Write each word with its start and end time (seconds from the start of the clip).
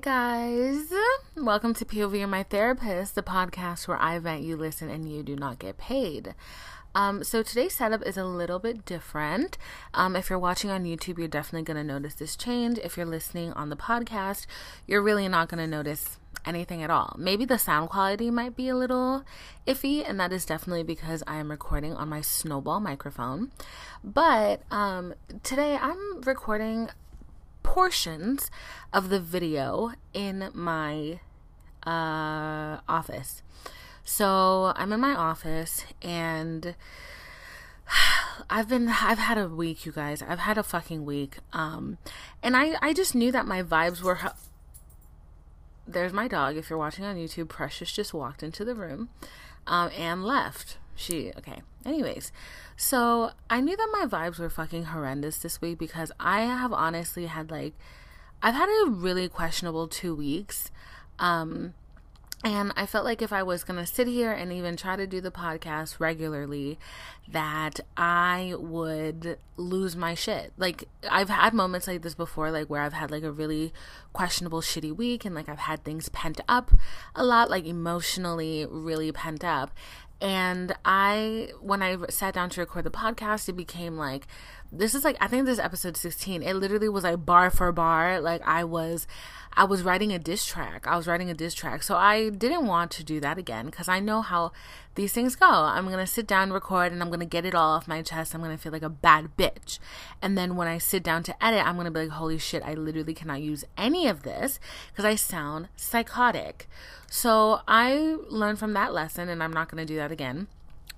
Guys. 0.00 0.92
Welcome 1.36 1.72
to 1.74 1.84
POV 1.84 2.18
You're 2.18 2.26
My 2.26 2.42
Therapist, 2.42 3.14
the 3.14 3.22
podcast 3.22 3.86
where 3.86 3.96
I 3.96 4.18
vent, 4.18 4.42
you 4.42 4.56
listen, 4.56 4.90
and 4.90 5.08
you 5.08 5.22
do 5.22 5.36
not 5.36 5.60
get 5.60 5.78
paid. 5.78 6.34
Um, 6.96 7.22
so 7.22 7.44
today's 7.44 7.76
setup 7.76 8.02
is 8.02 8.16
a 8.16 8.24
little 8.24 8.58
bit 8.58 8.84
different. 8.84 9.56
Um, 9.92 10.16
if 10.16 10.30
you're 10.30 10.38
watching 10.38 10.70
on 10.70 10.84
YouTube, 10.84 11.18
you're 11.18 11.28
definitely 11.28 11.62
going 11.62 11.76
to 11.76 11.84
notice 11.84 12.14
this 12.14 12.34
change. 12.34 12.78
If 12.78 12.96
you're 12.96 13.06
listening 13.06 13.52
on 13.52 13.68
the 13.68 13.76
podcast, 13.76 14.46
you're 14.86 15.02
really 15.02 15.28
not 15.28 15.48
going 15.48 15.62
to 15.62 15.66
notice 15.66 16.18
anything 16.44 16.82
at 16.82 16.90
all. 16.90 17.14
Maybe 17.16 17.44
the 17.44 17.58
sound 17.58 17.88
quality 17.88 18.32
might 18.32 18.56
be 18.56 18.68
a 18.68 18.76
little 18.76 19.24
iffy, 19.64 20.08
and 20.08 20.18
that 20.18 20.32
is 20.32 20.44
definitely 20.44 20.82
because 20.82 21.22
I 21.26 21.36
am 21.36 21.52
recording 21.52 21.92
on 21.94 22.08
my 22.08 22.20
Snowball 22.20 22.80
microphone. 22.80 23.52
But 24.02 24.62
um, 24.72 25.14
today 25.44 25.78
I'm 25.80 26.20
recording 26.22 26.90
portions 27.64 28.50
of 28.92 29.08
the 29.08 29.18
video 29.18 29.92
in 30.12 30.50
my 30.54 31.18
uh, 31.84 32.78
office. 32.88 33.42
So 34.04 34.72
I'm 34.76 34.92
in 34.92 35.00
my 35.00 35.14
office 35.14 35.84
and 36.02 36.76
I've 38.50 38.68
been 38.68 38.88
I've 38.88 39.18
had 39.18 39.38
a 39.38 39.48
week, 39.48 39.86
you 39.86 39.92
guys. 39.92 40.22
I've 40.22 40.40
had 40.40 40.58
a 40.58 40.62
fucking 40.62 41.04
week. 41.04 41.38
Um 41.52 41.98
and 42.42 42.56
I 42.56 42.76
I 42.82 42.92
just 42.92 43.14
knew 43.14 43.32
that 43.32 43.46
my 43.46 43.62
vibes 43.62 44.02
were 44.02 44.18
There's 45.86 46.12
my 46.12 46.28
dog. 46.28 46.56
If 46.56 46.70
you're 46.70 46.78
watching 46.78 47.04
on 47.04 47.16
YouTube, 47.16 47.48
Precious 47.48 47.92
just 47.92 48.14
walked 48.14 48.42
into 48.42 48.64
the 48.64 48.74
room 48.74 49.08
um 49.66 49.90
and 49.96 50.24
left. 50.24 50.76
She 50.94 51.32
okay. 51.36 51.62
Anyways, 51.84 52.32
so 52.76 53.32
I 53.50 53.60
knew 53.60 53.76
that 53.76 53.90
my 53.92 54.06
vibes 54.06 54.38
were 54.38 54.50
fucking 54.50 54.84
horrendous 54.84 55.38
this 55.38 55.60
week 55.60 55.78
because 55.78 56.12
I 56.18 56.42
have 56.42 56.72
honestly 56.72 57.26
had 57.26 57.50
like 57.50 57.74
I've 58.42 58.54
had 58.54 58.68
a 58.86 58.90
really 58.90 59.28
questionable 59.28 59.88
2 59.88 60.14
weeks. 60.14 60.70
Um 61.18 61.74
and 62.44 62.74
I 62.76 62.84
felt 62.84 63.06
like 63.06 63.22
if 63.22 63.32
I 63.32 63.42
was 63.42 63.64
going 63.64 63.80
to 63.80 63.86
sit 63.86 64.06
here 64.06 64.30
and 64.30 64.52
even 64.52 64.76
try 64.76 64.96
to 64.96 65.06
do 65.06 65.22
the 65.22 65.30
podcast 65.30 65.98
regularly, 65.98 66.78
that 67.26 67.80
I 67.96 68.54
would 68.58 69.38
lose 69.56 69.96
my 69.96 70.14
shit. 70.14 70.52
Like, 70.58 70.84
I've 71.10 71.30
had 71.30 71.54
moments 71.54 71.86
like 71.86 72.02
this 72.02 72.14
before, 72.14 72.50
like 72.50 72.68
where 72.68 72.82
I've 72.82 72.92
had 72.92 73.10
like 73.10 73.22
a 73.22 73.32
really 73.32 73.72
questionable, 74.12 74.60
shitty 74.60 74.94
week, 74.94 75.24
and 75.24 75.34
like 75.34 75.48
I've 75.48 75.60
had 75.60 75.84
things 75.84 76.10
pent 76.10 76.38
up 76.46 76.70
a 77.14 77.24
lot, 77.24 77.48
like 77.48 77.64
emotionally 77.64 78.66
really 78.68 79.10
pent 79.10 79.42
up. 79.42 79.70
And 80.20 80.74
I, 80.84 81.50
when 81.60 81.82
I 81.82 81.96
sat 82.08 82.34
down 82.34 82.50
to 82.50 82.60
record 82.60 82.84
the 82.84 82.90
podcast, 82.90 83.48
it 83.48 83.56
became 83.56 83.96
like, 83.96 84.26
this 84.76 84.94
is 84.94 85.04
like, 85.04 85.16
I 85.20 85.26
think 85.26 85.46
this 85.46 85.54
is 85.54 85.58
episode 85.60 85.96
16. 85.96 86.42
It 86.42 86.54
literally 86.54 86.88
was 86.88 87.04
like 87.04 87.24
bar 87.24 87.50
for 87.50 87.70
bar. 87.72 88.20
Like, 88.20 88.42
I 88.44 88.64
was 88.64 89.06
I 89.56 89.64
was 89.64 89.82
writing 89.82 90.12
a 90.12 90.18
diss 90.18 90.44
track. 90.44 90.86
I 90.86 90.96
was 90.96 91.06
writing 91.06 91.30
a 91.30 91.34
diss 91.34 91.54
track. 91.54 91.82
So 91.82 91.96
I 91.96 92.28
didn't 92.28 92.66
want 92.66 92.90
to 92.92 93.04
do 93.04 93.20
that 93.20 93.38
again 93.38 93.66
because 93.66 93.88
I 93.88 94.00
know 94.00 94.20
how 94.20 94.52
these 94.96 95.12
things 95.12 95.36
go. 95.36 95.48
I'm 95.48 95.86
going 95.86 95.98
to 95.98 96.06
sit 96.06 96.26
down, 96.26 96.52
record, 96.52 96.92
and 96.92 97.00
I'm 97.00 97.08
going 97.08 97.20
to 97.20 97.26
get 97.26 97.44
it 97.44 97.54
all 97.54 97.72
off 97.72 97.86
my 97.86 98.02
chest. 98.02 98.34
I'm 98.34 98.42
going 98.42 98.56
to 98.56 98.60
feel 98.60 98.72
like 98.72 98.82
a 98.82 98.88
bad 98.88 99.36
bitch. 99.36 99.78
And 100.20 100.36
then 100.36 100.56
when 100.56 100.66
I 100.66 100.78
sit 100.78 101.02
down 101.02 101.22
to 101.24 101.44
edit, 101.44 101.64
I'm 101.64 101.76
going 101.76 101.84
to 101.84 101.92
be 101.92 102.00
like, 102.00 102.10
holy 102.10 102.38
shit, 102.38 102.64
I 102.64 102.74
literally 102.74 103.14
cannot 103.14 103.42
use 103.42 103.64
any 103.78 104.08
of 104.08 104.22
this 104.24 104.58
because 104.90 105.04
I 105.04 105.14
sound 105.14 105.68
psychotic. 105.76 106.68
So 107.08 107.60
I 107.68 108.16
learned 108.28 108.58
from 108.58 108.72
that 108.72 108.92
lesson 108.92 109.28
and 109.28 109.42
I'm 109.42 109.52
not 109.52 109.70
going 109.70 109.84
to 109.84 109.92
do 109.92 109.96
that 109.96 110.10
again. 110.10 110.48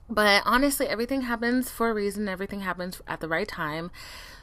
But 0.08 0.42
honestly, 0.44 0.86
everything 0.86 1.22
happens 1.22 1.70
for 1.70 1.90
a 1.90 1.94
reason, 1.94 2.28
everything 2.28 2.60
happens 2.60 3.02
at 3.06 3.20
the 3.20 3.28
right 3.28 3.48
time. 3.48 3.90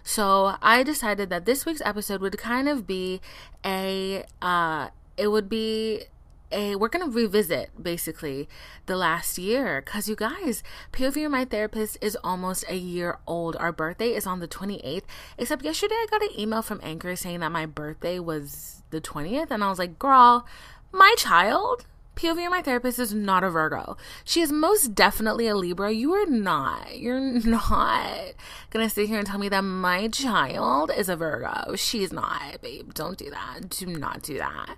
So 0.03 0.55
I 0.61 0.83
decided 0.83 1.29
that 1.29 1.45
this 1.45 1.65
week's 1.65 1.81
episode 1.85 2.19
would 2.21 2.37
kind 2.37 2.67
of 2.67 2.85
be 2.85 3.21
a, 3.65 4.25
uh, 4.41 4.89
it 5.15 5.29
would 5.29 5.47
be 5.47 6.03
a, 6.51 6.75
we're 6.75 6.89
going 6.89 7.09
to 7.09 7.15
revisit 7.15 7.71
basically 7.81 8.47
the 8.85 8.95
last 8.95 9.37
year 9.37 9.81
because 9.83 10.07
you 10.07 10.15
guys, 10.15 10.63
POV 10.91 11.29
My 11.29 11.45
Therapist 11.45 11.97
is 12.01 12.17
almost 12.23 12.65
a 12.69 12.75
year 12.75 13.17
old. 13.25 13.55
Our 13.55 13.71
birthday 13.71 14.09
is 14.09 14.27
on 14.27 14.39
the 14.39 14.47
28th, 14.47 15.03
except 15.37 15.63
yesterday 15.63 15.95
I 15.95 16.07
got 16.09 16.21
an 16.21 16.39
email 16.39 16.61
from 16.61 16.79
Anchor 16.83 17.15
saying 17.15 17.39
that 17.39 17.51
my 17.51 17.65
birthday 17.65 18.19
was 18.19 18.83
the 18.91 19.01
20th, 19.01 19.49
and 19.49 19.63
I 19.63 19.69
was 19.69 19.79
like, 19.79 19.97
girl, 19.97 20.45
my 20.91 21.15
child 21.17 21.85
POV, 22.15 22.49
my 22.49 22.61
therapist, 22.61 22.99
is 22.99 23.13
not 23.13 23.43
a 23.43 23.49
Virgo. 23.49 23.97
She 24.23 24.41
is 24.41 24.51
most 24.51 24.93
definitely 24.95 25.47
a 25.47 25.55
Libra. 25.55 25.91
You 25.91 26.13
are 26.13 26.25
not. 26.25 26.99
You're 26.99 27.19
not 27.45 28.33
gonna 28.69 28.89
sit 28.89 29.07
here 29.07 29.17
and 29.17 29.27
tell 29.27 29.39
me 29.39 29.49
that 29.49 29.61
my 29.61 30.07
child 30.07 30.91
is 30.95 31.09
a 31.09 31.15
Virgo. 31.15 31.75
She's 31.75 32.13
not, 32.13 32.61
babe. 32.61 32.93
Don't 32.93 33.17
do 33.17 33.29
that. 33.29 33.69
Do 33.69 33.87
not 33.87 34.21
do 34.21 34.37
that. 34.37 34.77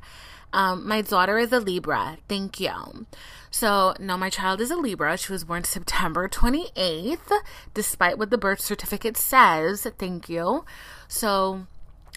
Um, 0.54 0.88
my 0.88 1.02
daughter 1.02 1.38
is 1.38 1.52
a 1.52 1.60
Libra. 1.60 2.18
Thank 2.30 2.62
you. 2.62 3.06
So, 3.52 3.94
no, 4.00 4.18
my 4.18 4.30
child 4.30 4.62
is 4.62 4.72
a 4.72 4.78
Libra. 4.78 5.18
She 5.18 5.32
was 5.32 5.44
born 5.44 5.66
September 5.66 6.30
28th, 6.30 7.32
despite 7.74 8.18
what 8.18 8.30
the 8.30 8.38
birth 8.38 8.62
certificate 8.62 9.18
says. 9.18 9.86
Thank 9.98 10.30
you. 10.30 10.64
So, 11.10 11.68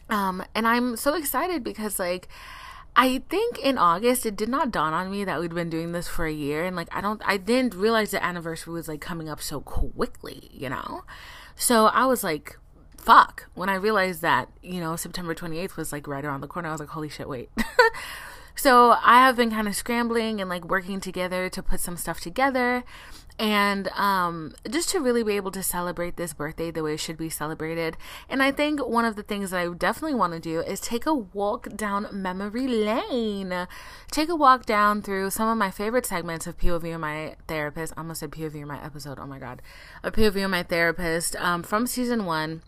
um, 0.08 0.44
and 0.54 0.68
I'm 0.68 0.96
so 0.96 1.14
excited 1.14 1.64
because, 1.64 1.98
like, 1.98 2.28
I 3.00 3.22
think 3.30 3.60
in 3.60 3.78
August 3.78 4.26
it 4.26 4.34
did 4.34 4.48
not 4.48 4.72
dawn 4.72 4.92
on 4.92 5.08
me 5.08 5.22
that 5.22 5.38
we'd 5.38 5.54
been 5.54 5.70
doing 5.70 5.92
this 5.92 6.08
for 6.08 6.26
a 6.26 6.32
year 6.32 6.64
and 6.64 6.74
like 6.74 6.88
I 6.90 7.00
don't 7.00 7.22
I 7.24 7.36
didn't 7.36 7.76
realize 7.76 8.10
the 8.10 8.22
anniversary 8.22 8.74
was 8.74 8.88
like 8.88 9.00
coming 9.00 9.28
up 9.28 9.40
so 9.40 9.60
quickly, 9.60 10.50
you 10.52 10.68
know. 10.68 11.04
So 11.54 11.86
I 11.86 12.06
was 12.06 12.24
like 12.24 12.58
fuck 12.96 13.46
when 13.54 13.68
I 13.68 13.76
realized 13.76 14.20
that, 14.22 14.48
you 14.62 14.80
know, 14.80 14.96
September 14.96 15.32
28th 15.32 15.76
was 15.76 15.92
like 15.92 16.08
right 16.08 16.24
around 16.24 16.40
the 16.40 16.48
corner. 16.48 16.70
I 16.70 16.72
was 16.72 16.80
like 16.80 16.88
holy 16.88 17.08
shit, 17.08 17.28
wait. 17.28 17.50
so 18.56 18.96
I 19.00 19.24
have 19.24 19.36
been 19.36 19.52
kind 19.52 19.68
of 19.68 19.76
scrambling 19.76 20.40
and 20.40 20.50
like 20.50 20.64
working 20.64 20.98
together 20.98 21.48
to 21.50 21.62
put 21.62 21.78
some 21.78 21.96
stuff 21.96 22.18
together 22.20 22.82
and 23.38 23.88
um, 23.88 24.54
just 24.68 24.88
to 24.90 25.00
really 25.00 25.22
be 25.22 25.36
able 25.36 25.50
to 25.52 25.62
celebrate 25.62 26.16
this 26.16 26.32
birthday 26.32 26.70
the 26.70 26.82
way 26.82 26.94
it 26.94 27.00
should 27.00 27.16
be 27.16 27.28
celebrated. 27.28 27.96
And 28.28 28.42
I 28.42 28.50
think 28.50 28.84
one 28.84 29.04
of 29.04 29.16
the 29.16 29.22
things 29.22 29.50
that 29.50 29.60
I 29.60 29.68
definitely 29.72 30.16
want 30.16 30.32
to 30.32 30.40
do 30.40 30.60
is 30.60 30.80
take 30.80 31.06
a 31.06 31.14
walk 31.14 31.68
down 31.76 32.08
memory 32.12 32.66
lane. 32.66 33.68
Take 34.10 34.28
a 34.28 34.36
walk 34.36 34.66
down 34.66 35.02
through 35.02 35.30
some 35.30 35.48
of 35.48 35.56
my 35.56 35.70
favorite 35.70 36.06
segments 36.06 36.46
of 36.46 36.58
POV 36.58 36.88
you're 36.88 36.98
my 36.98 37.36
therapist. 37.46 37.92
I 37.96 38.00
almost 38.00 38.20
said 38.20 38.32
POV 38.32 38.62
or 38.62 38.66
my 38.66 38.82
episode. 38.84 39.18
Oh 39.20 39.26
my 39.26 39.38
god, 39.38 39.62
a 40.02 40.10
POV 40.10 40.36
you're 40.36 40.48
my 40.48 40.62
therapist 40.62 41.36
um, 41.36 41.62
from 41.62 41.86
season 41.86 42.24
one 42.24 42.62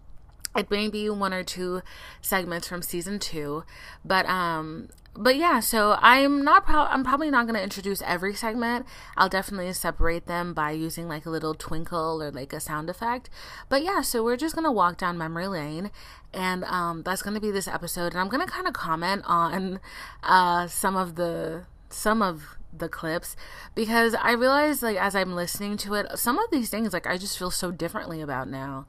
it 0.56 0.71
may 0.71 0.88
be 0.88 1.09
one 1.09 1.33
or 1.33 1.43
two 1.43 1.83
segments 2.21 2.66
from 2.66 2.83
season 2.83 3.19
two 3.19 3.65
but 4.05 4.27
um 4.27 4.88
but 5.16 5.37
yeah, 5.37 5.61
so 5.61 5.97
I'm 6.00 6.44
not 6.44 6.65
pro- 6.65 6.84
I'm 6.84 7.03
probably 7.03 7.31
not 7.31 7.47
going 7.47 7.56
to 7.56 7.62
introduce 7.62 8.00
every 8.03 8.34
segment. 8.34 8.87
I'll 9.16 9.28
definitely 9.28 9.72
separate 9.72 10.27
them 10.27 10.55
by 10.55 10.71
using 10.71 11.09
like 11.09 11.27
a 11.27 11.31
little 11.31 11.55
twinkle 11.55 12.22
or 12.22 12.31
like 12.31 12.53
a 12.53 12.61
sound 12.61 12.88
effect. 12.88 13.28
But 13.69 13.83
yeah, 13.83 14.03
so 14.03 14.22
we're 14.22 14.37
just 14.37 14.55
going 14.55 14.65
to 14.65 14.71
walk 14.72 14.99
down 14.99 15.19
memory 15.19 15.49
lane 15.49 15.91
and 16.33 16.62
um 16.65 17.03
that's 17.03 17.22
going 17.22 17.34
to 17.34 17.41
be 17.41 17.50
this 17.50 17.67
episode 17.67 18.12
and 18.12 18.21
I'm 18.21 18.28
going 18.28 18.44
to 18.44 18.50
kind 18.50 18.69
of 18.69 18.72
comment 18.72 19.22
on 19.27 19.81
uh 20.22 20.69
some 20.69 20.97
of 20.97 21.17
the 21.17 21.65
some 21.88 22.22
of 22.22 22.56
the 22.72 22.88
clips 22.88 23.34
because 23.75 24.15
I 24.15 24.31
realize 24.31 24.81
like 24.81 24.97
as 24.97 25.17
I'm 25.17 25.34
listening 25.34 25.77
to 25.78 25.94
it 25.94 26.06
some 26.17 26.38
of 26.38 26.49
these 26.53 26.71
things 26.71 26.93
like 26.93 27.05
I 27.06 27.19
just 27.19 27.37
feel 27.37 27.50
so 27.50 27.72
differently 27.72 28.21
about 28.21 28.49
now. 28.49 28.87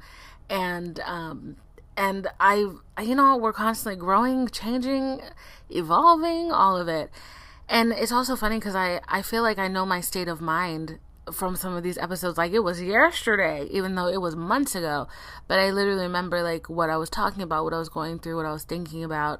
And 0.49 0.99
um 1.01 1.57
and 1.97 2.27
I, 2.39 2.55
you 3.01 3.15
know, 3.15 3.37
we're 3.37 3.53
constantly 3.53 3.99
growing, 3.99 4.47
changing, 4.47 5.21
evolving, 5.69 6.51
all 6.51 6.77
of 6.77 6.87
it. 6.87 7.11
And 7.67 7.91
it's 7.91 8.11
also 8.11 8.35
funny 8.35 8.57
because 8.57 8.75
I, 8.75 9.01
I 9.07 9.21
feel 9.21 9.43
like 9.43 9.59
I 9.59 9.67
know 9.67 9.85
my 9.85 10.01
state 10.01 10.27
of 10.27 10.41
mind 10.41 10.99
from 11.31 11.55
some 11.55 11.75
of 11.75 11.83
these 11.83 11.97
episodes. 11.97 12.37
Like 12.37 12.51
it 12.53 12.59
was 12.59 12.81
yesterday 12.81 13.67
even 13.71 13.95
though 13.95 14.07
it 14.07 14.19
was 14.19 14.35
months 14.35 14.75
ago 14.75 15.07
but 15.47 15.59
i 15.59 15.69
literally 15.69 16.01
remember 16.01 16.41
like 16.41 16.69
what 16.69 16.89
i 16.89 16.97
was 16.97 17.09
talking 17.09 17.43
about 17.43 17.63
what 17.63 17.73
i 17.73 17.77
was 17.77 17.89
going 17.89 18.19
through 18.19 18.35
what 18.35 18.45
i 18.45 18.51
was 18.51 18.63
thinking 18.63 19.03
about. 19.03 19.39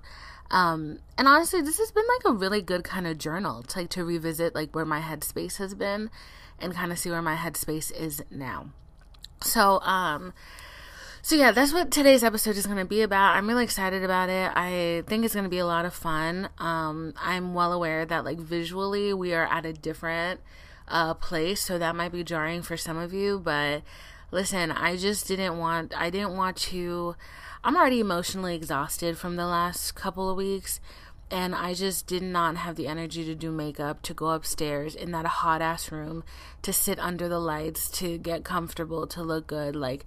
Um 0.49 0.99
and 1.17 1.27
honestly 1.27 1.61
this 1.61 1.77
has 1.77 1.91
been 1.91 2.05
like 2.17 2.33
a 2.33 2.37
really 2.37 2.61
good 2.61 2.83
kind 2.83 3.07
of 3.07 3.17
journal 3.17 3.63
to 3.63 3.79
like 3.79 3.89
to 3.91 4.05
revisit 4.05 4.53
like 4.53 4.75
where 4.75 4.85
my 4.85 5.01
headspace 5.01 5.57
has 5.57 5.73
been 5.73 6.09
and 6.59 6.73
kind 6.73 6.91
of 6.91 6.99
see 6.99 7.09
where 7.09 7.21
my 7.21 7.35
headspace 7.35 7.91
is 7.91 8.23
now. 8.29 8.69
So 9.41 9.79
um 9.81 10.33
so 11.23 11.35
yeah, 11.35 11.51
that's 11.51 11.71
what 11.71 11.91
today's 11.91 12.23
episode 12.23 12.57
is 12.57 12.65
going 12.65 12.79
to 12.79 12.85
be 12.85 13.01
about. 13.01 13.35
I'm 13.35 13.47
really 13.47 13.63
excited 13.63 14.03
about 14.03 14.29
it. 14.29 14.51
I 14.55 15.03
think 15.07 15.23
it's 15.23 15.35
going 15.35 15.43
to 15.43 15.49
be 15.49 15.59
a 15.59 15.65
lot 15.65 15.85
of 15.85 15.93
fun. 15.93 16.49
Um, 16.57 17.13
I'm 17.15 17.53
well 17.53 17.73
aware 17.73 18.05
that 18.05 18.25
like 18.25 18.39
visually 18.39 19.13
we 19.13 19.33
are 19.33 19.45
at 19.45 19.65
a 19.65 19.73
different 19.73 20.39
uh, 20.87 21.13
place, 21.13 21.61
so 21.61 21.77
that 21.77 21.95
might 21.95 22.11
be 22.11 22.23
jarring 22.23 22.63
for 22.63 22.75
some 22.75 22.97
of 22.97 23.13
you. 23.13 23.39
But 23.39 23.83
listen, 24.31 24.71
I 24.71 24.97
just 24.97 25.27
didn't 25.27 25.57
want. 25.57 25.93
I 25.95 26.09
didn't 26.09 26.35
want 26.35 26.57
to. 26.57 27.15
I'm 27.63 27.77
already 27.77 27.99
emotionally 27.99 28.55
exhausted 28.55 29.17
from 29.17 29.35
the 29.35 29.45
last 29.45 29.93
couple 29.93 30.29
of 30.29 30.37
weeks. 30.37 30.79
And 31.29 31.55
I 31.55 31.73
just 31.73 32.07
did 32.07 32.23
not 32.23 32.57
have 32.57 32.75
the 32.75 32.87
energy 32.87 33.23
to 33.23 33.33
do 33.33 33.51
makeup, 33.51 34.01
to 34.01 34.13
go 34.13 34.31
upstairs 34.31 34.95
in 34.95 35.11
that 35.11 35.25
hot 35.25 35.61
ass 35.61 35.89
room, 35.89 36.25
to 36.61 36.73
sit 36.73 36.99
under 36.99 37.29
the 37.29 37.39
lights, 37.39 37.89
to 37.99 38.17
get 38.17 38.43
comfortable, 38.43 39.07
to 39.07 39.23
look 39.23 39.47
good. 39.47 39.73
Like, 39.73 40.05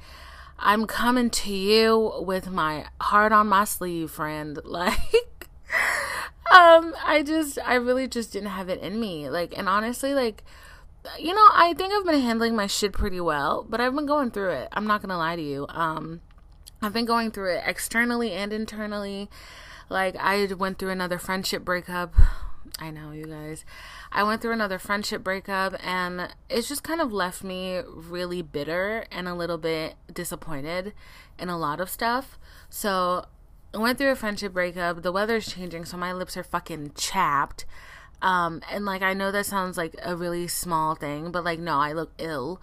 I'm 0.59 0.87
coming 0.87 1.31
to 1.31 1.53
you 1.53 2.13
with 2.21 2.49
my 2.49 2.87
heart 3.01 3.33
on 3.33 3.49
my 3.49 3.65
sleeve, 3.65 4.11
friend. 4.11 4.59
Like, 4.65 5.49
um, 6.53 6.95
I 7.05 7.23
just, 7.25 7.59
I 7.65 7.75
really 7.75 8.07
just 8.07 8.33
didn't 8.33 8.51
have 8.51 8.69
it 8.69 8.81
in 8.81 9.01
me. 9.01 9.29
Like, 9.29 9.57
and 9.57 9.69
honestly, 9.69 10.15
like, 10.15 10.45
you 11.19 11.35
know, 11.35 11.49
I 11.53 11.75
think 11.77 11.93
I've 11.93 12.05
been 12.05 12.21
handling 12.21 12.57
my 12.57 12.67
shit 12.67 12.93
pretty 12.93 13.21
well, 13.21 13.67
but 13.69 13.81
I've 13.81 13.95
been 13.95 14.07
going 14.07 14.31
through 14.31 14.51
it. 14.51 14.69
I'm 14.73 14.87
not 14.87 15.03
gonna 15.03 15.19
lie 15.19 15.37
to 15.37 15.43
you. 15.43 15.67
Um, 15.69 16.21
I've 16.83 16.93
been 16.93 17.05
going 17.05 17.31
through 17.31 17.55
it 17.55 17.63
externally 17.67 18.33
and 18.33 18.53
internally. 18.53 19.29
Like, 19.89 20.17
I 20.17 20.47
went 20.55 20.79
through 20.79 20.91
another 20.91 21.19
friendship 21.19 21.65
breakup. 21.65 22.15
I 22.79 22.91
know, 22.91 23.13
you 23.13 23.27
guys. 23.27 23.65
I 24.11 24.25
went 24.25 24.43
through 24.43 24.53
another 24.53 24.79
friendship 24.79 25.23
breakup, 25.23 25.75
and 25.85 26.29
it's 26.51 26.69
just 26.69 26.83
kind 26.83 27.01
of 27.01 27.13
left 27.13 27.45
me 27.45 27.81
really 27.87 28.43
bitter 28.43 29.07
and 29.13 29.29
a 29.29 29.35
little 29.35 29.59
bit 29.59 29.95
disappointed 30.13 30.93
in 31.39 31.49
a 31.49 31.59
lot 31.59 31.81
of 31.81 31.89
stuff. 31.89 32.39
So, 32.69 33.27
I 33.73 33.79
went 33.79 33.99
through 33.99 34.11
a 34.11 34.17
friendship 34.17 34.53
breakup. 34.53 35.03
The 35.03 35.13
weather's 35.13 35.53
changing, 35.53 35.85
so 35.85 35.97
my 35.97 36.13
lips 36.13 36.37
are 36.37 36.43
fucking 36.43 36.93
chapped. 36.97 37.65
Um, 38.23 38.63
and 38.71 38.85
like, 38.85 39.03
I 39.03 39.15
know 39.15 39.31
that 39.31 39.47
sounds 39.47 39.77
like 39.77 39.95
a 40.03 40.17
really 40.17 40.49
small 40.49 40.95
thing, 40.95 41.31
but 41.31 41.45
like, 41.45 41.59
no, 41.59 41.79
I 41.79 41.93
look 41.93 42.13
ill. 42.19 42.61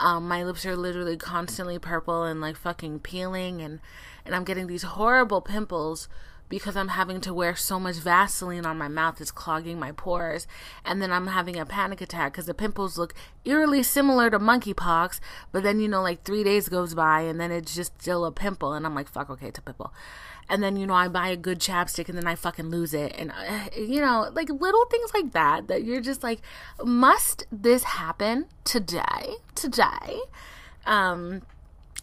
Um, 0.00 0.26
my 0.26 0.42
lips 0.42 0.66
are 0.66 0.76
literally 0.76 1.16
constantly 1.16 1.78
purple 1.78 2.24
and 2.24 2.40
like 2.40 2.56
fucking 2.56 3.00
peeling, 3.00 3.62
and 3.62 3.80
and 4.24 4.34
I'm 4.34 4.44
getting 4.44 4.66
these 4.66 4.82
horrible 4.82 5.40
pimples 5.40 6.08
because 6.54 6.76
I'm 6.76 6.88
having 6.88 7.20
to 7.22 7.34
wear 7.34 7.56
so 7.56 7.80
much 7.80 7.96
Vaseline 7.96 8.64
on 8.64 8.78
my 8.78 8.86
mouth, 8.86 9.20
it's 9.20 9.32
clogging 9.32 9.76
my 9.76 9.90
pores. 9.90 10.46
And 10.84 11.02
then 11.02 11.10
I'm 11.10 11.26
having 11.26 11.58
a 11.58 11.66
panic 11.66 12.00
attack 12.00 12.32
because 12.32 12.46
the 12.46 12.54
pimples 12.54 12.96
look 12.96 13.12
eerily 13.44 13.82
similar 13.82 14.30
to 14.30 14.38
monkeypox. 14.38 15.18
But 15.50 15.64
then, 15.64 15.80
you 15.80 15.88
know, 15.88 16.00
like 16.00 16.22
three 16.22 16.44
days 16.44 16.68
goes 16.68 16.94
by 16.94 17.22
and 17.22 17.40
then 17.40 17.50
it's 17.50 17.74
just 17.74 18.00
still 18.00 18.24
a 18.24 18.30
pimple. 18.30 18.72
And 18.72 18.86
I'm 18.86 18.94
like, 18.94 19.08
fuck, 19.08 19.30
okay, 19.30 19.48
it's 19.48 19.58
a 19.58 19.62
pimple. 19.62 19.92
And 20.48 20.62
then, 20.62 20.76
you 20.76 20.86
know, 20.86 20.94
I 20.94 21.08
buy 21.08 21.28
a 21.28 21.36
good 21.36 21.58
chapstick 21.58 22.08
and 22.08 22.16
then 22.16 22.28
I 22.28 22.36
fucking 22.36 22.70
lose 22.70 22.94
it. 22.94 23.16
And, 23.18 23.32
uh, 23.32 23.70
you 23.76 24.00
know, 24.00 24.30
like 24.32 24.48
little 24.48 24.84
things 24.84 25.10
like 25.12 25.32
that, 25.32 25.66
that 25.66 25.82
you're 25.82 26.02
just 26.02 26.22
like, 26.22 26.40
must 26.84 27.46
this 27.50 27.82
happen 27.82 28.46
today? 28.62 29.34
Today? 29.56 30.20
Um, 30.86 31.42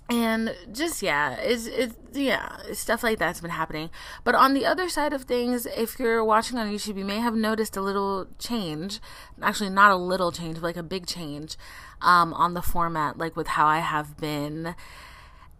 and 0.09 0.53
just 0.73 1.01
yeah 1.01 1.35
it's, 1.35 1.67
it's 1.67 1.95
yeah 2.11 2.57
stuff 2.73 3.01
like 3.01 3.17
that's 3.17 3.39
been 3.39 3.51
happening. 3.51 3.89
But 4.23 4.35
on 4.35 4.53
the 4.53 4.65
other 4.65 4.89
side 4.89 5.13
of 5.13 5.23
things 5.23 5.65
if 5.65 5.99
you're 5.99 6.23
watching 6.23 6.57
on 6.57 6.69
youtube 6.69 6.97
you 6.97 7.05
may 7.05 7.19
have 7.19 7.33
noticed 7.33 7.77
a 7.77 7.81
little 7.81 8.27
change. 8.37 8.99
Actually 9.41 9.69
not 9.69 9.91
a 9.91 9.95
little 9.95 10.31
change 10.31 10.55
but 10.55 10.63
like 10.63 10.77
a 10.77 10.83
big 10.83 11.07
change 11.07 11.55
um, 12.01 12.33
on 12.33 12.53
the 12.53 12.61
format 12.61 13.17
like 13.17 13.35
with 13.35 13.47
how 13.47 13.65
i 13.65 13.79
have 13.79 14.17
been 14.17 14.75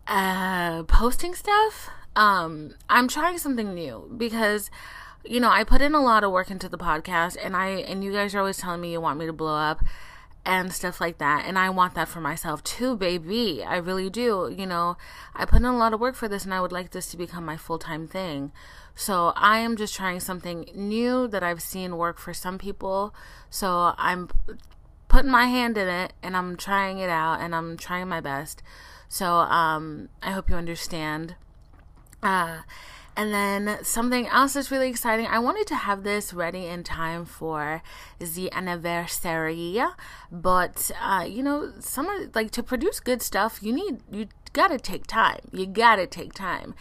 uh, 0.07 0.83
posting 0.83 1.33
stuff. 1.33 1.89
Um, 2.15 2.75
i'm 2.89 3.07
trying 3.07 3.37
something 3.37 3.73
new 3.73 4.11
because 4.17 4.69
you 5.23 5.39
know 5.39 5.49
i 5.49 5.63
put 5.63 5.81
in 5.81 5.95
a 5.95 6.01
lot 6.01 6.25
of 6.25 6.31
work 6.31 6.51
into 6.51 6.67
the 6.67 6.77
podcast 6.77 7.37
and 7.41 7.55
i 7.55 7.67
and 7.67 8.03
you 8.03 8.11
guys 8.11 8.35
are 8.35 8.39
always 8.39 8.57
telling 8.57 8.81
me 8.81 8.91
you 8.91 8.99
want 8.99 9.17
me 9.17 9.25
to 9.27 9.33
blow 9.33 9.55
up 9.55 9.81
and 10.45 10.73
stuff 10.73 10.99
like 10.99 11.17
that. 11.19 11.45
And 11.45 11.57
I 11.57 11.69
want 11.69 11.93
that 11.95 12.07
for 12.07 12.19
myself 12.19 12.63
too, 12.63 12.95
baby. 12.95 13.63
I 13.63 13.77
really 13.77 14.09
do. 14.09 14.53
You 14.55 14.65
know, 14.65 14.97
I 15.35 15.45
put 15.45 15.57
in 15.59 15.65
a 15.65 15.77
lot 15.77 15.93
of 15.93 15.99
work 15.99 16.15
for 16.15 16.27
this 16.27 16.45
and 16.45 16.53
I 16.53 16.61
would 16.61 16.71
like 16.71 16.91
this 16.91 17.07
to 17.11 17.17
become 17.17 17.45
my 17.45 17.57
full 17.57 17.77
time 17.77 18.07
thing. 18.07 18.51
So 18.95 19.33
I 19.35 19.59
am 19.59 19.77
just 19.77 19.95
trying 19.95 20.19
something 20.19 20.69
new 20.75 21.27
that 21.27 21.43
I've 21.43 21.61
seen 21.61 21.97
work 21.97 22.17
for 22.17 22.33
some 22.33 22.57
people. 22.57 23.13
So 23.49 23.93
I'm 23.97 24.29
putting 25.07 25.31
my 25.31 25.45
hand 25.45 25.77
in 25.77 25.88
it 25.88 26.13
and 26.23 26.35
I'm 26.35 26.57
trying 26.57 26.99
it 26.99 27.09
out 27.09 27.39
and 27.39 27.53
I'm 27.55 27.77
trying 27.77 28.07
my 28.07 28.21
best. 28.21 28.63
So 29.07 29.27
um, 29.27 30.09
I 30.21 30.31
hope 30.31 30.49
you 30.49 30.55
understand. 30.55 31.35
Uh, 32.23 32.61
and 33.15 33.33
then 33.33 33.83
something 33.83 34.27
else 34.27 34.53
that's 34.53 34.71
really 34.71 34.89
exciting. 34.89 35.27
I 35.27 35.39
wanted 35.39 35.67
to 35.67 35.75
have 35.75 36.03
this 36.03 36.33
ready 36.33 36.65
in 36.65 36.83
time 36.83 37.25
for 37.25 37.83
the 38.19 38.51
anniversary, 38.51 39.81
but 40.31 40.91
uh, 41.01 41.25
you 41.27 41.43
know, 41.43 41.73
some 41.79 42.07
of, 42.07 42.35
like 42.35 42.51
to 42.51 42.63
produce 42.63 42.99
good 42.99 43.21
stuff, 43.21 43.59
you 43.61 43.73
need 43.73 43.97
you 44.11 44.27
gotta 44.53 44.77
take 44.77 45.07
time. 45.07 45.41
You 45.51 45.65
gotta 45.65 46.07
take 46.07 46.33
time. 46.33 46.73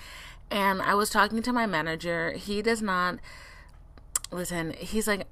And 0.50 0.82
I 0.82 0.94
was 0.94 1.10
talking 1.10 1.42
to 1.42 1.52
my 1.52 1.66
manager. 1.66 2.32
He 2.32 2.62
does 2.62 2.82
not 2.82 3.18
listen. 4.32 4.72
He's 4.72 5.06
like, 5.06 5.26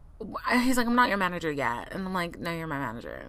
he's 0.62 0.76
like, 0.76 0.86
I'm 0.86 0.94
not 0.94 1.08
your 1.08 1.18
manager 1.18 1.50
yet, 1.50 1.88
and 1.92 2.06
I'm 2.06 2.14
like, 2.14 2.38
no, 2.38 2.52
you're 2.52 2.66
my 2.66 2.78
manager. 2.78 3.26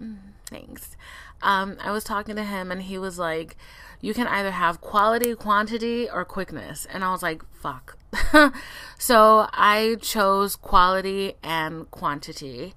Thanks. 0.49 0.97
Um, 1.41 1.77
I 1.79 1.91
was 1.91 2.03
talking 2.03 2.35
to 2.35 2.43
him, 2.43 2.71
and 2.71 2.81
he 2.81 2.97
was 2.97 3.17
like 3.19 3.55
you 4.01 4.13
can 4.13 4.27
either 4.27 4.51
have 4.51 4.81
quality, 4.81 5.35
quantity, 5.35 6.09
or 6.09 6.25
quickness. 6.25 6.87
And 6.91 7.03
I 7.03 7.11
was 7.11 7.23
like, 7.23 7.43
fuck. 7.53 7.97
so 8.97 9.47
I 9.53 9.97
chose 10.01 10.55
quality 10.55 11.33
and 11.43 11.89
quantity. 11.91 12.73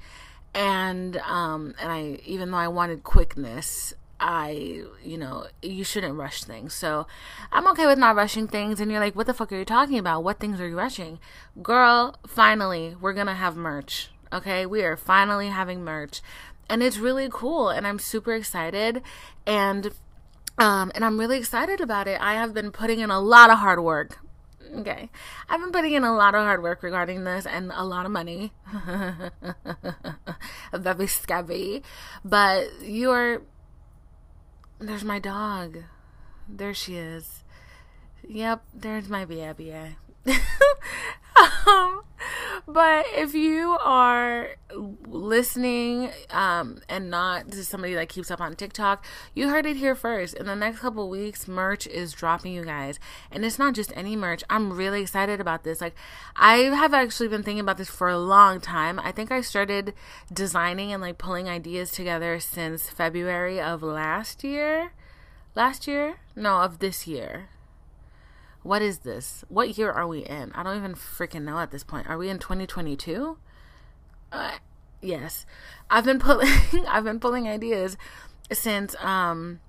And 0.54 1.16
um 1.19 1.74
and 1.80 1.90
I 1.90 2.19
even 2.26 2.50
though 2.50 2.58
I 2.58 2.69
wanted 2.69 3.04
quickness, 3.04 3.94
I, 4.22 4.84
you 5.02 5.19
know, 5.19 5.48
you 5.62 5.82
shouldn't 5.82 6.14
rush 6.14 6.44
things. 6.44 6.74
So 6.74 7.08
I'm 7.50 7.66
okay 7.69 7.86
with 7.86 7.98
not 7.98 8.14
rushing 8.14 8.46
things. 8.46 8.78
And 8.78 8.90
you're 8.90 9.00
like, 9.00 9.16
what 9.16 9.26
the 9.26 9.34
fuck 9.34 9.52
are 9.52 9.58
you 9.58 9.64
talking 9.64 9.98
about? 9.98 10.22
What 10.22 10.38
things 10.38 10.60
are 10.60 10.69
you 10.69 10.78
rushing? 10.78 11.19
Girl, 11.60 12.14
finally, 12.26 12.96
we're 13.00 13.14
going 13.14 13.26
to 13.26 13.34
have 13.34 13.56
merch. 13.56 14.10
Okay. 14.32 14.64
We 14.64 14.84
are 14.84 14.96
finally 14.96 15.48
having 15.48 15.82
merch. 15.82 16.22
And 16.69 16.84
it's 16.84 16.98
really 16.98 17.28
cool. 17.30 17.69
And 17.69 17.84
I'm 17.84 17.98
super 17.98 18.32
excited. 18.32 19.02
And 19.44 19.90
um, 20.58 20.93
and 20.94 21.04
I'm 21.04 21.19
really 21.19 21.38
excited 21.38 21.81
about 21.81 22.06
it. 22.06 22.20
I 22.20 22.34
have 22.34 22.54
been 22.54 22.70
putting 22.70 23.00
in 23.00 23.10
a 23.10 23.20
lot 23.20 23.50
of 23.50 23.58
hard 23.58 23.82
work. 23.82 24.19
Okay. 24.75 25.10
I've 25.49 25.60
been 25.60 25.72
putting 25.72 25.93
in 25.93 26.04
a 26.04 26.14
lot 26.14 26.34
of 26.34 26.43
hard 26.43 26.62
work 26.62 26.82
regarding 26.82 27.25
this 27.25 27.46
and 27.46 27.70
a 27.75 27.84
lot 27.84 28.06
of 28.06 28.12
money. 28.12 28.52
Very 30.72 31.06
scabby. 31.06 31.82
But 32.25 32.69
you're. 32.82 33.43
There's 34.78 35.04
my 35.04 35.19
dog. 35.19 35.78
There 36.49 36.75
she 36.75 36.96
is. 36.96 37.44
Yep, 38.26 38.64
there's 38.75 39.08
my 39.08 39.25
baby. 39.25 39.96
but 42.72 43.06
if 43.14 43.34
you 43.34 43.76
are 43.82 44.50
listening 45.06 46.10
um, 46.30 46.80
and 46.88 47.10
not 47.10 47.50
just 47.50 47.70
somebody 47.70 47.94
that 47.94 48.08
keeps 48.08 48.30
up 48.30 48.40
on 48.40 48.54
TikTok, 48.56 49.04
you 49.34 49.48
heard 49.48 49.66
it 49.66 49.76
here 49.76 49.94
first. 49.94 50.34
In 50.34 50.46
the 50.46 50.54
next 50.54 50.80
couple 50.80 51.08
weeks, 51.08 51.46
merch 51.46 51.86
is 51.86 52.12
dropping, 52.12 52.55
you 52.55 52.64
guys. 52.64 52.98
And 53.31 53.44
it's 53.44 53.58
not 53.58 53.74
just 53.74 53.93
any 53.96 54.17
merch. 54.17 54.43
I'm 54.48 54.72
really 54.72 55.02
excited 55.02 55.41
about 55.41 55.64
this. 55.64 55.81
Like, 55.81 55.94
I 56.36 56.56
have 56.56 56.94
actually 56.94 57.29
been 57.29 57.43
thinking 57.43 57.60
about 57.60 57.79
this 57.79 57.91
for 57.91 58.08
a 58.08 58.19
long 58.19 58.60
time. 58.60 58.98
I 58.98 59.12
think 59.12 59.31
I 59.31 59.41
started 59.43 59.94
designing 60.32 60.93
and 60.93 61.02
like 61.02 61.19
pulling 61.19 61.48
ideas 61.48 61.91
together 61.91 62.41
since 62.41 62.88
February 62.88 63.60
of 63.60 63.82
last 63.82 64.43
year. 64.44 64.93
Last 65.55 65.86
year? 65.86 66.17
No, 66.34 66.60
of 66.60 66.79
this 66.79 67.06
year. 67.06 67.48
What 68.62 68.82
is 68.82 68.98
this? 68.98 69.44
What 69.48 69.76
year 69.76 69.90
are 69.90 70.06
we 70.06 70.20
in? 70.20 70.52
I 70.52 70.62
don't 70.62 70.76
even 70.76 70.94
freaking 70.94 71.42
know 71.42 71.58
at 71.58 71.70
this 71.70 71.82
point. 71.82 72.08
Are 72.08 72.16
we 72.16 72.28
in 72.28 72.38
2022? 72.38 73.36
Uh, 74.31 74.52
yes. 75.00 75.46
I've 75.90 76.04
been 76.04 76.19
pulling 76.19 76.48
I've 76.88 77.04
been 77.04 77.20
pulling 77.20 77.48
ideas 77.48 77.96
since 78.50 78.94
um 79.00 79.60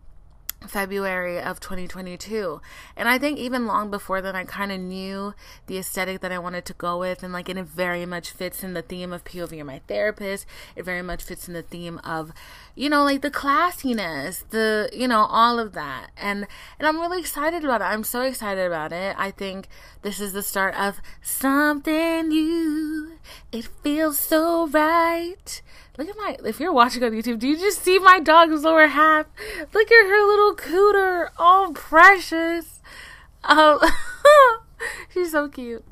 February 0.67 1.39
of 1.39 1.60
2022. 1.60 2.62
And 2.96 3.08
I 3.08 3.17
think 3.17 3.39
even 3.39 3.65
long 3.65 3.89
before 3.89 4.22
then, 4.22 4.36
I 4.36 4.43
kind 4.43 4.72
of 4.72 4.79
knew 4.79 5.34
the 5.67 5.77
aesthetic 5.77 6.22
that 6.22 6.32
I 6.32 6.39
wanted 6.39 6.65
to 6.65 6.74
go 6.74 7.00
with. 7.00 7.24
And 7.24 7.34
like, 7.34 7.50
and 7.50 7.60
it 7.60 7.65
very 7.65 8.05
much 8.05 8.32
fits 8.32 8.63
in 8.63 8.74
the 8.74 8.82
theme 8.82 9.13
of 9.13 9.24
POV 9.24 9.53
you're 9.58 9.65
my 9.65 9.82
therapist. 9.88 10.46
It 10.75 10.84
very 10.84 11.01
much 11.01 11.24
fits 11.24 11.48
in 11.48 11.53
the 11.53 11.62
theme 11.62 12.00
of, 12.00 12.32
you 12.75 12.89
know, 12.89 13.03
like 13.03 13.22
the 13.22 13.32
classiness, 13.32 14.43
the, 14.50 14.89
you 14.93 15.08
know, 15.08 15.25
all 15.29 15.60
of 15.60 15.74
that. 15.74 16.12
And, 16.17 16.48
and 16.79 16.88
I'm 16.88 17.00
really 17.00 17.20
excited 17.20 17.63
about 17.63 17.82
it. 17.82 17.86
I'm 17.86 18.03
so 18.03 18.22
excited 18.22 18.65
about 18.65 18.91
it. 18.91 19.15
I 19.17 19.32
think 19.32 19.67
this 20.01 20.20
is 20.20 20.34
the 20.34 20.43
start 20.43 20.75
of 20.75 21.01
something 21.22 22.27
new. 22.29 23.13
It 23.51 23.65
feels 23.84 24.20
so 24.20 24.67
right. 24.67 25.62
Look 25.97 26.09
at 26.09 26.17
my. 26.17 26.38
If 26.43 26.59
you're 26.59 26.73
watching 26.73 27.03
on 27.03 27.12
YouTube, 27.12 27.39
do 27.39 27.47
you 27.47 27.57
just 27.57 27.83
see 27.83 28.00
my 28.00 28.19
dog's 28.19 28.63
lower 28.63 28.88
half? 28.88 29.27
Look 29.73 29.91
at 29.91 30.07
her 30.07 30.27
little 30.27 30.55
cooter, 30.55 31.29
all 31.38 31.71
precious. 31.71 32.81
Um, 33.43 33.79
she's 35.13 35.31
so 35.31 35.50
cute. 35.50 35.85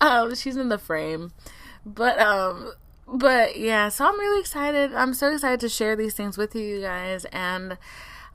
Um, 0.00 0.34
she's 0.34 0.56
in 0.56 0.68
the 0.68 0.78
frame, 0.78 1.32
but 1.86 2.20
um, 2.20 2.72
but 3.06 3.58
yeah. 3.58 3.88
So 3.88 4.06
I'm 4.06 4.18
really 4.18 4.40
excited. 4.40 4.94
I'm 4.94 5.14
so 5.14 5.32
excited 5.32 5.60
to 5.60 5.68
share 5.68 5.96
these 5.96 6.14
things 6.14 6.36
with 6.36 6.54
you 6.54 6.82
guys, 6.82 7.24
and 7.26 7.78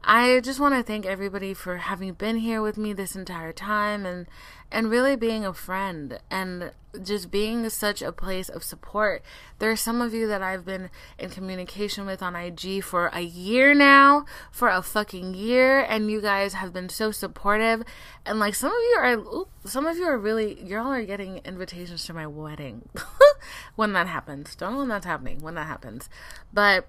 I 0.05 0.41
just 0.41 0.60
want 0.60 0.75
to 0.75 0.83
thank 0.83 1.05
everybody 1.05 1.53
for 1.53 1.77
having 1.77 2.13
been 2.13 2.38
here 2.38 2.62
with 2.62 2.77
me 2.77 2.91
this 2.91 3.15
entire 3.15 3.53
time 3.53 4.05
and 4.05 4.27
and 4.69 4.89
really 4.89 5.15
being 5.15 5.45
a 5.45 5.53
friend 5.53 6.19
and 6.29 6.72
just 7.01 7.31
being 7.31 7.69
such 7.69 8.01
a 8.01 8.12
place 8.12 8.50
of 8.50 8.63
support. 8.63 9.24
There 9.60 9.72
are 9.72 9.77
some 9.77 10.01
of 10.01 10.13
you 10.13 10.27
that 10.27 10.41
I've 10.41 10.65
been 10.65 10.89
in 11.17 11.29
communication 11.29 12.05
with 12.05 12.22
on 12.22 12.36
IG 12.36 12.83
for 12.83 13.07
a 13.13 13.22
year 13.22 13.74
now, 13.74 14.25
for 14.51 14.67
a 14.67 14.81
fucking 14.81 15.36
year, 15.36 15.79
and 15.79 16.10
you 16.12 16.22
guys 16.22 16.53
have 16.55 16.74
been 16.74 16.89
so 16.89 17.12
supportive. 17.12 17.83
And 18.25 18.39
like 18.39 18.55
some 18.55 18.72
of 18.72 18.77
you 18.77 18.98
are, 19.00 19.45
some 19.69 19.86
of 19.86 19.95
you 19.98 20.05
are 20.05 20.17
really, 20.17 20.62
y'all 20.63 20.91
are 20.91 21.05
getting 21.05 21.38
invitations 21.45 22.05
to 22.05 22.13
my 22.13 22.27
wedding 22.27 22.89
when 23.75 23.93
that 23.93 24.07
happens. 24.07 24.55
Don't 24.55 24.74
know 24.74 24.79
when 24.79 24.89
that's 24.89 25.05
happening, 25.05 25.39
when 25.39 25.55
that 25.55 25.67
happens. 25.67 26.10
But 26.51 26.88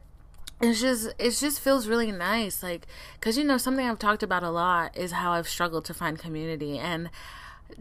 it's 0.61 0.81
just 0.81 1.13
it 1.19 1.31
just 1.31 1.61
feels 1.61 1.89
really 1.89 2.13
nice 2.13 2.63
like 2.63 2.87
because 3.19 3.37
you 3.37 3.45
know 3.45 3.59
something 3.59 3.87
i've 3.87 3.99
talked 3.99 4.23
about 4.23 4.43
a 4.43 4.51
lot 4.51 4.97
is 4.97 5.13
how 5.13 5.33
i've 5.33 5.49
struggled 5.49 5.85
to 5.85 5.93
find 5.93 6.19
community 6.19 6.79
and 6.79 7.11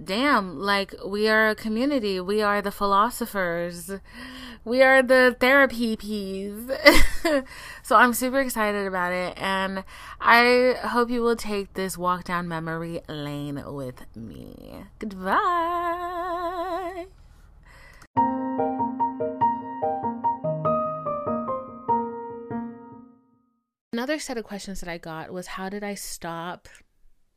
damn 0.01 0.59
like 0.59 0.95
we 1.05 1.27
are 1.27 1.49
a 1.49 1.55
community. 1.55 2.19
We 2.19 2.41
are 2.41 2.61
the 2.61 2.71
philosophers. 2.71 3.91
We 4.65 4.81
are 4.81 5.03
the 5.03 5.35
therapy 5.39 5.95
peas. 5.95 6.71
So 7.83 7.97
i'm 7.97 8.13
super 8.13 8.39
excited 8.39 8.87
about 8.87 9.11
it 9.11 9.37
and 9.37 9.83
i 10.21 10.77
hope 10.83 11.09
you 11.09 11.21
will 11.21 11.35
take 11.35 11.73
this 11.73 11.97
walk 11.97 12.23
down 12.25 12.47
memory 12.47 13.01
lane 13.09 13.61
with 13.65 14.05
me. 14.15 14.85
Goodbye 14.99 17.07
Another 23.93 24.17
set 24.17 24.39
of 24.39 24.43
questions 24.43 24.79
that 24.79 24.89
I 24.89 24.97
got 24.97 25.31
was 25.31 25.45
how 25.45 25.69
did 25.69 25.83
I 25.83 25.93
stop? 25.93 26.67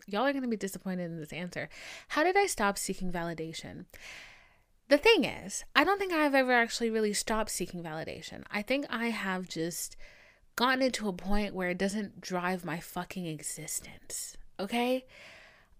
Y'all 0.06 0.24
are 0.24 0.32
going 0.32 0.42
to 0.42 0.48
be 0.48 0.56
disappointed 0.56 1.04
in 1.04 1.20
this 1.20 1.32
answer. 1.32 1.68
How 2.08 2.24
did 2.24 2.34
I 2.34 2.46
stop 2.46 2.78
seeking 2.78 3.12
validation? 3.12 3.84
The 4.88 4.96
thing 4.96 5.24
is, 5.24 5.64
I 5.74 5.84
don't 5.84 5.98
think 5.98 6.14
I've 6.14 6.34
ever 6.34 6.52
actually 6.52 6.88
really 6.88 7.12
stopped 7.12 7.50
seeking 7.50 7.82
validation. 7.82 8.42
I 8.50 8.62
think 8.62 8.86
I 8.88 9.08
have 9.10 9.50
just 9.50 9.96
gotten 10.54 10.80
it 10.80 10.94
to 10.94 11.08
a 11.08 11.12
point 11.12 11.54
where 11.54 11.68
it 11.68 11.78
doesn't 11.78 12.22
drive 12.22 12.64
my 12.64 12.80
fucking 12.80 13.26
existence. 13.26 14.38
Okay? 14.58 15.04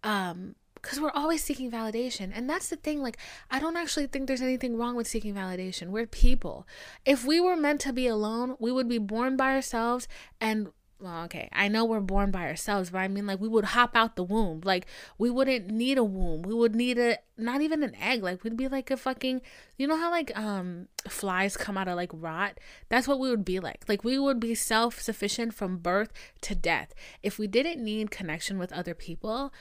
Um, 0.05 0.57
because 0.87 1.01
we're 1.01 1.11
always 1.11 1.43
seeking 1.43 1.69
validation. 1.69 2.31
And 2.33 2.49
that's 2.49 2.69
the 2.69 2.77
thing. 2.77 3.03
Like, 3.03 3.19
I 3.51 3.59
don't 3.59 3.77
actually 3.77 4.07
think 4.07 4.29
there's 4.29 4.41
anything 4.41 4.79
wrong 4.79 4.95
with 4.95 5.09
seeking 5.09 5.35
validation. 5.35 5.89
We're 5.89 6.07
people. 6.07 6.65
If 7.05 7.25
we 7.25 7.41
were 7.41 7.57
meant 7.57 7.81
to 7.83 7.93
be 7.93 8.07
alone, 8.07 8.55
we 8.61 8.71
would 8.71 8.89
be 8.89 8.99
born 8.99 9.37
by 9.37 9.53
ourselves 9.53 10.07
and 10.41 10.69
well, 10.99 11.25
okay, 11.25 11.51
I 11.53 11.69
know 11.69 11.85
we're 11.85 12.01
born 12.01 12.31
by 12.31 12.47
ourselves, 12.47 12.89
but 12.89 12.99
I 12.99 13.09
mean, 13.09 13.27
like, 13.27 13.39
we 13.39 13.49
would 13.49 13.67
hop 13.67 13.95
out 13.95 14.17
the 14.17 14.25
womb. 14.25 14.63
Like, 14.65 14.87
we 15.19 15.29
wouldn't 15.29 15.69
need 15.69 15.99
a 15.99 16.05
womb. 16.05 16.41
We 16.41 16.55
would 16.55 16.75
need 16.75 16.99
a, 16.99 17.19
not 17.37 17.61
even 17.61 17.83
an 17.83 17.95
egg. 17.97 18.23
Like, 18.23 18.43
we'd 18.43 18.57
be 18.57 18.67
like 18.67 18.91
a 18.91 18.97
fucking, 18.97 19.43
you 19.77 19.87
know 19.87 19.99
how, 19.99 20.11
like, 20.11 20.35
um, 20.39 20.89
flies 21.07 21.55
come 21.55 21.77
out 21.77 21.87
of, 21.87 21.97
like, 21.97 22.13
rot? 22.15 22.59
That's 22.89 23.07
what 23.07 23.21
we 23.21 23.29
would 23.29 23.45
be 23.45 23.61
like. 23.61 23.85
Like, 23.87 24.05
we 24.05 24.19
would 24.19 24.41
be 24.41 24.55
self 24.55 24.99
sufficient 24.99 25.53
from 25.53 25.77
birth 25.77 26.15
to 26.41 26.55
death. 26.55 26.95
If 27.23 27.39
we 27.39 27.47
didn't 27.47 27.85
need 27.85 28.11
connection 28.11 28.59
with 28.59 28.73
other 28.73 28.95
people, 28.95 29.53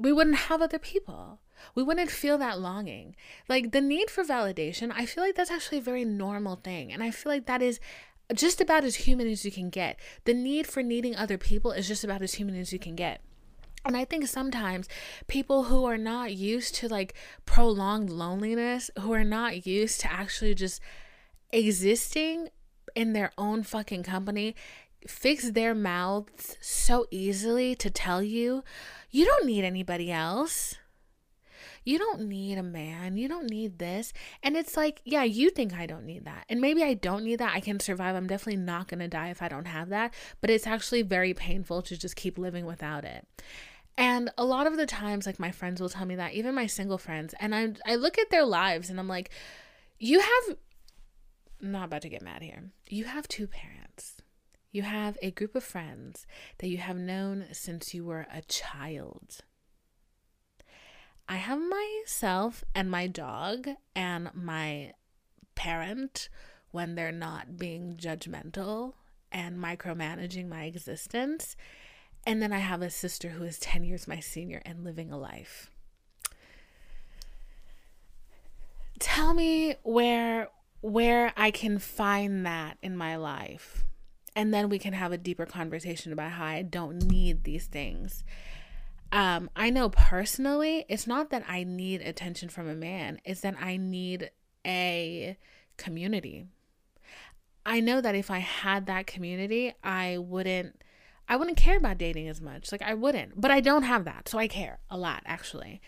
we 0.00 0.12
wouldn't 0.12 0.36
have 0.36 0.62
other 0.62 0.78
people. 0.78 1.40
We 1.74 1.82
wouldn't 1.82 2.10
feel 2.10 2.38
that 2.38 2.58
longing. 2.58 3.14
Like 3.48 3.72
the 3.72 3.82
need 3.82 4.10
for 4.10 4.24
validation, 4.24 4.90
I 4.94 5.04
feel 5.04 5.22
like 5.22 5.34
that's 5.34 5.50
actually 5.50 5.78
a 5.78 5.82
very 5.82 6.06
normal 6.06 6.56
thing. 6.56 6.90
And 6.90 7.02
I 7.02 7.10
feel 7.10 7.30
like 7.30 7.44
that 7.46 7.60
is 7.60 7.80
just 8.34 8.62
about 8.62 8.82
as 8.82 8.96
human 8.96 9.26
as 9.26 9.44
you 9.44 9.50
can 9.50 9.68
get. 9.68 10.00
The 10.24 10.32
need 10.32 10.66
for 10.66 10.82
needing 10.82 11.14
other 11.14 11.36
people 11.36 11.72
is 11.72 11.86
just 11.86 12.02
about 12.02 12.22
as 12.22 12.34
human 12.34 12.58
as 12.58 12.72
you 12.72 12.78
can 12.78 12.96
get. 12.96 13.20
And 13.84 13.94
I 13.96 14.06
think 14.06 14.26
sometimes 14.26 14.88
people 15.26 15.64
who 15.64 15.84
are 15.84 15.98
not 15.98 16.34
used 16.34 16.74
to 16.76 16.88
like 16.88 17.14
prolonged 17.44 18.08
loneliness, 18.08 18.90
who 18.98 19.12
are 19.12 19.24
not 19.24 19.66
used 19.66 20.00
to 20.00 20.12
actually 20.12 20.54
just 20.54 20.80
existing 21.50 22.48
in 22.94 23.12
their 23.12 23.32
own 23.36 23.62
fucking 23.64 24.02
company, 24.02 24.54
fix 25.06 25.50
their 25.50 25.74
mouths 25.74 26.56
so 26.60 27.06
easily 27.10 27.74
to 27.74 27.90
tell 27.90 28.22
you 28.22 28.62
you 29.10 29.24
don't 29.24 29.46
need 29.46 29.64
anybody 29.64 30.10
else. 30.10 30.76
You 31.84 31.98
don't 31.98 32.22
need 32.22 32.58
a 32.58 32.62
man. 32.62 33.16
You 33.16 33.26
don't 33.26 33.48
need 33.48 33.78
this. 33.78 34.12
And 34.42 34.56
it's 34.56 34.76
like, 34.76 35.00
yeah, 35.04 35.22
you 35.22 35.50
think 35.50 35.72
I 35.72 35.86
don't 35.86 36.04
need 36.04 36.24
that. 36.26 36.44
And 36.48 36.60
maybe 36.60 36.82
I 36.82 36.94
don't 36.94 37.24
need 37.24 37.36
that. 37.36 37.54
I 37.54 37.60
can 37.60 37.80
survive. 37.80 38.14
I'm 38.14 38.26
definitely 38.26 38.62
not 38.62 38.88
going 38.88 39.00
to 39.00 39.08
die 39.08 39.30
if 39.30 39.40
I 39.42 39.48
don't 39.48 39.66
have 39.66 39.88
that. 39.88 40.12
But 40.40 40.50
it's 40.50 40.66
actually 40.66 41.02
very 41.02 41.32
painful 41.32 41.82
to 41.82 41.96
just 41.96 42.16
keep 42.16 42.38
living 42.38 42.66
without 42.66 43.04
it. 43.04 43.26
And 43.96 44.30
a 44.38 44.44
lot 44.44 44.66
of 44.66 44.76
the 44.76 44.86
times, 44.86 45.26
like 45.26 45.38
my 45.38 45.50
friends 45.50 45.80
will 45.80 45.88
tell 45.88 46.06
me 46.06 46.16
that, 46.16 46.32
even 46.34 46.54
my 46.54 46.66
single 46.66 46.98
friends, 46.98 47.34
and 47.40 47.54
I 47.54 47.74
I 47.84 47.96
look 47.96 48.18
at 48.18 48.30
their 48.30 48.44
lives 48.44 48.88
and 48.88 48.98
I'm 48.98 49.08
like, 49.08 49.30
you 49.98 50.20
have 50.20 50.56
I'm 51.62 51.72
not 51.72 51.86
about 51.86 52.02
to 52.02 52.08
get 52.08 52.22
mad 52.22 52.42
here. 52.42 52.70
You 52.88 53.04
have 53.04 53.28
two 53.28 53.46
parents. 53.46 53.79
You 54.72 54.82
have 54.82 55.18
a 55.20 55.32
group 55.32 55.56
of 55.56 55.64
friends 55.64 56.26
that 56.58 56.68
you 56.68 56.78
have 56.78 56.96
known 56.96 57.46
since 57.52 57.92
you 57.92 58.04
were 58.04 58.26
a 58.32 58.42
child. 58.42 59.38
I 61.28 61.36
have 61.36 61.60
myself 61.60 62.64
and 62.74 62.90
my 62.90 63.08
dog 63.08 63.68
and 63.96 64.30
my 64.32 64.92
parent 65.56 66.28
when 66.70 66.94
they're 66.94 67.10
not 67.10 67.56
being 67.56 67.96
judgmental 67.96 68.94
and 69.32 69.58
micromanaging 69.58 70.48
my 70.48 70.64
existence. 70.64 71.56
And 72.24 72.40
then 72.40 72.52
I 72.52 72.58
have 72.58 72.82
a 72.82 72.90
sister 72.90 73.30
who 73.30 73.44
is 73.44 73.58
10 73.58 73.82
years 73.82 74.06
my 74.06 74.20
senior 74.20 74.62
and 74.64 74.84
living 74.84 75.10
a 75.10 75.18
life. 75.18 75.70
Tell 79.00 79.34
me 79.34 79.76
where 79.82 80.48
where 80.82 81.32
I 81.36 81.50
can 81.50 81.78
find 81.78 82.46
that 82.46 82.78
in 82.82 82.96
my 82.96 83.16
life 83.16 83.84
and 84.36 84.54
then 84.54 84.68
we 84.68 84.78
can 84.78 84.92
have 84.92 85.12
a 85.12 85.18
deeper 85.18 85.46
conversation 85.46 86.12
about 86.12 86.32
how 86.32 86.46
I 86.46 86.62
don't 86.62 87.04
need 87.10 87.44
these 87.44 87.66
things. 87.66 88.24
Um, 89.12 89.50
I 89.56 89.70
know 89.70 89.88
personally, 89.88 90.84
it's 90.88 91.06
not 91.06 91.30
that 91.30 91.44
I 91.48 91.64
need 91.64 92.00
attention 92.00 92.48
from 92.48 92.68
a 92.68 92.74
man, 92.74 93.20
it's 93.24 93.40
that 93.40 93.56
I 93.60 93.76
need 93.76 94.30
a 94.66 95.36
community. 95.76 96.46
I 97.66 97.80
know 97.80 98.00
that 98.00 98.14
if 98.14 98.30
I 98.30 98.38
had 98.38 98.86
that 98.86 99.06
community, 99.06 99.74
I 99.82 100.18
wouldn't 100.18 100.82
I 101.28 101.36
wouldn't 101.36 101.56
care 101.56 101.76
about 101.76 101.98
dating 101.98 102.26
as 102.26 102.40
much. 102.40 102.72
Like 102.72 102.82
I 102.82 102.94
wouldn't. 102.94 103.40
But 103.40 103.52
I 103.52 103.60
don't 103.60 103.84
have 103.84 104.04
that. 104.04 104.28
So 104.28 104.38
I 104.38 104.48
care 104.48 104.78
a 104.90 104.98
lot 104.98 105.22
actually. 105.26 105.80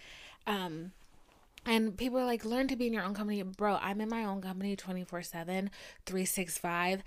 Um 0.47 0.93
and 1.65 1.97
people 1.97 2.19
are 2.19 2.25
like, 2.25 2.45
learn 2.45 2.67
to 2.69 2.77
be 2.77 2.89
in 2.89 2.93
your 2.93 3.05
own 3.05 3.15
company. 3.15 3.43
Bro, 3.43 3.79
I'm 3.81 4.01
in 4.01 4.09
my 4.09 4.25
own 4.25 4.43
company 4.43 4.75
24 4.77 5.23
7, 5.23 5.71
365 6.07 7.03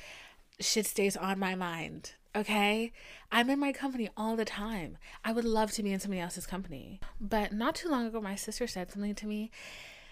shit 0.59 0.85
stays 0.85 1.17
on 1.17 1.39
my 1.39 1.55
mind. 1.55 2.13
Okay? 2.35 2.91
I'm 3.31 3.49
in 3.49 3.59
my 3.59 3.71
company 3.71 4.09
all 4.17 4.35
the 4.35 4.45
time. 4.45 4.97
I 5.23 5.31
would 5.31 5.45
love 5.45 5.71
to 5.73 5.83
be 5.83 5.91
in 5.91 5.99
somebody 5.99 6.21
else's 6.21 6.45
company. 6.45 6.99
But 7.19 7.53
not 7.53 7.75
too 7.75 7.89
long 7.89 8.05
ago, 8.05 8.19
my 8.21 8.35
sister 8.35 8.67
said 8.67 8.91
something 8.91 9.15
to 9.15 9.27
me 9.27 9.51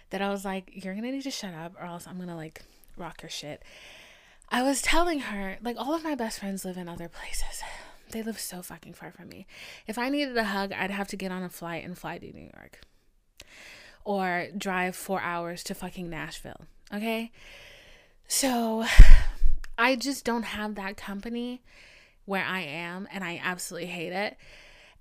that 0.10 0.22
I 0.22 0.30
was 0.30 0.46
like, 0.46 0.72
you're 0.74 0.96
gonna 0.96 1.12
need 1.12 1.24
to 1.24 1.32
shut 1.32 1.54
up 1.54 1.74
or 1.80 1.86
else 1.86 2.08
I'm 2.08 2.20
gonna 2.20 2.36
like 2.36 2.62
rock 2.98 3.22
your 3.22 3.30
shit. 3.30 3.64
I 4.50 4.62
was 4.62 4.82
telling 4.82 5.20
her, 5.20 5.58
like, 5.64 5.78
all 5.80 5.96
of 5.96 6.04
my 6.04 6.16
best 6.16 6.40
friends 6.40 6.64
live 6.64 6.78
in 6.78 6.88
other 6.88 7.10
places. 7.10 7.64
They 8.12 8.22
live 8.22 8.40
so 8.40 8.62
fucking 8.62 8.94
far 8.94 9.12
from 9.12 9.30
me. 9.30 9.48
If 9.88 9.98
I 9.98 10.10
needed 10.10 10.38
a 10.38 10.44
hug, 10.44 10.72
I'd 10.72 10.92
have 10.92 11.08
to 11.08 11.18
get 11.18 11.32
on 11.32 11.42
a 11.42 11.50
flight 11.50 11.84
and 11.84 11.98
fly 11.98 12.20
to 12.20 12.32
New 12.32 12.50
York 12.56 12.82
or 14.06 14.48
drive 14.56 14.96
four 14.96 15.22
hours 15.22 15.64
to 15.64 15.74
fucking 15.74 16.10
Nashville. 16.10 16.62
Okay? 16.94 17.32
So 18.28 18.86
I 19.78 19.96
just 19.96 20.26
don't 20.26 20.44
have 20.44 20.76
that 20.76 20.98
company 20.98 21.62
where 22.26 22.44
I 22.44 22.62
am, 22.62 23.08
and 23.12 23.24
I 23.24 23.42
absolutely 23.44 23.90
hate 23.90 24.14
it. 24.14 24.38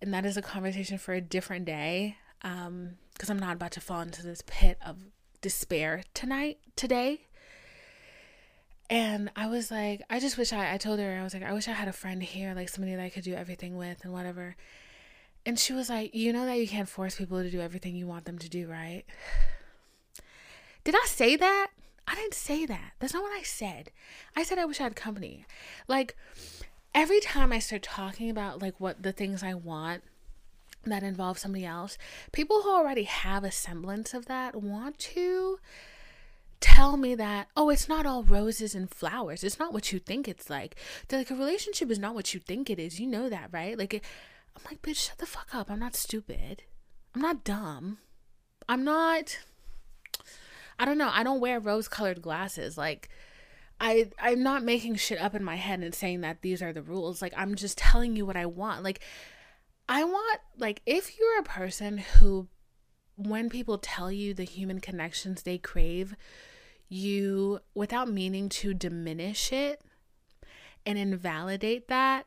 And 0.01 0.13
that 0.13 0.27
is 0.27 0.37
a 0.37 0.43
conversation 0.43 0.99
for 0.99 1.15
a 1.15 1.21
different 1.21 1.65
day. 1.65 2.17
Um, 2.43 2.97
because 3.13 3.31
I'm 3.31 3.39
not 3.39 3.55
about 3.55 3.71
to 3.73 3.81
fall 3.81 4.01
into 4.01 4.23
this 4.23 4.43
pit 4.47 4.79
of 4.85 4.97
despair 5.43 6.03
tonight, 6.15 6.59
today. 6.75 7.21
And 8.91 9.31
I 9.37 9.47
was 9.47 9.71
like, 9.71 10.03
I 10.11 10.19
just 10.19 10.37
wish 10.37 10.53
I, 10.53 10.75
I 10.75 10.77
told 10.77 10.99
her, 10.99 11.19
I 11.19 11.23
was 11.23 11.35
like, 11.35 11.43
I 11.43 11.53
wish 11.53 11.69
I 11.69 11.73
had 11.73 11.89
a 11.89 11.93
friend 11.93 12.23
here, 12.23 12.53
like 12.55 12.69
somebody 12.69 12.95
that 12.95 13.03
I 13.03 13.11
could 13.11 13.23
do 13.23 13.35
everything 13.35 13.77
with 13.77 14.05
and 14.05 14.13
whatever. 14.13 14.57
And 15.47 15.59
she 15.59 15.73
was 15.73 15.89
like, 15.89 16.15
You 16.15 16.33
know 16.33 16.47
that 16.47 16.59
you 16.59 16.69
can't 16.69 16.89
force 16.89 17.17
people 17.17 17.43
to 17.43 17.51
do 17.51 17.61
everything 17.61 17.97
you 17.97 18.07
want 18.07 18.25
them 18.25 18.39
to 18.39 18.49
do, 18.49 18.67
right? 18.69 19.05
Did 20.85 20.95
I 20.95 21.07
say 21.07 21.37
that? 21.37 21.69
I 22.07 22.15
didn't 22.15 22.35
say 22.35 22.67
that. 22.67 22.93
That's 22.99 23.15
not 23.15 23.23
what 23.23 23.39
I 23.39 23.43
said. 23.43 23.91
I 24.37 24.43
said 24.43 24.59
I 24.59 24.65
wish 24.65 24.81
I 24.81 24.85
had 24.85 24.97
company. 24.97 25.47
Like 25.89 26.17
every 26.95 27.21
time 27.21 27.53
I 27.53 27.59
start 27.59 27.83
talking 27.83 28.31
about 28.31 28.61
like 28.61 28.79
what 28.81 29.03
the 29.03 29.13
things 29.13 29.43
I 29.43 29.55
want 29.55 30.03
that 30.85 31.03
involve 31.03 31.39
somebody 31.39 31.65
else, 31.65 31.97
people 32.33 32.63
who 32.63 32.71
already 32.71 33.05
have 33.05 33.45
a 33.45 33.51
semblance 33.51 34.15
of 34.15 34.27
that 34.27 34.57
want 34.57 34.99
to 34.99 35.59
tell 36.61 36.97
me 36.97 37.15
that, 37.15 37.49
oh, 37.57 37.71
it's 37.71 37.89
not 37.89 38.07
all 38.07 38.23
roses 38.23 38.75
and 38.75 38.91
flowers. 38.91 39.45
It's 39.45 39.59
not 39.59 39.73
what 39.73 39.93
you 39.93 39.99
think 39.99 40.29
it's 40.29 40.49
like. 40.49 40.77
They're 41.09 41.21
like, 41.21 41.31
a 41.31 41.35
relationship 41.35 41.91
is 41.91 41.99
not 41.99 42.15
what 42.15 42.33
you 42.35 42.41
think 42.41 42.71
it 42.71 42.79
is. 42.79 43.01
You 43.01 43.07
know 43.07 43.29
that, 43.29 43.51
right? 43.53 43.77
Like, 43.77 44.03
I'm 44.57 44.63
like, 44.65 44.83
bitch, 44.83 45.09
shut 45.09 45.19
the 45.19 45.27
fuck 45.27 45.55
up. 45.55 45.71
I'm 45.71 45.81
not 45.81 45.97
stupid. 45.97 46.63
I'm 47.15 47.21
not 47.21 47.45
dumb. 47.45 47.99
I'm 48.69 48.85
not. 48.85 49.39
I 50.79 50.85
don't 50.85 50.99
know. 50.99 51.11
I 51.13 51.23
don't 51.23 51.41
wear 51.41 51.61
rose 51.61 51.89
colored 51.89 52.23
glasses. 52.23 52.77
Like, 52.77 53.09
I 53.83 54.11
I'm 54.21 54.45
not 54.45 54.63
making 54.63 54.95
shit 54.95 55.21
up 55.21 55.35
in 55.35 55.43
my 55.43 55.57
head 55.57 55.81
and 55.81 55.93
saying 55.93 56.21
that 56.21 56.41
these 56.41 56.63
are 56.63 56.73
the 56.73 56.83
rules. 56.83 57.21
Like 57.21 57.35
I'm 57.37 57.57
just 57.57 57.77
telling 57.77 58.15
you 58.15 58.25
what 58.25 58.37
I 58.37 58.47
want. 58.47 58.85
Like 58.85 59.01
I 59.89 60.05
want 60.05 60.41
like 60.57 60.81
if 60.87 61.19
you're 61.19 61.41
a 61.41 61.43
person 61.43 61.99
who 61.99 62.47
when 63.17 63.51
people 63.51 63.79
tell 63.79 64.11
you 64.11 64.35
the 64.35 64.45
human 64.45 64.81
connections 64.81 65.43
they 65.43 65.59
crave, 65.59 66.15
you 66.89 67.59
without 67.75 68.09
meaning 68.09 68.49
to 68.51 68.73
diminish 68.73 69.53
it 69.53 69.83
and 70.87 70.97
invalidate 70.97 71.89
that, 71.89 72.27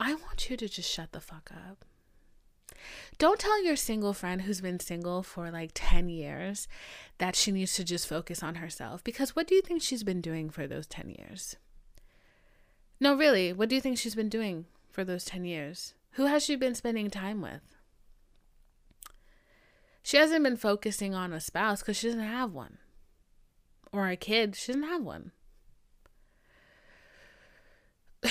I 0.00 0.14
want 0.14 0.50
you 0.50 0.56
to 0.56 0.68
just 0.68 0.90
shut 0.90 1.12
the 1.12 1.20
fuck 1.20 1.50
up. 1.52 1.84
Don't 3.18 3.38
tell 3.38 3.62
your 3.62 3.76
single 3.76 4.12
friend 4.12 4.42
who's 4.42 4.60
been 4.60 4.80
single 4.80 5.22
for 5.22 5.50
like 5.50 5.70
10 5.74 6.08
years 6.08 6.68
that 7.18 7.36
she 7.36 7.52
needs 7.52 7.74
to 7.74 7.84
just 7.84 8.08
focus 8.08 8.42
on 8.42 8.56
herself 8.56 9.04
because 9.04 9.36
what 9.36 9.46
do 9.46 9.54
you 9.54 9.62
think 9.62 9.82
she's 9.82 10.02
been 10.02 10.20
doing 10.20 10.50
for 10.50 10.66
those 10.66 10.86
10 10.86 11.10
years? 11.10 11.56
No, 13.00 13.14
really, 13.14 13.52
what 13.52 13.68
do 13.68 13.74
you 13.74 13.80
think 13.80 13.98
she's 13.98 14.14
been 14.14 14.28
doing 14.28 14.66
for 14.90 15.04
those 15.04 15.24
10 15.24 15.44
years? 15.44 15.94
Who 16.12 16.26
has 16.26 16.44
she 16.44 16.56
been 16.56 16.74
spending 16.74 17.10
time 17.10 17.40
with? 17.40 17.76
She 20.02 20.16
hasn't 20.16 20.42
been 20.42 20.56
focusing 20.56 21.14
on 21.14 21.32
a 21.32 21.40
spouse 21.40 21.80
because 21.80 21.96
she 21.96 22.08
doesn't 22.08 22.20
have 22.20 22.52
one. 22.52 22.78
Or 23.92 24.08
a 24.08 24.16
kid, 24.16 24.56
she 24.56 24.72
doesn't 24.72 24.88
have 24.88 25.02
one. 25.02 25.32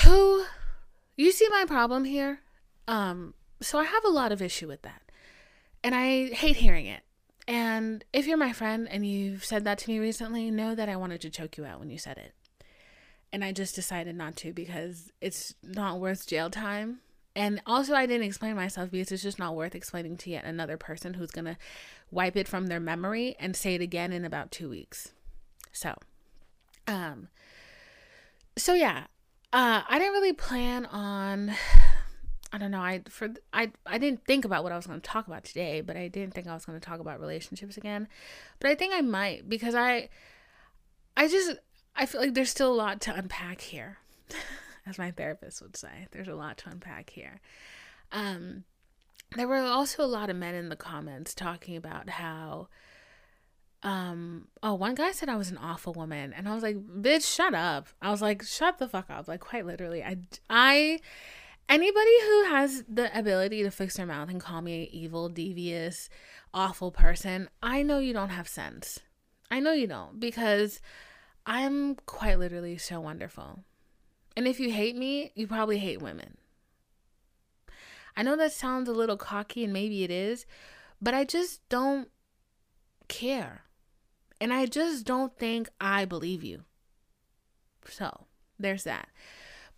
Who, 0.06 0.46
you 1.16 1.32
see 1.32 1.48
my 1.50 1.66
problem 1.66 2.06
here? 2.06 2.40
Um, 2.88 3.34
so 3.62 3.80
I 3.80 3.84
have 3.84 4.06
a 4.06 4.10
lot 4.10 4.32
of 4.32 4.42
issue 4.42 4.68
with 4.68 4.82
that. 4.82 5.02
And 5.84 5.96
I 5.96 6.28
hate 6.28 6.58
hearing 6.58 6.86
it. 6.86 7.02
And 7.48 8.04
if 8.14 8.28
you're 8.28 8.38
my 8.38 8.54
friend 8.54 8.88
and 8.90 9.06
you've 9.06 9.44
said 9.44 9.64
that 9.66 9.78
to 9.80 9.90
me 9.90 10.00
recently, 10.00 10.52
know 10.52 10.76
that 10.76 10.90
I 10.90 10.96
wanted 10.96 11.22
to 11.22 11.30
choke 11.30 11.58
you 11.58 11.66
out 11.66 11.80
when 11.80 11.90
you 11.90 11.98
said 11.98 12.18
it. 12.18 12.34
And 13.34 13.44
I 13.44 13.52
just 13.52 13.76
decided 13.76 14.16
not 14.16 14.36
to 14.38 14.54
because 14.54 15.12
it's 15.22 15.56
not 15.64 16.00
worth 16.00 16.28
jail 16.28 16.50
time. 16.50 17.00
And 17.36 17.62
also, 17.66 17.96
I 17.96 18.06
didn't 18.06 18.28
explain 18.28 18.56
myself 18.56 18.92
because 18.92 19.12
it's 19.12 19.24
just 19.24 19.40
not 19.40 19.56
worth 19.56 19.74
explaining 19.74 20.18
to 20.18 20.30
yet 20.30 20.44
another 20.44 20.76
person 20.76 21.14
who's 21.14 21.32
going 21.32 21.46
to 21.46 21.58
wipe 22.12 22.36
it 22.36 22.48
from 22.48 22.68
their 22.68 22.82
memory 22.82 23.38
and 23.40 23.56
say 23.56 23.76
it 23.76 23.82
again 23.82 24.12
in 24.12 24.26
about 24.26 24.52
two 24.52 24.70
weeks. 24.70 25.14
So, 25.72 25.96
um, 26.88 27.30
so 28.58 28.74
yeah, 28.74 29.06
uh, 29.54 29.82
I 29.88 29.98
didn't 29.98 30.14
really 30.14 30.34
plan 30.34 30.86
on 30.88 31.54
I 32.54 32.58
don't 32.58 32.72
know. 32.72 32.82
I 32.82 33.02
for 33.10 33.30
I 33.54 33.72
I 33.86 33.98
didn't 33.98 34.26
think 34.26 34.44
about 34.44 34.64
what 34.64 34.72
I 34.72 34.76
was 34.76 34.88
going 34.88 35.00
to 35.00 35.10
talk 35.10 35.28
about 35.28 35.44
today, 35.44 35.82
but 35.82 35.96
I 35.96 36.08
didn't 36.08 36.34
think 36.34 36.48
I 36.48 36.54
was 36.54 36.66
going 36.66 36.80
to 36.80 36.86
talk 36.86 37.00
about 37.00 37.20
relationships 37.20 37.78
again. 37.78 38.08
But 38.60 38.72
I 38.72 38.76
think 38.76 38.94
I 38.94 39.02
might 39.02 39.48
because 39.48 39.74
I 39.76 40.10
I 41.16 41.28
just 41.28 41.58
I 41.96 42.06
feel 42.06 42.22
like 42.22 42.34
there's 42.34 42.50
still 42.50 42.74
a 42.74 42.76
lot 42.76 43.02
to 43.02 43.16
unpack 43.16 43.62
here. 43.62 43.98
As 44.86 44.98
my 44.98 45.12
therapist 45.12 45.62
would 45.62 45.78
say, 45.78 46.08
there's 46.12 46.28
a 46.28 46.36
lot 46.36 46.58
to 46.60 46.70
unpack 46.70 47.12
here. 47.12 47.40
Um 48.12 48.66
there 49.36 49.48
were 49.48 49.62
also 49.62 50.04
a 50.04 50.06
lot 50.06 50.30
of 50.30 50.36
men 50.36 50.56
in 50.56 50.70
the 50.70 50.76
comments 50.76 51.34
talking 51.34 51.78
about 51.78 52.10
how 52.10 52.68
um 53.84 54.48
oh 54.62 54.76
one 54.76 54.94
guy 54.94 55.12
said 55.12 55.28
i 55.28 55.36
was 55.36 55.50
an 55.50 55.58
awful 55.58 55.92
woman 55.94 56.34
and 56.34 56.48
i 56.48 56.54
was 56.54 56.62
like 56.62 56.78
bitch 56.78 57.34
shut 57.36 57.56
up 57.56 57.88
i 58.00 58.12
was 58.12 58.22
like 58.22 58.44
shut 58.44 58.78
the 58.78 58.88
fuck 58.88 59.10
up 59.10 59.28
like 59.28 59.40
quite 59.40 59.66
literally 59.66 60.04
i 60.04 60.18
i 60.52 61.00
anybody 61.72 62.22
who 62.26 62.44
has 62.50 62.84
the 62.88 63.18
ability 63.18 63.64
to 63.64 63.72
fix 63.72 63.96
their 63.96 64.06
mouth 64.06 64.30
and 64.30 64.42
call 64.42 64.62
me 64.62 64.84
an 64.84 64.90
evil, 64.92 65.30
devious, 65.30 66.10
awful 66.54 66.92
person, 66.92 67.50
I 67.64 67.82
know 67.82 68.00
you 68.00 68.14
don't 68.14 68.30
have 68.30 68.48
sense. 68.48 69.00
I 69.50 69.62
know 69.62 69.72
you 69.72 69.88
don't 69.88 70.20
because 70.20 70.82
I'm 71.46 71.96
quite 72.06 72.38
literally 72.38 72.78
so 72.78 73.00
wonderful. 73.00 73.64
And 74.36 74.48
if 74.48 74.60
you 74.60 74.72
hate 74.72 74.98
me, 74.98 75.32
you 75.34 75.48
probably 75.48 75.80
hate 75.80 76.02
women. 76.02 76.38
I 78.16 78.24
know 78.24 78.36
that 78.36 78.52
sounds 78.52 78.90
a 78.90 78.94
little 78.94 79.18
cocky 79.18 79.64
and 79.64 79.72
maybe 79.72 80.04
it 80.04 80.12
is, 80.12 80.46
but 81.02 81.14
I 81.14 81.24
just 81.24 81.68
don't 81.70 82.10
care. 83.08 83.64
And 84.42 84.52
I 84.52 84.66
just 84.66 85.06
don't 85.06 85.38
think 85.38 85.70
I 85.80 86.04
believe 86.04 86.44
you. 86.44 86.64
So, 87.88 88.26
there's 88.60 88.84
that. 88.84 89.08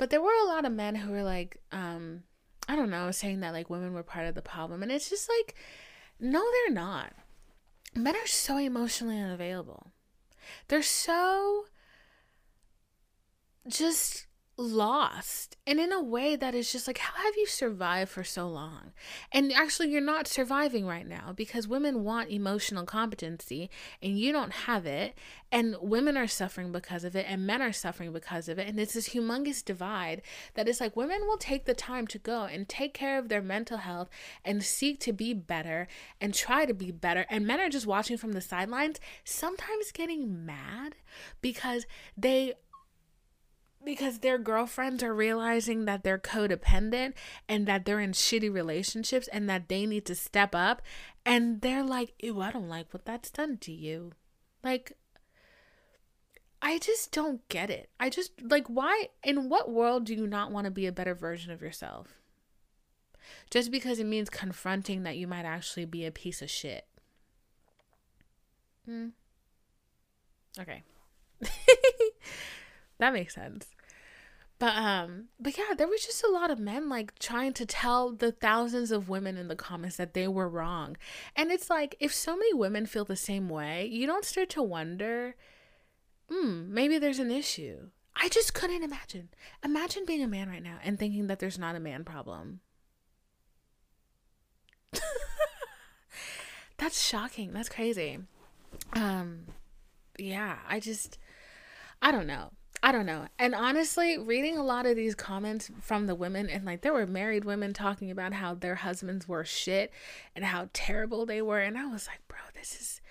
But 0.03 0.09
there 0.09 0.21
were 0.21 0.35
a 0.43 0.47
lot 0.47 0.65
of 0.65 0.73
men 0.73 0.95
who 0.95 1.13
were 1.13 1.23
like, 1.23 1.61
um, 1.71 2.23
I 2.67 2.75
don't 2.75 2.89
know, 2.89 3.09
saying 3.11 3.39
that 3.39 3.53
like 3.53 3.69
women 3.69 3.93
were 3.93 4.03
part 4.03 4.25
of 4.27 4.35
the 4.35 4.41
problem. 4.41 4.83
And 4.83 4.91
it's 4.91 5.09
just 5.09 5.29
like, 5.29 5.55
no, 6.19 6.43
they're 6.51 6.73
not. 6.73 7.13
Men 7.95 8.13
are 8.17 8.27
so 8.27 8.57
emotionally 8.57 9.17
unavailable. 9.17 9.93
They're 10.67 10.83
so 10.83 11.67
just 13.65 14.25
lost. 14.63 15.57
And 15.67 15.79
in 15.79 15.91
a 15.91 16.01
way 16.01 16.35
that 16.35 16.55
is 16.55 16.71
just 16.71 16.87
like 16.87 16.97
how 16.97 17.21
have 17.23 17.35
you 17.37 17.45
survived 17.45 18.11
for 18.11 18.23
so 18.23 18.47
long? 18.47 18.93
And 19.31 19.51
actually 19.51 19.89
you're 19.89 20.01
not 20.01 20.27
surviving 20.27 20.85
right 20.85 21.07
now 21.07 21.33
because 21.35 21.67
women 21.67 22.03
want 22.03 22.31
emotional 22.31 22.85
competency 22.85 23.69
and 24.01 24.17
you 24.17 24.31
don't 24.31 24.53
have 24.53 24.85
it. 24.85 25.17
And 25.51 25.75
women 25.81 26.17
are 26.17 26.27
suffering 26.27 26.71
because 26.71 27.03
of 27.03 27.15
it 27.15 27.25
and 27.29 27.45
men 27.45 27.61
are 27.61 27.71
suffering 27.71 28.11
because 28.11 28.49
of 28.49 28.57
it. 28.57 28.67
And 28.67 28.79
it's 28.79 28.93
this 28.93 29.09
humongous 29.09 29.63
divide 29.63 30.21
that 30.55 30.67
is 30.67 30.81
like 30.81 30.95
women 30.95 31.21
will 31.27 31.37
take 31.37 31.65
the 31.65 31.73
time 31.73 32.07
to 32.07 32.17
go 32.17 32.43
and 32.45 32.67
take 32.67 32.93
care 32.93 33.19
of 33.19 33.29
their 33.29 33.41
mental 33.41 33.77
health 33.77 34.09
and 34.43 34.63
seek 34.63 34.99
to 35.01 35.13
be 35.13 35.33
better 35.33 35.87
and 36.19 36.33
try 36.33 36.65
to 36.65 36.73
be 36.73 36.91
better. 36.91 37.25
And 37.29 37.45
men 37.45 37.59
are 37.59 37.69
just 37.69 37.85
watching 37.85 38.17
from 38.17 38.31
the 38.31 38.41
sidelines 38.41 38.99
sometimes 39.23 39.91
getting 39.91 40.45
mad 40.45 40.95
because 41.41 41.85
they 42.17 42.53
because 43.83 44.19
their 44.19 44.37
girlfriends 44.37 45.03
are 45.03 45.13
realizing 45.13 45.85
that 45.85 46.03
they're 46.03 46.19
codependent 46.19 47.13
and 47.47 47.67
that 47.67 47.85
they're 47.85 47.99
in 47.99 48.11
shitty 48.11 48.51
relationships 48.53 49.27
and 49.29 49.49
that 49.49 49.69
they 49.69 49.85
need 49.85 50.05
to 50.05 50.15
step 50.15 50.55
up. 50.55 50.81
And 51.25 51.61
they're 51.61 51.83
like 51.83 52.13
ew 52.19 52.41
i 52.41 52.51
don't 52.51 52.69
like 52.69 52.93
what 52.93 53.05
that's 53.05 53.29
done 53.29 53.57
to 53.59 53.71
you. 53.71 54.11
Like 54.63 54.93
i 56.61 56.79
just 56.79 57.11
don't 57.11 57.47
get 57.49 57.69
it. 57.69 57.89
I 57.99 58.09
just 58.09 58.31
like 58.41 58.67
why 58.67 59.09
in 59.23 59.49
what 59.49 59.71
world 59.71 60.05
do 60.05 60.13
you 60.13 60.27
not 60.27 60.51
want 60.51 60.65
to 60.65 60.71
be 60.71 60.87
a 60.87 60.91
better 60.91 61.15
version 61.15 61.51
of 61.51 61.61
yourself? 61.61 62.19
Just 63.49 63.71
because 63.71 63.99
it 63.99 64.05
means 64.05 64.29
confronting 64.29 65.03
that 65.03 65.17
you 65.17 65.27
might 65.27 65.45
actually 65.45 65.85
be 65.85 66.05
a 66.05 66.11
piece 66.11 66.41
of 66.41 66.49
shit. 66.49 66.85
Hmm. 68.85 69.09
Okay 70.59 70.83
that 72.99 73.13
makes 73.13 73.35
sense 73.35 73.67
but 74.63 74.77
um 74.77 75.25
but 75.41 75.57
yeah, 75.57 75.73
there 75.77 75.89
was 75.89 76.05
just 76.05 76.23
a 76.23 76.31
lot 76.31 76.49
of 76.49 76.57
men 76.57 76.87
like 76.87 77.19
trying 77.19 77.51
to 77.51 77.65
tell 77.65 78.13
the 78.13 78.31
thousands 78.31 78.91
of 78.91 79.09
women 79.09 79.35
in 79.35 79.49
the 79.49 79.57
comments 79.57 79.97
that 79.97 80.13
they 80.13 80.25
were 80.25 80.47
wrong. 80.47 80.95
And 81.35 81.51
it's 81.51 81.69
like 81.69 81.97
if 81.99 82.13
so 82.13 82.37
many 82.37 82.53
women 82.53 82.85
feel 82.85 83.03
the 83.03 83.17
same 83.17 83.49
way, 83.49 83.85
you 83.85 84.07
don't 84.07 84.23
start 84.23 84.49
to 84.51 84.63
wonder, 84.63 85.35
hmm, 86.31 86.73
maybe 86.73 86.97
there's 86.97 87.19
an 87.19 87.29
issue. 87.29 87.89
I 88.15 88.29
just 88.29 88.53
couldn't 88.53 88.83
imagine. 88.83 89.27
Imagine 89.65 90.05
being 90.05 90.23
a 90.23 90.29
man 90.29 90.47
right 90.47 90.63
now 90.63 90.77
and 90.81 90.97
thinking 90.97 91.27
that 91.27 91.39
there's 91.39 91.59
not 91.59 91.75
a 91.75 91.81
man 91.81 92.05
problem. 92.05 92.61
That's 96.77 97.03
shocking. 97.03 97.51
That's 97.51 97.67
crazy. 97.67 98.19
Um 98.93 99.47
yeah, 100.17 100.59
I 100.69 100.79
just 100.79 101.17
I 102.01 102.13
don't 102.13 102.27
know. 102.27 102.51
I 102.85 102.91
don't 102.91 103.05
know. 103.05 103.27
And 103.39 103.55
honestly, 103.55 104.17
reading 104.17 104.57
a 104.57 104.63
lot 104.63 104.85
of 104.85 104.97
these 104.97 105.15
comments 105.15 105.71
from 105.79 106.05
the 106.05 106.15
women, 106.15 106.49
and 106.49 106.65
like 106.65 106.81
there 106.81 106.91
were 106.91 107.07
married 107.07 107.45
women 107.45 107.71
talking 107.71 108.11
about 108.11 108.33
how 108.33 108.55
their 108.55 108.75
husbands 108.75 109.25
were 109.25 109.45
shit 109.45 109.89
and 110.35 110.43
how 110.43 110.67
terrible 110.73 111.25
they 111.25 111.41
were. 111.41 111.61
And 111.61 111.77
I 111.77 111.85
was 111.85 112.07
like, 112.07 112.19
bro, 112.27 112.39
this 112.53 112.75
is. 112.79 113.01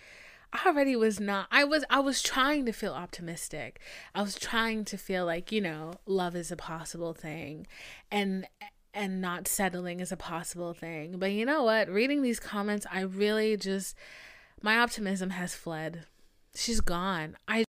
I 0.53 0.69
already 0.69 0.95
was 0.95 1.19
not 1.19 1.47
I 1.51 1.65
was 1.65 1.83
I 1.89 2.01
was 2.01 2.21
trying 2.21 2.67
to 2.67 2.73
feel 2.73 2.93
optimistic. 2.93 3.81
I 4.15 4.21
was 4.21 4.35
trying 4.35 4.85
to 4.85 4.99
feel 4.99 5.25
like, 5.25 5.51
you 5.51 5.63
know, 5.63 5.95
love 6.05 6.37
is 6.37 6.53
a 6.53 6.57
possible 6.57 7.15
thing 7.15 7.67
and 8.11 8.47
and 8.93 9.23
not 9.23 9.49
settling 9.49 10.01
is 10.01 10.13
a 10.13 10.17
possible 10.19 10.75
thing. 10.75 11.19
But 11.19 11.33
you 11.33 11.47
know 11.47 11.63
what? 11.63 11.89
Reading 11.89 12.21
these 12.21 12.39
comments, 12.39 12.87
I 12.93 13.01
really 13.01 13.57
just 13.57 13.97
my 14.61 14.79
optimism 14.79 15.31
has 15.31 15.55
fled. 15.55 16.05
She's 16.55 16.83
gone. 16.83 17.39
I 17.49 17.65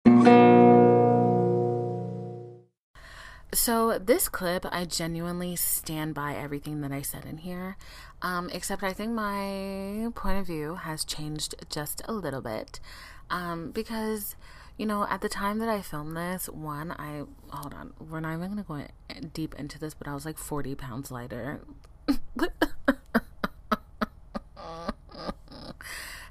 So, 3.63 3.99
this 3.99 4.31
clip, 4.31 4.65
I 4.73 4.87
genuinely 4.87 5.55
stand 5.55 6.15
by 6.15 6.35
everything 6.35 6.81
that 6.81 6.93
I 6.93 7.03
said 7.03 7.27
in 7.27 7.37
here, 7.37 7.77
um, 8.23 8.49
except 8.55 8.83
I 8.83 8.95
think 8.95 9.13
my 9.13 10.09
point 10.15 10.39
of 10.39 10.47
view 10.47 10.77
has 10.77 11.05
changed 11.05 11.55
just 11.69 12.01
a 12.07 12.15
little 12.15 12.41
bit 12.41 12.81
um, 13.29 13.71
because 13.71 14.35
you 14.79 14.87
know, 14.87 15.07
at 15.11 15.21
the 15.21 15.29
time 15.29 15.59
that 15.59 15.69
I 15.69 15.83
filmed 15.83 16.17
this, 16.17 16.49
one, 16.49 16.93
I 16.93 17.25
hold 17.51 17.75
on, 17.75 17.93
we're 18.01 18.21
not 18.21 18.33
even 18.33 18.49
gonna 18.49 18.63
go 18.63 18.87
deep 19.35 19.55
into 19.57 19.79
this, 19.79 19.93
but 19.93 20.09
I 20.09 20.15
was 20.15 20.25
like 20.25 20.39
40 20.39 20.75
pounds 20.75 21.11
lighter. 21.11 21.61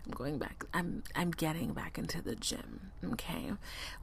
I'm 0.09 0.15
going 0.15 0.39
back. 0.39 0.65
I'm 0.73 1.03
I'm 1.15 1.29
getting 1.31 1.73
back 1.73 1.97
into 1.99 2.21
the 2.21 2.35
gym. 2.35 2.91
Okay. 3.13 3.51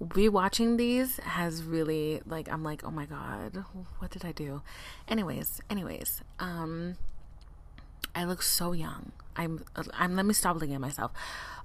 Rewatching 0.01 0.77
these 0.77 1.19
has 1.19 1.65
really 1.65 2.21
like 2.27 2.49
I'm 2.49 2.63
like, 2.63 2.85
"Oh 2.85 2.93
my 2.93 3.07
god, 3.07 3.65
what 3.99 4.13
did 4.13 4.25
I 4.25 4.31
do?" 4.31 4.63
Anyways, 5.09 5.61
anyways, 5.69 6.23
um 6.39 6.97
I 8.15 8.25
look 8.25 8.43
so 8.43 8.73
young. 8.73 9.11
I'm 9.35 9.65
I'm 9.95 10.15
let 10.15 10.27
me 10.27 10.33
stop 10.33 10.55
looking 10.55 10.75
at 10.75 10.81
myself. 10.81 11.13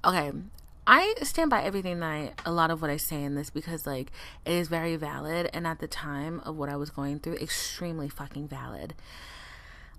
Okay. 0.03 0.31
I 0.87 1.13
stand 1.21 1.51
by 1.51 1.61
everything 1.61 1.99
that 1.99 2.07
I, 2.07 2.33
a 2.43 2.51
lot 2.51 2.71
of 2.71 2.81
what 2.81 2.89
I 2.89 2.97
say 2.97 3.21
in 3.23 3.35
this 3.35 3.51
because 3.51 3.85
like 3.85 4.11
it 4.45 4.53
is 4.53 4.67
very 4.67 4.95
valid 4.95 5.51
and 5.53 5.67
at 5.67 5.77
the 5.77 5.87
time 5.87 6.39
of 6.39 6.55
what 6.55 6.69
I 6.69 6.75
was 6.75 6.89
going 6.89 7.19
through 7.19 7.35
extremely 7.35 8.09
fucking 8.09 8.47
valid. 8.47 8.95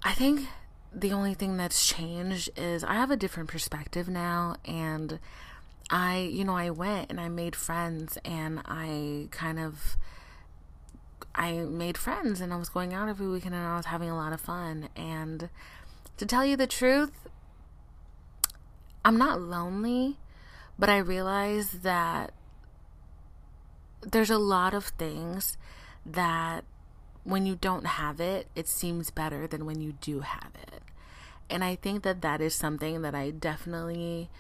I 0.03 0.13
think 0.15 0.49
the 0.95 1.13
only 1.13 1.35
thing 1.35 1.57
that's 1.57 1.87
changed 1.87 2.51
is 2.57 2.85
I 2.85 2.95
have 2.95 3.11
a 3.11 3.17
different 3.17 3.49
perspective 3.49 4.09
now 4.09 4.57
and 4.65 5.19
I, 5.91 6.19
you 6.19 6.45
know, 6.45 6.57
I 6.57 6.71
went 6.71 7.11
and 7.11 7.21
I 7.21 7.29
made 7.29 7.57
friends 7.57 8.19
and 8.25 8.61
I 8.65 9.29
kind 9.31 9.59
of 9.59 9.97
I 11.35 11.53
made 11.53 11.97
friends 11.97 12.41
and 12.41 12.53
I 12.53 12.57
was 12.57 12.69
going 12.69 12.93
out 12.93 13.09
every 13.09 13.27
weekend 13.27 13.55
and 13.55 13.65
I 13.65 13.77
was 13.77 13.87
having 13.87 14.11
a 14.11 14.17
lot 14.17 14.33
of 14.33 14.41
fun. 14.41 14.89
And 14.95 15.49
to 16.19 16.27
tell 16.27 16.45
you 16.45 16.57
the 16.57 16.67
truth, 16.67 17.29
I'm 19.05 19.17
not 19.17 19.41
lonely, 19.41 20.19
but 20.79 20.89
I 20.89 20.99
realize 20.99 21.71
that 21.83 22.33
there's 24.03 24.31
a 24.31 24.39
lot 24.39 24.75
of 24.75 24.87
things 24.87 25.57
that 26.05 26.65
when 27.25 27.47
you 27.47 27.57
don't 27.57 27.87
have 27.87 28.21
it, 28.21 28.49
it 28.55 28.69
seems 28.69 29.11
better 29.11 29.47
than 29.47 29.65
when 29.65 29.81
you 29.81 29.95
do 30.01 30.21
have 30.21 30.53
it. 30.69 30.83
And 31.49 31.63
I 31.63 31.77
think 31.77 32.03
that 32.03 32.23
that 32.23 32.41
is 32.41 32.55
something 32.55 33.03
that 33.03 33.15
I 33.15 33.31
definitely, 33.31 34.31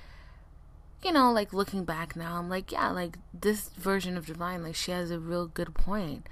you 1.05 1.13
know, 1.13 1.31
like 1.31 1.53
looking 1.53 1.85
back 1.85 2.17
now, 2.17 2.37
I'm 2.39 2.49
like, 2.49 2.73
yeah, 2.73 2.91
like 2.91 3.19
this 3.33 3.69
version 3.71 4.17
of 4.17 4.27
Divine, 4.27 4.63
like 4.63 4.75
she 4.75 4.91
has 4.91 5.11
a 5.11 5.19
real 5.19 5.47
good 5.47 5.75
point. 5.75 6.27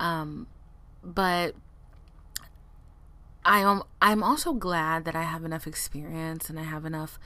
Um, 0.00 0.46
but 1.02 1.54
I 3.44 3.60
am 3.60 3.84
I'm 4.02 4.24
also 4.24 4.52
glad 4.52 5.04
that 5.04 5.14
I 5.14 5.22
have 5.22 5.44
enough 5.44 5.68
experience 5.68 6.50
and 6.50 6.58
I 6.58 6.64
have 6.64 6.84
enough 6.84 7.18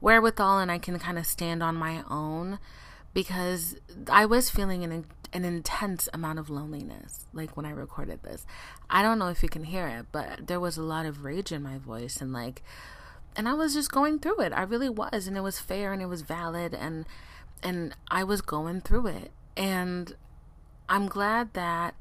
wherewithal 0.00 0.58
and 0.58 0.72
I 0.72 0.78
can 0.78 0.98
kind 0.98 1.18
of 1.18 1.26
stand 1.26 1.62
on 1.62 1.76
my 1.76 2.02
own 2.10 2.58
because 3.14 3.76
I 4.10 4.26
was 4.26 4.50
feeling 4.50 4.84
an 4.84 5.04
an 5.32 5.44
intense 5.44 6.08
amount 6.14 6.38
of 6.38 6.48
loneliness 6.48 7.26
like 7.34 7.54
when 7.54 7.66
I 7.66 7.70
recorded 7.70 8.22
this. 8.22 8.46
I 8.88 9.02
don't 9.02 9.18
know 9.18 9.28
if 9.28 9.42
you 9.42 9.48
can 9.50 9.64
hear 9.64 9.86
it, 9.86 10.06
but 10.10 10.46
there 10.46 10.60
was 10.60 10.78
a 10.78 10.82
lot 10.82 11.04
of 11.04 11.22
rage 11.22 11.52
in 11.52 11.62
my 11.62 11.76
voice 11.76 12.20
and 12.20 12.32
like 12.32 12.62
and 13.36 13.48
I 13.48 13.54
was 13.54 13.74
just 13.74 13.92
going 13.92 14.18
through 14.18 14.40
it. 14.40 14.52
I 14.52 14.62
really 14.62 14.88
was 14.88 15.26
and 15.26 15.36
it 15.36 15.42
was 15.42 15.60
fair 15.60 15.92
and 15.92 16.02
it 16.02 16.06
was 16.06 16.22
valid 16.22 16.74
and 16.74 17.04
and 17.62 17.94
I 18.10 18.24
was 18.24 18.40
going 18.40 18.80
through 18.80 19.08
it. 19.08 19.32
And 19.56 20.14
I'm 20.88 21.06
glad 21.06 21.52
that 21.54 21.94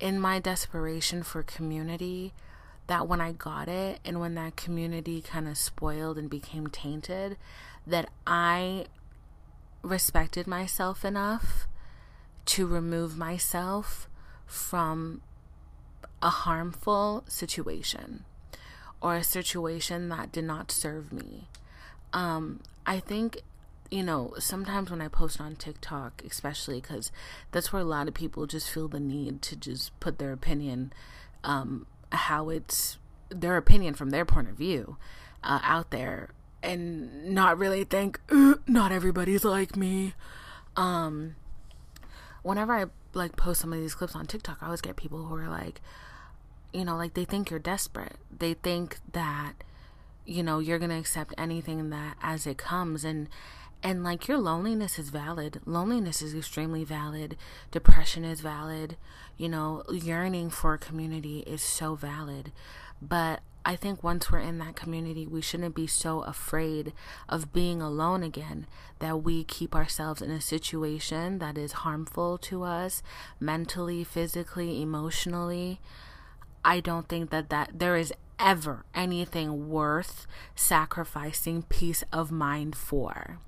in 0.00 0.20
my 0.20 0.38
desperation 0.38 1.22
for 1.22 1.42
community 1.42 2.32
that 2.86 3.06
when 3.06 3.20
I 3.20 3.32
got 3.32 3.68
it 3.68 4.00
and 4.04 4.18
when 4.18 4.34
that 4.34 4.56
community 4.56 5.20
kind 5.20 5.46
of 5.46 5.58
spoiled 5.58 6.18
and 6.18 6.30
became 6.30 6.68
tainted 6.68 7.36
that 7.86 8.08
I 8.26 8.86
respected 9.82 10.46
myself 10.46 11.04
enough 11.04 11.66
to 12.46 12.66
remove 12.66 13.16
myself 13.16 14.08
from 14.46 15.20
a 16.22 16.30
harmful 16.30 17.24
situation 17.28 18.24
or 19.00 19.14
a 19.14 19.22
situation 19.22 20.08
that 20.08 20.32
did 20.32 20.44
not 20.44 20.72
serve 20.72 21.12
me. 21.12 21.48
Um, 22.12 22.60
I 22.86 22.98
think, 23.00 23.42
you 23.90 24.02
know, 24.02 24.34
sometimes 24.38 24.90
when 24.90 25.00
I 25.00 25.08
post 25.08 25.40
on 25.40 25.56
TikTok, 25.56 26.22
especially 26.26 26.80
because 26.80 27.12
that's 27.52 27.72
where 27.72 27.82
a 27.82 27.84
lot 27.84 28.08
of 28.08 28.14
people 28.14 28.46
just 28.46 28.70
feel 28.70 28.88
the 28.88 29.00
need 29.00 29.42
to 29.42 29.56
just 29.56 29.98
put 30.00 30.18
their 30.18 30.32
opinion, 30.32 30.92
um, 31.44 31.86
how 32.10 32.48
it's 32.48 32.98
their 33.28 33.56
opinion 33.56 33.94
from 33.94 34.10
their 34.10 34.24
point 34.24 34.48
of 34.48 34.56
view 34.56 34.96
uh, 35.44 35.60
out 35.62 35.90
there 35.90 36.30
and 36.62 37.34
not 37.34 37.58
really 37.58 37.84
think 37.84 38.20
not 38.66 38.92
everybody's 38.92 39.44
like 39.44 39.76
me. 39.76 40.14
Um 40.76 41.36
whenever 42.42 42.72
i 42.72 42.84
like 43.14 43.36
post 43.36 43.60
some 43.60 43.72
of 43.72 43.80
these 43.80 43.96
clips 43.96 44.14
on 44.14 44.24
tiktok 44.24 44.56
i 44.62 44.66
always 44.66 44.80
get 44.80 44.94
people 44.94 45.24
who 45.24 45.34
are 45.34 45.48
like 45.48 45.80
you 46.72 46.84
know 46.84 46.96
like 46.96 47.14
they 47.14 47.24
think 47.24 47.50
you're 47.50 47.58
desperate. 47.58 48.16
They 48.36 48.54
think 48.54 48.98
that 49.12 49.54
you 50.24 50.42
know 50.42 50.58
you're 50.58 50.78
gonna 50.78 50.98
accept 50.98 51.34
anything 51.38 51.90
that 51.90 52.16
as 52.22 52.46
it 52.46 52.58
comes. 52.58 53.04
And 53.04 53.28
and 53.82 54.02
like 54.02 54.28
your 54.28 54.38
loneliness 54.38 54.98
is 54.98 55.10
valid. 55.10 55.60
Loneliness 55.64 56.20
is 56.20 56.34
extremely 56.34 56.84
valid. 56.84 57.36
Depression 57.70 58.24
is 58.24 58.40
valid. 58.40 58.96
You 59.36 59.48
know 59.48 59.84
yearning 59.90 60.50
for 60.50 60.74
a 60.74 60.78
community 60.78 61.40
is 61.40 61.62
so 61.62 61.94
valid. 61.94 62.52
But 63.00 63.40
I 63.68 63.76
think 63.76 64.02
once 64.02 64.32
we're 64.32 64.38
in 64.38 64.56
that 64.60 64.76
community, 64.76 65.26
we 65.26 65.42
shouldn't 65.42 65.74
be 65.74 65.86
so 65.86 66.22
afraid 66.22 66.94
of 67.28 67.52
being 67.52 67.82
alone 67.82 68.22
again 68.22 68.66
that 68.98 69.22
we 69.22 69.44
keep 69.44 69.76
ourselves 69.76 70.22
in 70.22 70.30
a 70.30 70.40
situation 70.40 71.38
that 71.40 71.58
is 71.58 71.84
harmful 71.84 72.38
to 72.38 72.62
us 72.62 73.02
mentally, 73.38 74.04
physically, 74.04 74.80
emotionally. 74.80 75.82
I 76.64 76.80
don't 76.80 77.10
think 77.10 77.28
that 77.28 77.50
that 77.50 77.78
there 77.78 77.94
is 77.98 78.10
ever 78.38 78.86
anything 78.94 79.68
worth 79.68 80.26
sacrificing 80.54 81.60
peace 81.68 82.02
of 82.10 82.32
mind 82.32 82.74
for. 82.74 83.38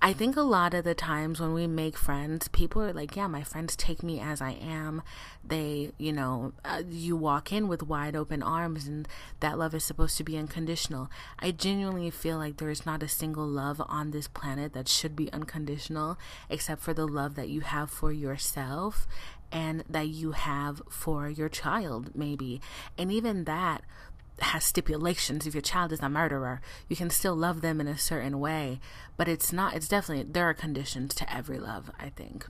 I 0.00 0.12
think 0.12 0.36
a 0.36 0.42
lot 0.42 0.74
of 0.74 0.84
the 0.84 0.94
times 0.94 1.40
when 1.40 1.52
we 1.54 1.66
make 1.66 1.96
friends, 1.96 2.46
people 2.46 2.82
are 2.82 2.92
like, 2.92 3.16
yeah, 3.16 3.26
my 3.26 3.42
friends 3.42 3.74
take 3.74 4.00
me 4.00 4.20
as 4.20 4.40
I 4.40 4.52
am. 4.52 5.02
They, 5.44 5.90
you 5.98 6.12
know, 6.12 6.52
uh, 6.64 6.84
you 6.88 7.16
walk 7.16 7.52
in 7.52 7.66
with 7.66 7.82
wide 7.82 8.14
open 8.14 8.40
arms 8.40 8.86
and 8.86 9.08
that 9.40 9.58
love 9.58 9.74
is 9.74 9.82
supposed 9.82 10.16
to 10.18 10.24
be 10.24 10.36
unconditional. 10.36 11.10
I 11.40 11.50
genuinely 11.50 12.10
feel 12.10 12.38
like 12.38 12.58
there 12.58 12.70
is 12.70 12.86
not 12.86 13.02
a 13.02 13.08
single 13.08 13.46
love 13.46 13.82
on 13.88 14.12
this 14.12 14.28
planet 14.28 14.72
that 14.74 14.86
should 14.86 15.16
be 15.16 15.32
unconditional 15.32 16.16
except 16.48 16.80
for 16.80 16.94
the 16.94 17.06
love 17.06 17.34
that 17.34 17.48
you 17.48 17.62
have 17.62 17.90
for 17.90 18.12
yourself 18.12 19.08
and 19.50 19.82
that 19.88 20.08
you 20.08 20.32
have 20.32 20.82
for 20.88 21.28
your 21.28 21.48
child, 21.48 22.10
maybe. 22.14 22.60
And 22.96 23.10
even 23.10 23.44
that, 23.44 23.82
has 24.40 24.64
stipulations. 24.64 25.46
If 25.46 25.54
your 25.54 25.62
child 25.62 25.92
is 25.92 26.00
a 26.00 26.08
murderer 26.08 26.60
you 26.88 26.96
can 26.96 27.10
still 27.10 27.34
love 27.34 27.60
them 27.60 27.80
in 27.80 27.88
a 27.88 27.98
certain 27.98 28.38
way 28.40 28.80
but 29.16 29.28
it's 29.28 29.52
not 29.52 29.74
it's 29.74 29.88
definitely 29.88 30.24
there 30.30 30.48
are 30.48 30.54
conditions 30.54 31.14
to 31.16 31.32
every 31.34 31.58
love 31.58 31.90
i 31.98 32.08
think. 32.10 32.46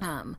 Um 0.00 0.36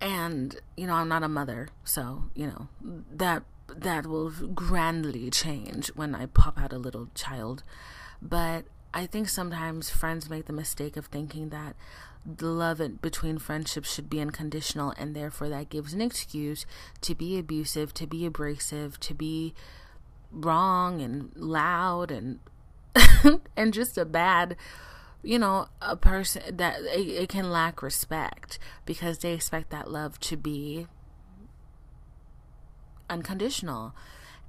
and 0.00 0.56
you 0.76 0.86
know 0.86 0.94
i'm 0.94 1.08
not 1.08 1.22
a 1.22 1.28
mother 1.28 1.68
so 1.84 2.24
you 2.34 2.46
know 2.46 2.68
that 3.10 3.44
that 3.68 4.06
will 4.06 4.30
grandly 4.30 5.30
change 5.30 5.88
when 5.94 6.14
i 6.14 6.26
pop 6.26 6.58
out 6.58 6.72
a 6.72 6.78
little 6.78 7.08
child. 7.14 7.62
But 8.20 8.64
i 8.92 9.06
think 9.06 9.28
sometimes 9.28 9.90
friends 9.90 10.28
make 10.28 10.46
the 10.46 10.52
mistake 10.52 10.96
of 10.96 11.06
thinking 11.06 11.48
that 11.50 11.76
love 12.40 12.80
between 13.00 13.38
friendships 13.38 13.92
should 13.92 14.08
be 14.08 14.20
unconditional, 14.20 14.94
and 14.96 15.14
therefore 15.14 15.48
that 15.48 15.70
gives 15.70 15.92
an 15.92 16.00
excuse 16.00 16.66
to 17.00 17.14
be 17.14 17.38
abusive, 17.38 17.92
to 17.94 18.06
be 18.06 18.24
abrasive, 18.26 19.00
to 19.00 19.14
be 19.14 19.54
wrong 20.32 21.02
and 21.02 21.30
loud 21.36 22.10
and 22.10 22.38
and 23.56 23.74
just 23.74 23.98
a 23.98 24.04
bad 24.04 24.56
you 25.22 25.38
know 25.38 25.68
a 25.80 25.96
person 25.96 26.42
that 26.56 26.80
it, 26.80 27.06
it, 27.08 27.28
can 27.28 27.50
lack 27.50 27.82
respect 27.82 28.58
because 28.86 29.18
they 29.18 29.32
expect 29.32 29.70
that 29.70 29.90
love 29.90 30.18
to 30.18 30.36
be 30.36 30.86
unconditional 33.08 33.94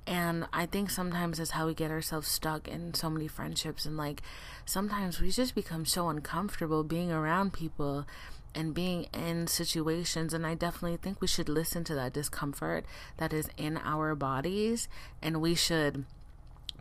and 0.06 0.48
I 0.52 0.66
think 0.66 0.90
sometimes 0.90 1.38
that's 1.38 1.52
how 1.52 1.68
we 1.68 1.74
get 1.74 1.92
ourselves 1.92 2.28
stuck 2.28 2.68
in 2.68 2.94
so 2.94 3.10
many 3.10 3.28
friendships. 3.28 3.86
And 3.86 3.96
like 3.96 4.22
sometimes 4.66 5.22
we 5.22 5.32
just 5.32 5.56
become 5.56 5.86
so 5.86 6.10
uncomfortable 6.10 6.84
being 6.84 7.12
around 7.12 7.54
people 7.54 8.06
and 8.54 8.74
being 8.74 9.08
in 9.14 9.48
situations. 9.48 10.34
And 10.34 10.46
I 10.46 10.56
definitely 10.56 10.98
think 10.98 11.22
we 11.22 11.28
should 11.28 11.48
listen 11.48 11.84
to 11.86 11.96
that 11.96 12.14
discomfort 12.14 12.86
that 13.18 13.32
is 13.32 13.50
in 13.58 13.78
our 13.78 14.14
bodies 14.14 14.90
and 15.22 15.42
we 15.42 15.56
should 15.56 16.06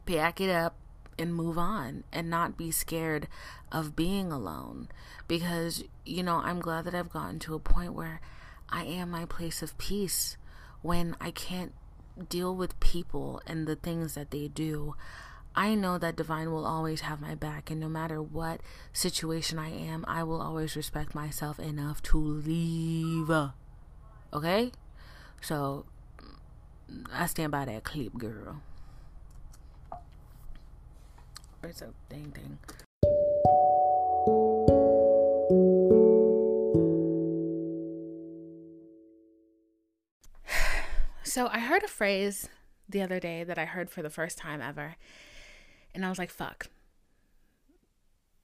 pack 0.04 0.40
it 0.40 0.50
up 0.50 0.74
and 1.16 1.34
move 1.34 1.58
on 1.58 2.02
and 2.12 2.28
not 2.28 2.56
be 2.56 2.72
scared 2.72 3.28
of 3.70 3.94
being 3.94 4.32
alone. 4.32 4.88
Because, 5.28 5.84
you 6.04 6.24
know, 6.24 6.38
I'm 6.38 6.58
glad 6.60 6.86
that 6.86 6.94
I've 6.94 7.12
gotten 7.12 7.38
to 7.40 7.54
a 7.54 7.60
point 7.60 7.94
where 7.94 8.20
I 8.68 8.84
am 8.84 9.10
my 9.10 9.26
place 9.26 9.62
of 9.62 9.78
peace 9.78 10.36
when 10.80 11.14
I 11.20 11.30
can't 11.30 11.72
deal 12.28 12.54
with 12.54 12.78
people 12.80 13.40
and 13.46 13.66
the 13.66 13.76
things 13.76 14.14
that 14.14 14.30
they 14.30 14.48
do, 14.48 14.94
I 15.54 15.74
know 15.74 15.98
that 15.98 16.16
divine 16.16 16.50
will 16.50 16.66
always 16.66 17.02
have 17.02 17.20
my 17.20 17.34
back, 17.34 17.70
and 17.70 17.78
no 17.78 17.88
matter 17.88 18.22
what 18.22 18.60
situation 18.92 19.58
I 19.58 19.70
am, 19.70 20.04
I 20.08 20.22
will 20.24 20.40
always 20.40 20.76
respect 20.76 21.14
myself 21.14 21.58
enough 21.58 22.02
to 22.04 22.18
leave. 22.18 23.30
Okay? 24.32 24.72
So, 25.42 25.84
I 27.12 27.26
stand 27.26 27.52
by 27.52 27.66
that 27.66 27.84
clip, 27.84 28.16
girl. 28.16 28.62
It's 31.62 31.82
a 31.82 31.90
dang 32.08 32.32
thing. 32.32 32.58
So, 41.32 41.48
I 41.50 41.60
heard 41.60 41.82
a 41.82 41.88
phrase 41.88 42.50
the 42.86 43.00
other 43.00 43.18
day 43.18 43.42
that 43.42 43.56
I 43.56 43.64
heard 43.64 43.88
for 43.88 44.02
the 44.02 44.10
first 44.10 44.36
time 44.36 44.60
ever 44.60 44.96
and 45.94 46.04
I 46.04 46.10
was 46.10 46.18
like, 46.18 46.28
fuck. 46.28 46.66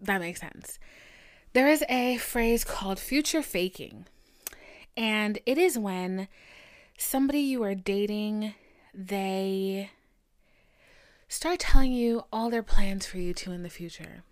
That 0.01 0.23
makes 0.23 0.41
sense. 0.41 0.79
There 1.53 1.69
is 1.69 1.85
a 1.91 2.17
phrase 2.17 2.65
called 2.65 2.99
future 2.99 3.43
faking. 3.43 4.07
And 4.97 5.39
it 5.45 5.59
is 5.59 5.79
when 5.79 6.29
somebody 6.97 7.41
you 7.41 7.63
are 7.63 7.75
dating, 7.75 8.55
they 8.95 9.91
start 11.29 11.59
telling 11.59 11.93
you 11.93 12.25
all 12.33 12.49
their 12.49 12.63
plans 12.63 13.05
for 13.05 13.19
you 13.19 13.35
two 13.35 13.53
in 13.53 13.65
the 13.65 13.69
future. 13.69 14.25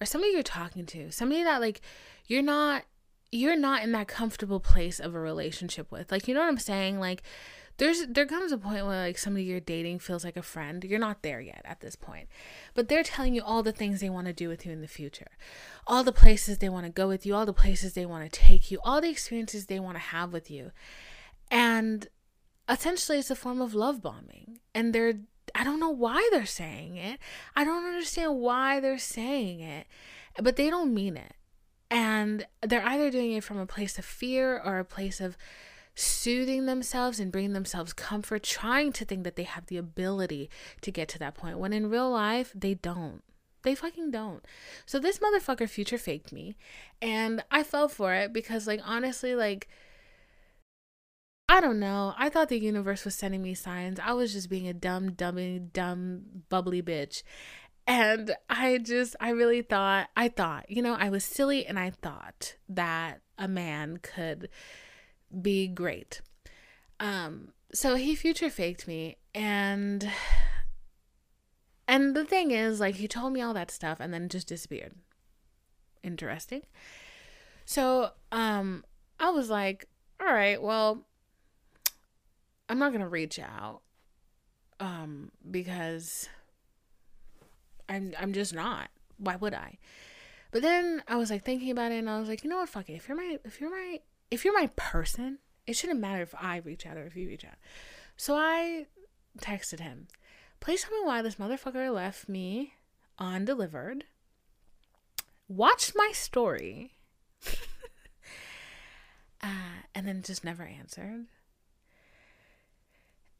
Or 0.00 0.06
somebody 0.06 0.32
you're 0.32 0.42
talking 0.42 0.86
to, 0.86 1.12
somebody 1.12 1.44
that 1.44 1.60
like 1.60 1.82
you're 2.26 2.40
not 2.40 2.84
you're 3.30 3.54
not 3.54 3.82
in 3.82 3.92
that 3.92 4.08
comfortable 4.08 4.60
place 4.60 4.98
of 4.98 5.14
a 5.14 5.20
relationship 5.20 5.92
with. 5.92 6.10
Like 6.10 6.26
you 6.26 6.32
know 6.32 6.40
what 6.40 6.48
I'm 6.48 6.56
saying? 6.56 6.98
Like 6.98 7.22
there's 7.78 8.06
there 8.06 8.26
comes 8.26 8.52
a 8.52 8.58
point 8.58 8.86
where 8.86 9.06
like 9.06 9.18
somebody 9.18 9.44
you're 9.44 9.60
dating 9.60 9.98
feels 9.98 10.24
like 10.24 10.36
a 10.36 10.42
friend. 10.42 10.84
You're 10.84 10.98
not 10.98 11.22
there 11.22 11.40
yet 11.40 11.62
at 11.64 11.80
this 11.80 11.96
point. 11.96 12.28
But 12.74 12.88
they're 12.88 13.02
telling 13.02 13.34
you 13.34 13.42
all 13.42 13.62
the 13.62 13.72
things 13.72 14.00
they 14.00 14.10
want 14.10 14.26
to 14.26 14.32
do 14.32 14.48
with 14.48 14.66
you 14.66 14.72
in 14.72 14.80
the 14.80 14.88
future. 14.88 15.32
All 15.86 16.04
the 16.04 16.12
places 16.12 16.58
they 16.58 16.68
want 16.68 16.86
to 16.86 16.92
go 16.92 17.08
with 17.08 17.24
you, 17.24 17.34
all 17.34 17.46
the 17.46 17.52
places 17.52 17.94
they 17.94 18.06
want 18.06 18.30
to 18.30 18.40
take 18.40 18.70
you, 18.70 18.78
all 18.84 19.00
the 19.00 19.10
experiences 19.10 19.66
they 19.66 19.80
want 19.80 19.96
to 19.96 20.02
have 20.02 20.32
with 20.32 20.50
you. 20.50 20.70
And 21.50 22.06
essentially 22.68 23.18
it's 23.18 23.30
a 23.30 23.36
form 23.36 23.60
of 23.60 23.74
love 23.74 24.02
bombing. 24.02 24.58
And 24.74 24.94
they're 24.94 25.14
I 25.54 25.64
don't 25.64 25.80
know 25.80 25.90
why 25.90 26.28
they're 26.30 26.46
saying 26.46 26.96
it. 26.96 27.18
I 27.56 27.64
don't 27.64 27.84
understand 27.84 28.38
why 28.38 28.80
they're 28.80 28.98
saying 28.98 29.60
it. 29.60 29.86
But 30.40 30.56
they 30.56 30.70
don't 30.70 30.94
mean 30.94 31.16
it. 31.16 31.34
And 31.90 32.46
they're 32.62 32.86
either 32.86 33.10
doing 33.10 33.32
it 33.32 33.44
from 33.44 33.58
a 33.58 33.66
place 33.66 33.98
of 33.98 34.04
fear 34.04 34.58
or 34.58 34.78
a 34.78 34.84
place 34.84 35.20
of 35.20 35.36
soothing 35.94 36.66
themselves 36.66 37.20
and 37.20 37.32
bringing 37.32 37.52
themselves 37.52 37.92
comfort, 37.92 38.42
trying 38.42 38.92
to 38.92 39.04
think 39.04 39.24
that 39.24 39.36
they 39.36 39.42
have 39.42 39.66
the 39.66 39.76
ability 39.76 40.50
to 40.80 40.90
get 40.90 41.08
to 41.08 41.18
that 41.18 41.34
point 41.34 41.58
when 41.58 41.72
in 41.72 41.90
real 41.90 42.10
life 42.10 42.52
they 42.54 42.74
don't. 42.74 43.22
They 43.62 43.74
fucking 43.74 44.10
don't. 44.10 44.44
So 44.86 44.98
this 44.98 45.18
motherfucker 45.18 45.68
future 45.68 45.98
faked 45.98 46.32
me 46.32 46.56
and 47.00 47.44
I 47.50 47.62
fell 47.62 47.88
for 47.88 48.12
it 48.14 48.32
because 48.32 48.66
like 48.66 48.80
honestly 48.84 49.34
like 49.34 49.68
I 51.48 51.60
don't 51.60 51.80
know. 51.80 52.14
I 52.16 52.30
thought 52.30 52.48
the 52.48 52.58
universe 52.58 53.04
was 53.04 53.14
sending 53.14 53.42
me 53.42 53.52
signs. 53.52 54.00
I 54.00 54.14
was 54.14 54.32
just 54.32 54.48
being 54.48 54.68
a 54.68 54.72
dumb, 54.72 55.12
dummy, 55.12 55.58
dumb, 55.58 56.22
bubbly 56.48 56.80
bitch. 56.82 57.22
And 57.86 58.34
I 58.48 58.78
just, 58.78 59.16
I 59.20 59.30
really 59.30 59.60
thought, 59.60 60.08
I 60.16 60.28
thought, 60.28 60.70
you 60.70 60.80
know, 60.80 60.94
I 60.94 61.10
was 61.10 61.24
silly 61.24 61.66
and 61.66 61.78
I 61.78 61.90
thought 61.90 62.54
that 62.70 63.20
a 63.36 63.48
man 63.48 63.98
could 63.98 64.48
be 65.40 65.66
great. 65.68 66.20
Um, 67.00 67.52
so 67.72 67.94
he 67.94 68.14
future 68.14 68.50
faked 68.50 68.86
me 68.86 69.16
and 69.34 70.10
and 71.88 72.14
the 72.14 72.24
thing 72.24 72.50
is 72.50 72.80
like 72.80 72.96
he 72.96 73.08
told 73.08 73.32
me 73.32 73.40
all 73.40 73.54
that 73.54 73.70
stuff 73.70 73.98
and 74.00 74.12
then 74.12 74.28
just 74.28 74.46
disappeared. 74.46 74.94
Interesting. 76.02 76.62
So, 77.64 78.10
um 78.30 78.84
I 79.18 79.30
was 79.30 79.50
like, 79.50 79.88
all 80.20 80.32
right, 80.32 80.60
well, 80.60 81.06
I'm 82.68 82.78
not 82.78 82.90
going 82.90 83.02
to 83.02 83.08
reach 83.08 83.38
out 83.38 83.82
um 84.80 85.30
because 85.50 86.28
I'm 87.88 88.14
I'm 88.18 88.32
just 88.32 88.54
not. 88.54 88.88
Why 89.18 89.36
would 89.36 89.54
I? 89.54 89.78
But 90.50 90.62
then 90.62 91.02
I 91.08 91.16
was 91.16 91.30
like 91.30 91.44
thinking 91.44 91.70
about 91.70 91.92
it 91.92 91.98
and 91.98 92.10
I 92.10 92.18
was 92.18 92.28
like, 92.28 92.44
you 92.44 92.50
know 92.50 92.58
what, 92.58 92.68
fuck 92.68 92.88
it. 92.90 92.94
If 92.94 93.08
you're 93.08 93.16
my 93.16 93.38
if 93.44 93.60
you're 93.60 93.70
my 93.70 94.00
if 94.32 94.46
you're 94.46 94.58
my 94.58 94.68
person, 94.76 95.38
it 95.66 95.76
shouldn't 95.76 96.00
matter 96.00 96.22
if 96.22 96.34
I 96.34 96.56
reach 96.56 96.86
out 96.86 96.96
or 96.96 97.04
if 97.04 97.14
you 97.14 97.28
reach 97.28 97.44
out. 97.44 97.58
So 98.16 98.34
I 98.34 98.86
texted 99.38 99.80
him, 99.80 100.08
please 100.58 100.82
tell 100.82 100.98
me 100.98 101.04
why 101.04 101.20
this 101.20 101.34
motherfucker 101.34 101.92
left 101.92 102.30
me 102.30 102.72
undelivered, 103.18 104.04
watched 105.48 105.92
my 105.94 106.12
story, 106.14 106.94
uh, 109.42 109.82
and 109.94 110.08
then 110.08 110.22
just 110.22 110.44
never 110.44 110.62
answered. 110.62 111.26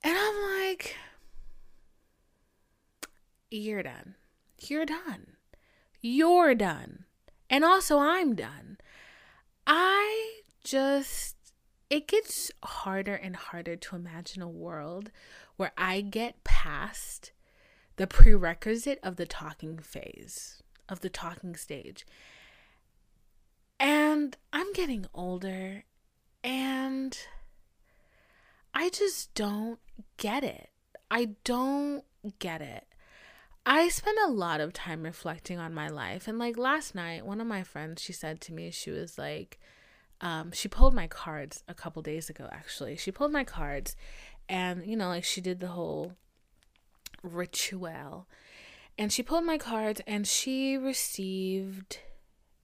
And 0.04 0.18
I'm 0.18 0.60
like, 0.60 0.94
you're 3.50 3.82
done. 3.82 4.16
You're 4.58 4.84
done. 4.84 5.36
You're 6.02 6.54
done. 6.54 7.04
And 7.48 7.64
also, 7.64 7.98
I'm 7.98 8.34
done. 8.34 8.76
I 9.66 10.41
just 10.64 11.36
it 11.90 12.08
gets 12.08 12.50
harder 12.64 13.14
and 13.14 13.36
harder 13.36 13.76
to 13.76 13.96
imagine 13.96 14.42
a 14.42 14.48
world 14.48 15.10
where 15.56 15.72
I 15.76 16.00
get 16.00 16.42
past 16.42 17.32
the 17.96 18.06
prerequisite 18.06 18.98
of 19.02 19.16
the 19.16 19.26
talking 19.26 19.78
phase, 19.78 20.62
of 20.88 21.00
the 21.00 21.10
talking 21.10 21.54
stage. 21.54 22.06
And 23.78 24.36
I'm 24.52 24.72
getting 24.72 25.06
older 25.12 25.84
and 26.42 27.18
I 28.72 28.88
just 28.88 29.34
don't 29.34 29.78
get 30.16 30.44
it. 30.44 30.70
I 31.10 31.30
don't 31.44 32.04
get 32.38 32.62
it. 32.62 32.86
I 33.66 33.88
spend 33.90 34.16
a 34.24 34.30
lot 34.30 34.60
of 34.60 34.72
time 34.72 35.02
reflecting 35.02 35.58
on 35.58 35.74
my 35.74 35.88
life. 35.88 36.26
And 36.26 36.38
like 36.38 36.56
last 36.56 36.94
night, 36.94 37.26
one 37.26 37.40
of 37.40 37.46
my 37.46 37.62
friends, 37.62 38.00
she 38.00 38.12
said 38.12 38.40
to 38.42 38.52
me, 38.52 38.70
she 38.70 38.90
was 38.90 39.18
like, 39.18 39.60
um, 40.22 40.52
she 40.52 40.68
pulled 40.68 40.94
my 40.94 41.08
cards 41.08 41.64
a 41.66 41.74
couple 41.74 42.00
days 42.00 42.30
ago, 42.30 42.48
actually. 42.52 42.96
She 42.96 43.10
pulled 43.10 43.32
my 43.32 43.42
cards 43.42 43.96
and, 44.48 44.86
you 44.86 44.96
know, 44.96 45.08
like 45.08 45.24
she 45.24 45.40
did 45.40 45.58
the 45.58 45.68
whole 45.68 46.12
ritual. 47.24 48.28
And 48.96 49.12
she 49.12 49.24
pulled 49.24 49.44
my 49.44 49.58
cards 49.58 50.00
and 50.06 50.26
she 50.26 50.76
received, 50.76 51.98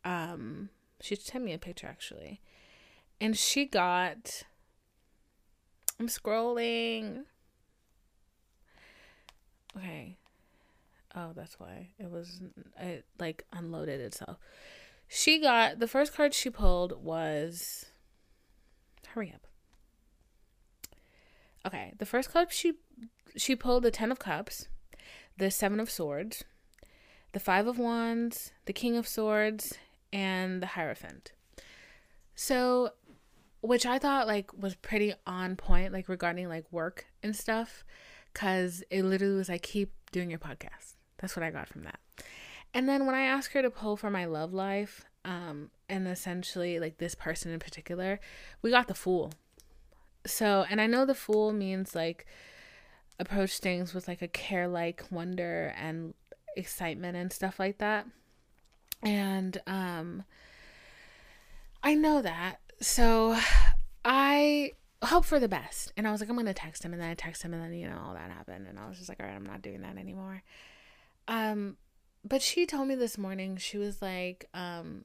um, 0.05 0.71
she 1.01 1.17
sent 1.17 1.45
me 1.45 1.53
a 1.53 1.59
picture 1.59 1.89
actually. 1.89 2.41
And 3.21 3.37
she 3.37 3.67
got, 3.67 4.45
I'm 5.99 6.07
scrolling. 6.07 7.25
Okay. 9.77 10.17
Oh, 11.17 11.33
that's 11.35 11.59
why 11.59 11.89
it 11.99 12.09
was, 12.09 12.41
it 12.79 13.05
like 13.19 13.45
unloaded 13.53 14.01
itself. 14.01 14.39
She 15.09 15.41
got 15.41 15.79
the 15.79 15.89
first 15.89 16.15
card 16.15 16.35
she 16.35 16.51
pulled 16.51 17.03
was 17.03 17.87
hurry 19.09 19.33
up. 19.35 19.47
Okay, 21.67 21.95
the 21.99 22.07
first 22.07 22.31
card 22.31 22.53
she 22.53 22.75
she 23.37 23.57
pulled 23.57 23.83
the 23.83 23.91
10 23.91 24.13
of 24.13 24.19
cups, 24.19 24.69
the 25.37 25.51
7 25.51 25.81
of 25.81 25.91
swords, 25.91 26.45
the 27.33 27.41
5 27.41 27.67
of 27.67 27.79
wands, 27.79 28.53
the 28.67 28.73
king 28.73 28.97
of 28.97 29.09
swords, 29.09 29.75
and 30.13 30.63
the 30.63 30.69
hierophant. 30.69 31.33
So 32.35 32.93
which 33.61 33.87
I 33.87 33.99
thought 33.99 34.27
like 34.27 34.51
was 34.57 34.77
pretty 34.77 35.15
on 35.27 35.57
point 35.57 35.93
like 35.93 36.09
regarding 36.09 36.49
like 36.49 36.71
work 36.71 37.07
and 37.23 37.35
stuff 37.35 37.85
cuz 38.35 38.85
it 38.91 39.03
literally 39.05 39.35
was 39.35 39.49
like 39.49 39.63
keep 39.63 39.93
doing 40.13 40.31
your 40.31 40.39
podcast. 40.39 40.95
That's 41.19 41.35
what 41.35 41.43
I 41.43 41.51
got 41.51 41.69
from 41.69 41.83
that. 41.83 41.99
And 42.75 42.89
then 42.89 43.07
when 43.07 43.15
I 43.15 43.23
asked 43.23 43.53
her 43.53 43.63
to 43.63 43.71
pull 43.71 43.97
for 43.97 44.11
my 44.11 44.25
love 44.25 44.53
life, 44.53 45.05
um, 45.25 45.71
and 45.89 46.07
essentially 46.07 46.79
like 46.79 46.99
this 46.99 47.15
person 47.15 47.53
in 47.53 47.59
particular, 47.59 48.21
we 48.63 48.71
got 48.71 48.89
the 48.89 48.95
fool. 48.95 49.33
So, 50.27 50.65
and 50.69 50.81
I 50.81 50.87
know 50.87 51.05
the 51.05 51.15
fool 51.15 51.53
means 51.53 51.95
like 51.95 52.27
approach 53.19 53.59
things 53.59 53.95
with 53.95 54.09
like 54.09 54.23
a 54.23 54.29
care 54.29 54.69
like 54.69 55.05
wonder 55.11 55.75
and 55.77 56.15
excitement 56.57 57.17
and 57.17 57.33
stuff 57.33 57.59
like 57.59 57.79
that. 57.79 58.07
And 59.03 59.61
um 59.67 60.25
I 61.83 61.95
know 61.95 62.23
that. 62.23 62.57
So 62.81 63.39
I 64.05 64.73
hope 65.03 65.25
for 65.25 65.39
the 65.39 65.49
best. 65.49 65.93
And 65.97 66.07
I 66.07 66.13
was 66.13 66.21
like, 66.21 66.29
I'm 66.31 66.37
gonna 66.37 66.55
text 66.55 66.85
him 66.85 66.93
and 66.93 67.03
then 67.03 67.11
I 67.11 67.15
text 67.15 67.43
him 67.43 67.55
and 67.55 67.63
then, 67.63 67.73
you 67.73 67.89
know, 67.89 68.01
all 68.05 68.15
that 68.15 68.31
happened 68.31 68.67
and 68.69 68.79
I 68.79 68.89
was 68.89 68.99
just 68.99 69.09
like, 69.09 69.21
all 69.21 69.27
right, 69.27 69.35
I'm 69.35 69.47
not 69.47 69.63
doing 69.63 69.83
that 69.83 69.97
anymore. 69.97 70.43
Um 71.27 71.77
but 72.25 72.43
she 72.43 72.67
told 72.67 72.89
me 72.89 72.95
this 72.95 73.19
morning 73.19 73.57
she 73.57 73.79
was 73.79 74.03
like 74.03 74.49
um 74.55 75.05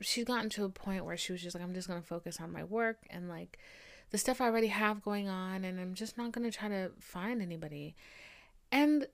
she's 0.00 0.24
gotten 0.24 0.50
to 0.50 0.64
a 0.64 0.68
point 0.68 1.04
where 1.04 1.16
she 1.16 1.32
was 1.32 1.42
just 1.42 1.54
like 1.54 1.64
i'm 1.64 1.74
just 1.74 1.88
to 2.00 2.06
focus 2.06 2.40
on 2.40 2.52
my 2.52 2.64
work 2.64 2.98
and 3.10 3.28
like 3.28 3.58
the 4.10 4.18
stuff 4.18 4.40
i 4.40 4.44
already 4.44 4.66
have 4.68 5.02
going 5.02 5.28
on 5.28 5.64
and 5.64 5.80
i'm 5.80 5.94
just 5.94 6.16
not 6.16 6.32
to 6.50 6.56
try 6.56 6.68
to 6.68 6.90
find 6.98 7.42
anybody. 7.42 7.94
And 8.72 9.06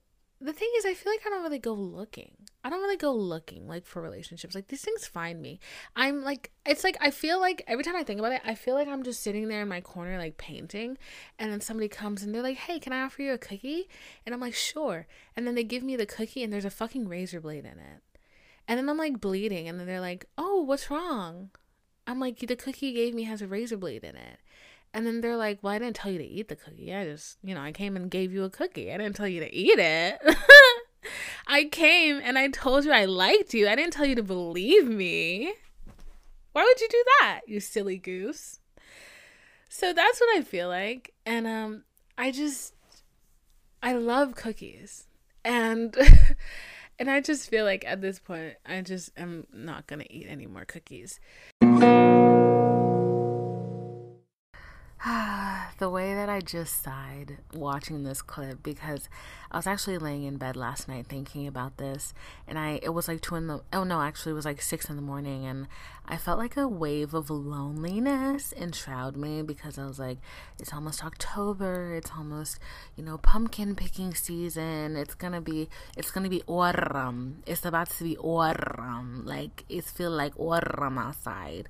the 0.45 0.53
thing 0.53 0.71
is, 0.79 0.85
I 0.85 0.95
feel 0.95 1.13
like 1.13 1.23
I 1.27 1.31
don't 1.31 1.43
really 1.43 1.59
go 1.59 1.73
looking. 1.73 2.33
I 2.65 2.71
don't 2.71 2.81
really 2.81 2.97
go 2.97 3.13
looking 3.13 3.67
like 3.67 3.87
for 3.87 4.01
relationships. 4.01 4.55
Like 4.55 4.69
these 4.69 4.83
things 4.83 5.07
find 5.07 5.41
me. 5.41 5.59
I'm 5.97 6.23
like, 6.23 6.53
it's 6.65 6.85
like 6.85 6.97
I 7.01 7.11
feel 7.11 7.41
like 7.41 7.63
every 7.67 7.83
time 7.85 7.97
I 7.97 8.05
think 8.05 8.21
about 8.21 8.33
it, 8.33 8.43
I 8.45 8.55
feel 8.55 8.75
like 8.75 8.89
I'm 8.89 9.03
just 9.03 9.23
sitting 9.23 9.49
there 9.49 9.63
in 9.63 9.69
my 9.69 9.81
corner 9.81 10.19
like 10.19 10.39
painting, 10.39 10.97
and 11.39 11.51
then 11.51 11.61
somebody 11.61 11.89
comes 11.89 12.23
and 12.23 12.35
they're 12.35 12.43
like, 12.43 12.59
"Hey, 12.59 12.79
can 12.79 12.93
I 12.93 13.03
offer 13.03 13.23
you 13.23 13.33
a 13.33 13.39
cookie?" 13.39 13.89
And 14.25 14.35
I'm 14.35 14.41
like, 14.41 14.55
"Sure." 14.55 15.07
And 15.37 15.47
then 15.47 15.55
they 15.55 15.65
give 15.65 15.83
me 15.83 15.97
the 15.97 16.07
cookie, 16.07 16.43
and 16.43 16.53
there's 16.53 16.65
a 16.65 16.71
fucking 16.71 17.09
razor 17.09 17.41
blade 17.41 17.65
in 17.65 17.79
it. 17.79 18.03
And 18.69 18.79
then 18.79 18.89
I'm 18.89 18.99
like 18.99 19.21
bleeding, 19.21 19.69
and 19.69 19.79
then 19.79 19.87
they're 19.87 20.01
like, 20.01 20.27
"Oh, 20.39 20.63
what's 20.63 20.91
wrong?" 20.91 21.51
I'm 22.07 22.21
like, 22.21 22.39
"The 22.39 22.57
cookie 22.57 22.87
you 22.89 22.95
gave 22.95 23.15
me 23.15 23.25
has 23.25 23.43
a 23.43 23.49
razor 23.49 23.77
blade 23.77 24.05
in 24.05 24.17
it." 24.17 24.39
And 24.95 25.07
then 25.07 25.21
they're 25.21 25.37
like, 25.37 25.59
Well, 25.63 25.73
I 25.73 25.79
didn't 25.79 25.97
tell 25.97 26.13
you 26.13 26.19
to 26.19 26.25
eat 26.25 26.49
the 26.49 26.57
cookie. 26.57 26.95
I 26.95 27.05
just, 27.05 27.39
you 27.43 27.55
know, 27.55 27.61
I 27.61 27.73
came 27.73 27.97
and 27.97 28.11
gave 28.11 28.33
you 28.33 28.45
a 28.45 28.51
cookie. 28.51 28.93
I 28.93 28.99
didn't 28.99 29.17
tell 29.17 29.29
you 29.29 29.41
to 29.41 29.55
eat 29.55 29.79
it. 29.79 30.21
I 31.47 31.65
came 31.65 32.21
and 32.23 32.39
I 32.39 32.49
told 32.49 32.85
you 32.85 32.93
I 32.93 33.07
liked 33.07 33.55
you. 33.55 33.69
I 33.69 33.75
didn't 33.75 33.93
tell 33.93 34.07
you 34.07 34.15
to 34.15 34.23
believe 34.23 34.87
me. 34.87 35.55
Why 36.53 36.65
would 36.65 36.81
you 36.81 36.89
do 36.89 37.05
that, 37.21 37.41
you 37.47 37.61
silly 37.61 37.97
goose? 37.97 38.61
So 39.69 39.93
that's 39.93 40.21
what 40.21 40.39
I 40.39 40.43
feel 40.43 40.69
like. 40.69 41.15
And 41.25 41.47
um 41.47 41.85
I 42.19 42.31
just 42.31 42.75
I 43.83 43.95
love 43.95 44.35
cookies. 44.35 45.07
And 45.45 45.97
and 46.99 47.11
I 47.11 47.21
just 47.21 47.49
feel 47.49 47.65
like 47.65 47.85
at 47.87 48.01
this 48.01 48.19
point 48.19 48.55
I 48.67 48.81
just 48.83 49.11
am 49.17 49.47
not 49.53 49.87
going 49.87 50.01
to 50.01 50.13
eat 50.13 50.27
any 50.29 50.47
more 50.47 50.65
cookies. 50.65 51.19
the 55.79 55.91
way 55.91 56.15
that 56.15 56.29
I 56.29 56.41
just 56.41 56.83
sighed 56.83 57.39
watching 57.53 58.05
this 58.05 58.23
clip 58.23 58.63
because 58.63 59.09
I 59.51 59.57
was 59.57 59.67
actually 59.67 59.99
laying 59.99 60.23
in 60.23 60.37
bed 60.37 60.55
last 60.55 60.87
night 60.87 61.07
thinking 61.07 61.47
about 61.47 61.77
this 61.79 62.15
and 62.47 62.57
I 62.57 62.79
it 62.83 62.91
was 62.91 63.09
like 63.09 63.21
two 63.21 63.35
in 63.35 63.49
the 63.49 63.63
oh 63.73 63.83
no 63.83 64.01
actually 64.01 64.33
it 64.33 64.37
was 64.37 64.45
like 64.45 64.63
six 64.63 64.89
in 64.89 64.95
the 64.95 65.03
morning 65.03 65.45
and 65.45 65.67
I 66.05 66.17
felt 66.17 66.39
like 66.39 66.57
a 66.57 66.67
wave 66.67 67.15
of 67.15 67.31
loneliness 67.31 68.53
enshroud 68.57 69.17
me 69.17 69.43
because 69.43 69.79
I 69.79 69.87
was 69.87 70.01
like 70.01 70.19
it's 70.59 70.73
almost 70.73 71.05
October 71.05 71.95
it's 71.95 72.11
almost 72.11 72.59
you 72.97 73.05
know 73.05 73.19
pumpkin 73.19 73.77
picking 73.77 74.13
season. 74.13 74.97
It's 74.97 75.15
gonna 75.15 75.41
be 75.41 75.69
it's 75.97 76.11
gonna 76.11 76.29
be 76.29 76.43
autumn 76.47 77.43
it's 77.47 77.65
about 77.65 77.91
to 77.91 78.05
be 78.05 78.19
autumn 78.19 79.25
like 79.25 79.65
it's 79.69 79.91
feel 79.91 80.11
like 80.11 80.39
autumn 80.39 80.99
outside. 80.99 81.69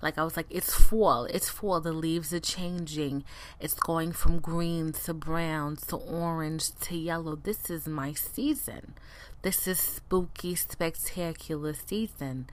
Like 0.00 0.16
I 0.16 0.24
was 0.24 0.36
like 0.36 0.46
it's 0.48 0.74
fall 0.74 1.26
it's 1.26 1.50
fall. 1.50 1.80
The 1.80 1.92
leaves 1.92 2.32
are 2.32 2.40
changing. 2.40 3.22
It's 3.60 3.74
going 3.74 4.12
from 4.12 4.38
greens 4.38 5.04
to 5.04 5.14
browns 5.14 5.86
to 5.88 5.96
orange 5.96 6.74
to 6.80 6.96
yellow. 6.96 7.36
This 7.36 7.68
is 7.68 7.86
my 7.86 8.14
season. 8.14 8.94
This 9.42 9.68
is 9.68 9.78
spooky, 9.78 10.54
spectacular 10.54 11.74
season. 11.74 12.48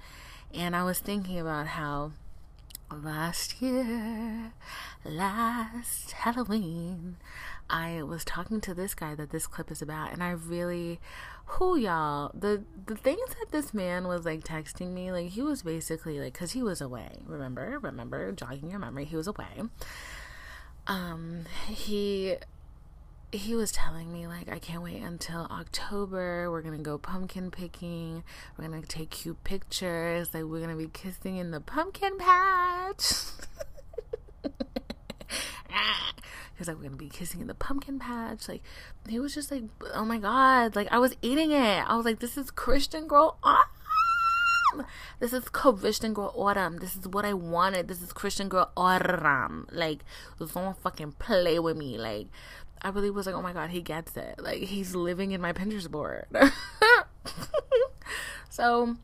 And 0.53 0.75
I 0.75 0.83
was 0.83 0.99
thinking 0.99 1.39
about 1.39 1.67
how 1.67 2.11
last 2.91 3.61
year, 3.61 4.51
last 5.05 6.11
Halloween, 6.11 7.17
I 7.69 8.03
was 8.03 8.25
talking 8.25 8.59
to 8.61 8.73
this 8.73 8.93
guy 8.93 9.15
that 9.15 9.29
this 9.29 9.47
clip 9.47 9.71
is 9.71 9.81
about, 9.81 10.11
and 10.11 10.21
I 10.21 10.31
really, 10.31 10.99
who 11.45 11.77
y'all, 11.77 12.31
the 12.33 12.63
the 12.85 12.95
things 12.95 13.29
that 13.39 13.51
this 13.51 13.73
man 13.73 14.07
was 14.07 14.25
like 14.25 14.43
texting 14.43 14.91
me, 14.91 15.11
like 15.11 15.29
he 15.29 15.41
was 15.41 15.63
basically 15.63 16.19
like, 16.19 16.33
cause 16.33 16.51
he 16.51 16.61
was 16.61 16.81
away. 16.81 17.19
Remember, 17.25 17.79
remember, 17.81 18.31
jogging 18.33 18.69
your 18.69 18.79
memory, 18.79 19.05
he 19.05 19.15
was 19.15 19.27
away. 19.27 19.63
Um, 20.87 21.45
he 21.67 22.35
he 23.31 23.55
was 23.55 23.71
telling 23.71 24.11
me 24.11 24.27
like 24.27 24.49
I 24.51 24.59
can't 24.59 24.83
wait 24.83 25.01
until 25.01 25.47
October. 25.49 26.51
We're 26.51 26.61
gonna 26.61 26.79
go 26.79 26.97
pumpkin 26.97 27.51
picking. 27.51 28.23
We're 28.57 28.67
gonna 28.67 28.81
take 28.81 29.11
cute 29.11 29.43
pictures. 29.43 30.33
Like 30.33 30.43
we're 30.43 30.59
gonna 30.61 30.75
be 30.75 30.89
kissing 30.91 31.37
in 31.37 31.51
the 31.51 31.61
pumpkin 31.61 32.17
patch. 32.17 33.13
He's 36.57 36.67
like, 36.67 36.77
we're 36.77 36.83
gonna 36.83 36.95
be 36.95 37.09
kissing 37.09 37.41
in 37.41 37.47
the 37.47 37.55
pumpkin 37.55 37.97
patch. 37.97 38.47
Like, 38.47 38.61
he 39.07 39.19
was 39.19 39.33
just 39.33 39.49
like, 39.49 39.63
oh 39.93 40.05
my 40.05 40.17
god, 40.17 40.75
like 40.75 40.89
I 40.91 40.99
was 40.99 41.15
eating 41.21 41.51
it. 41.51 41.89
I 41.89 41.95
was 41.95 42.05
like, 42.05 42.19
this 42.19 42.37
is 42.37 42.51
Christian 42.51 43.07
girl 43.07 43.37
autumn. 43.41 44.85
This 45.19 45.33
is 45.33 45.49
Christian 45.49 46.13
girl 46.13 46.33
autumn. 46.37 46.77
This 46.77 46.95
is 46.95 47.07
what 47.07 47.25
I 47.25 47.33
wanted. 47.33 47.87
This 47.87 48.01
is 48.01 48.13
Christian 48.13 48.47
girl 48.47 48.71
autumn. 48.77 49.67
Like, 49.71 50.03
don't 50.37 50.77
fucking 50.77 51.13
play 51.13 51.59
with 51.59 51.77
me. 51.77 51.97
Like, 51.97 52.27
I 52.81 52.89
really 52.89 53.09
was 53.09 53.25
like, 53.25 53.35
oh 53.35 53.41
my 53.41 53.53
god, 53.53 53.69
he 53.69 53.81
gets 53.81 54.17
it. 54.17 54.35
Like 54.39 54.63
he's 54.63 54.95
living 54.95 55.31
in 55.31 55.41
my 55.41 55.53
Pinterest 55.53 55.89
board. 55.89 56.25
so, 58.49 58.95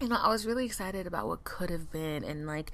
you 0.00 0.08
know, 0.08 0.16
I 0.16 0.28
was 0.28 0.46
really 0.46 0.66
excited 0.66 1.06
about 1.06 1.26
what 1.26 1.44
could 1.44 1.70
have 1.70 1.90
been 1.90 2.24
and 2.24 2.46
like 2.46 2.72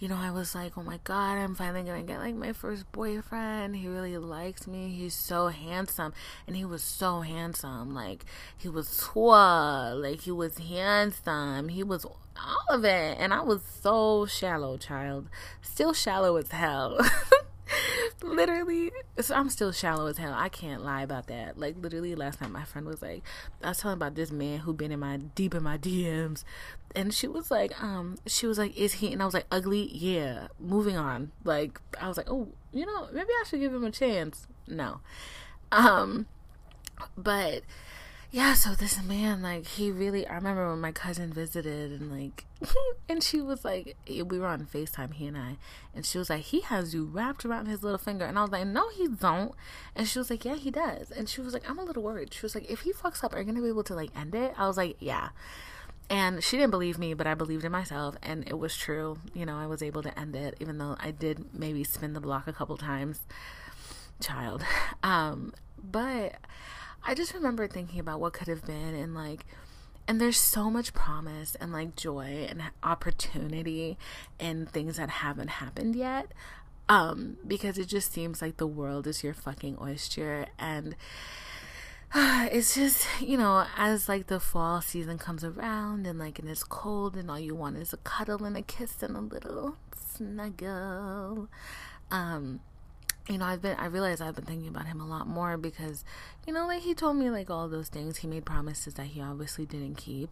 you 0.00 0.08
know, 0.08 0.16
I 0.16 0.32
was 0.32 0.54
like, 0.54 0.76
oh 0.76 0.82
my 0.82 0.98
god, 1.04 1.38
I'm 1.38 1.54
finally 1.54 1.82
gonna 1.82 2.02
get 2.02 2.18
like 2.18 2.34
my 2.34 2.52
first 2.52 2.90
boyfriend. 2.92 3.76
He 3.76 3.88
really 3.88 4.18
likes 4.18 4.66
me. 4.66 4.88
He's 4.88 5.14
so 5.14 5.48
handsome. 5.48 6.12
And 6.46 6.56
he 6.56 6.64
was 6.64 6.82
so 6.82 7.20
handsome. 7.20 7.94
Like, 7.94 8.24
he 8.56 8.68
was 8.68 8.96
tall. 8.98 9.96
Like, 9.96 10.22
he 10.22 10.32
was 10.32 10.58
handsome. 10.58 11.68
He 11.68 11.82
was 11.82 12.04
all 12.04 12.66
of 12.68 12.84
it. 12.84 13.16
And 13.18 13.32
I 13.32 13.40
was 13.40 13.62
so 13.62 14.26
shallow, 14.26 14.76
child. 14.76 15.28
Still 15.62 15.92
shallow 15.92 16.36
as 16.36 16.50
hell. 16.50 16.98
literally 18.22 18.90
so 19.20 19.34
i'm 19.34 19.48
still 19.50 19.72
shallow 19.72 20.06
as 20.06 20.18
hell. 20.18 20.34
I 20.34 20.48
can't 20.48 20.84
lie 20.84 21.02
about 21.02 21.26
that. 21.28 21.58
Like 21.58 21.76
literally 21.78 22.14
last 22.14 22.40
night 22.40 22.50
my 22.50 22.64
friend 22.64 22.86
was 22.86 23.02
like 23.02 23.22
i 23.62 23.68
was 23.68 23.78
telling 23.78 23.96
about 23.96 24.14
this 24.14 24.30
man 24.30 24.60
who 24.60 24.72
been 24.72 24.92
in 24.92 25.00
my 25.00 25.16
deep 25.16 25.54
in 25.54 25.62
my 25.62 25.78
dms 25.84 26.44
and 26.94 27.12
she 27.12 27.26
was 27.26 27.50
like 27.50 27.80
um 27.82 28.16
she 28.26 28.46
was 28.46 28.58
like 28.58 28.76
is 28.76 28.94
he? 28.94 29.12
And 29.12 29.22
i 29.22 29.24
was 29.24 29.34
like 29.34 29.46
ugly? 29.50 29.90
Yeah. 29.92 30.48
Moving 30.58 30.96
on. 30.96 31.32
Like 31.44 31.80
i 32.00 32.08
was 32.08 32.16
like 32.16 32.30
oh 32.30 32.48
you 32.72 32.86
know 32.86 33.08
maybe 33.12 33.28
i 33.40 33.44
should 33.46 33.60
give 33.60 33.74
him 33.74 33.84
a 33.84 33.90
chance. 33.90 34.46
No. 34.66 35.00
Um 35.72 36.26
but 37.16 37.62
yeah, 38.34 38.54
so 38.54 38.74
this 38.74 39.00
man, 39.00 39.42
like, 39.42 39.64
he 39.64 39.92
really, 39.92 40.26
I 40.26 40.34
remember 40.34 40.68
when 40.68 40.80
my 40.80 40.90
cousin 40.90 41.32
visited 41.32 41.92
and, 41.92 42.10
like, 42.10 42.44
and 43.08 43.22
she 43.22 43.40
was 43.40 43.64
like, 43.64 43.96
we 44.08 44.24
were 44.24 44.48
on 44.48 44.66
FaceTime, 44.66 45.14
he 45.14 45.28
and 45.28 45.38
I, 45.38 45.56
and 45.94 46.04
she 46.04 46.18
was 46.18 46.30
like, 46.30 46.40
he 46.40 46.62
has 46.62 46.92
you 46.92 47.04
wrapped 47.04 47.44
around 47.44 47.66
his 47.66 47.84
little 47.84 47.96
finger. 47.96 48.24
And 48.24 48.36
I 48.36 48.42
was 48.42 48.50
like, 48.50 48.66
no, 48.66 48.88
he 48.88 49.06
don't. 49.06 49.52
And 49.94 50.08
she 50.08 50.18
was 50.18 50.30
like, 50.30 50.44
yeah, 50.44 50.56
he 50.56 50.72
does. 50.72 51.12
And 51.12 51.28
she 51.28 51.42
was 51.42 51.54
like, 51.54 51.70
I'm 51.70 51.78
a 51.78 51.84
little 51.84 52.02
worried. 52.02 52.34
She 52.34 52.42
was 52.42 52.56
like, 52.56 52.68
if 52.68 52.80
he 52.80 52.92
fucks 52.92 53.22
up, 53.22 53.36
are 53.36 53.40
you 53.40 53.54
to 53.54 53.62
be 53.62 53.68
able 53.68 53.84
to, 53.84 53.94
like, 53.94 54.10
end 54.18 54.34
it? 54.34 54.52
I 54.58 54.66
was 54.66 54.76
like, 54.76 54.96
yeah. 54.98 55.28
And 56.10 56.42
she 56.42 56.56
didn't 56.56 56.72
believe 56.72 56.98
me, 56.98 57.14
but 57.14 57.28
I 57.28 57.34
believed 57.34 57.64
in 57.64 57.70
myself, 57.70 58.16
and 58.20 58.48
it 58.48 58.58
was 58.58 58.76
true. 58.76 59.16
You 59.32 59.46
know, 59.46 59.56
I 59.56 59.68
was 59.68 59.80
able 59.80 60.02
to 60.02 60.18
end 60.18 60.34
it, 60.34 60.56
even 60.58 60.78
though 60.78 60.96
I 60.98 61.12
did 61.12 61.54
maybe 61.54 61.84
spin 61.84 62.14
the 62.14 62.20
block 62.20 62.48
a 62.48 62.52
couple 62.52 62.76
times. 62.78 63.20
Child. 64.20 64.64
Um, 65.04 65.52
but 65.90 66.36
I 67.04 67.14
just 67.14 67.34
remember 67.34 67.66
thinking 67.66 68.00
about 68.00 68.20
what 68.20 68.32
could 68.32 68.48
have 68.48 68.64
been 68.64 68.94
and 68.94 69.14
like 69.14 69.44
and 70.06 70.20
there's 70.20 70.38
so 70.38 70.70
much 70.70 70.92
promise 70.92 71.54
and 71.56 71.72
like 71.72 71.96
joy 71.96 72.46
and 72.48 72.62
opportunity 72.82 73.98
and 74.38 74.68
things 74.68 74.96
that 74.96 75.08
haven't 75.08 75.48
happened 75.48 75.96
yet 75.96 76.32
um 76.88 77.36
because 77.46 77.78
it 77.78 77.86
just 77.86 78.12
seems 78.12 78.42
like 78.42 78.56
the 78.56 78.66
world 78.66 79.06
is 79.06 79.22
your 79.24 79.34
fucking 79.34 79.76
oyster 79.80 80.46
and 80.58 80.94
it's 82.14 82.74
just 82.74 83.06
you 83.20 83.36
know 83.36 83.66
as 83.76 84.08
like 84.08 84.26
the 84.26 84.40
fall 84.40 84.80
season 84.80 85.18
comes 85.18 85.44
around 85.44 86.06
and 86.06 86.18
like 86.18 86.38
and 86.38 86.48
it's 86.48 86.64
cold 86.64 87.16
and 87.16 87.30
all 87.30 87.40
you 87.40 87.54
want 87.54 87.76
is 87.76 87.92
a 87.92 87.98
cuddle 87.98 88.44
and 88.44 88.56
a 88.56 88.62
kiss 88.62 89.02
and 89.02 89.16
a 89.16 89.20
little 89.20 89.76
snuggle 89.94 91.48
um 92.10 92.60
you 93.28 93.38
know, 93.38 93.46
I've 93.46 93.62
been, 93.62 93.76
I 93.78 93.86
realize 93.86 94.20
I've 94.20 94.34
been 94.34 94.44
thinking 94.44 94.68
about 94.68 94.86
him 94.86 95.00
a 95.00 95.06
lot 95.06 95.26
more 95.26 95.56
because, 95.56 96.04
you 96.46 96.52
know, 96.52 96.66
like 96.66 96.82
he 96.82 96.94
told 96.94 97.16
me 97.16 97.30
like 97.30 97.50
all 97.50 97.68
those 97.68 97.88
things. 97.88 98.18
He 98.18 98.26
made 98.26 98.44
promises 98.44 98.94
that 98.94 99.06
he 99.06 99.20
obviously 99.20 99.64
didn't 99.64 99.96
keep. 99.96 100.30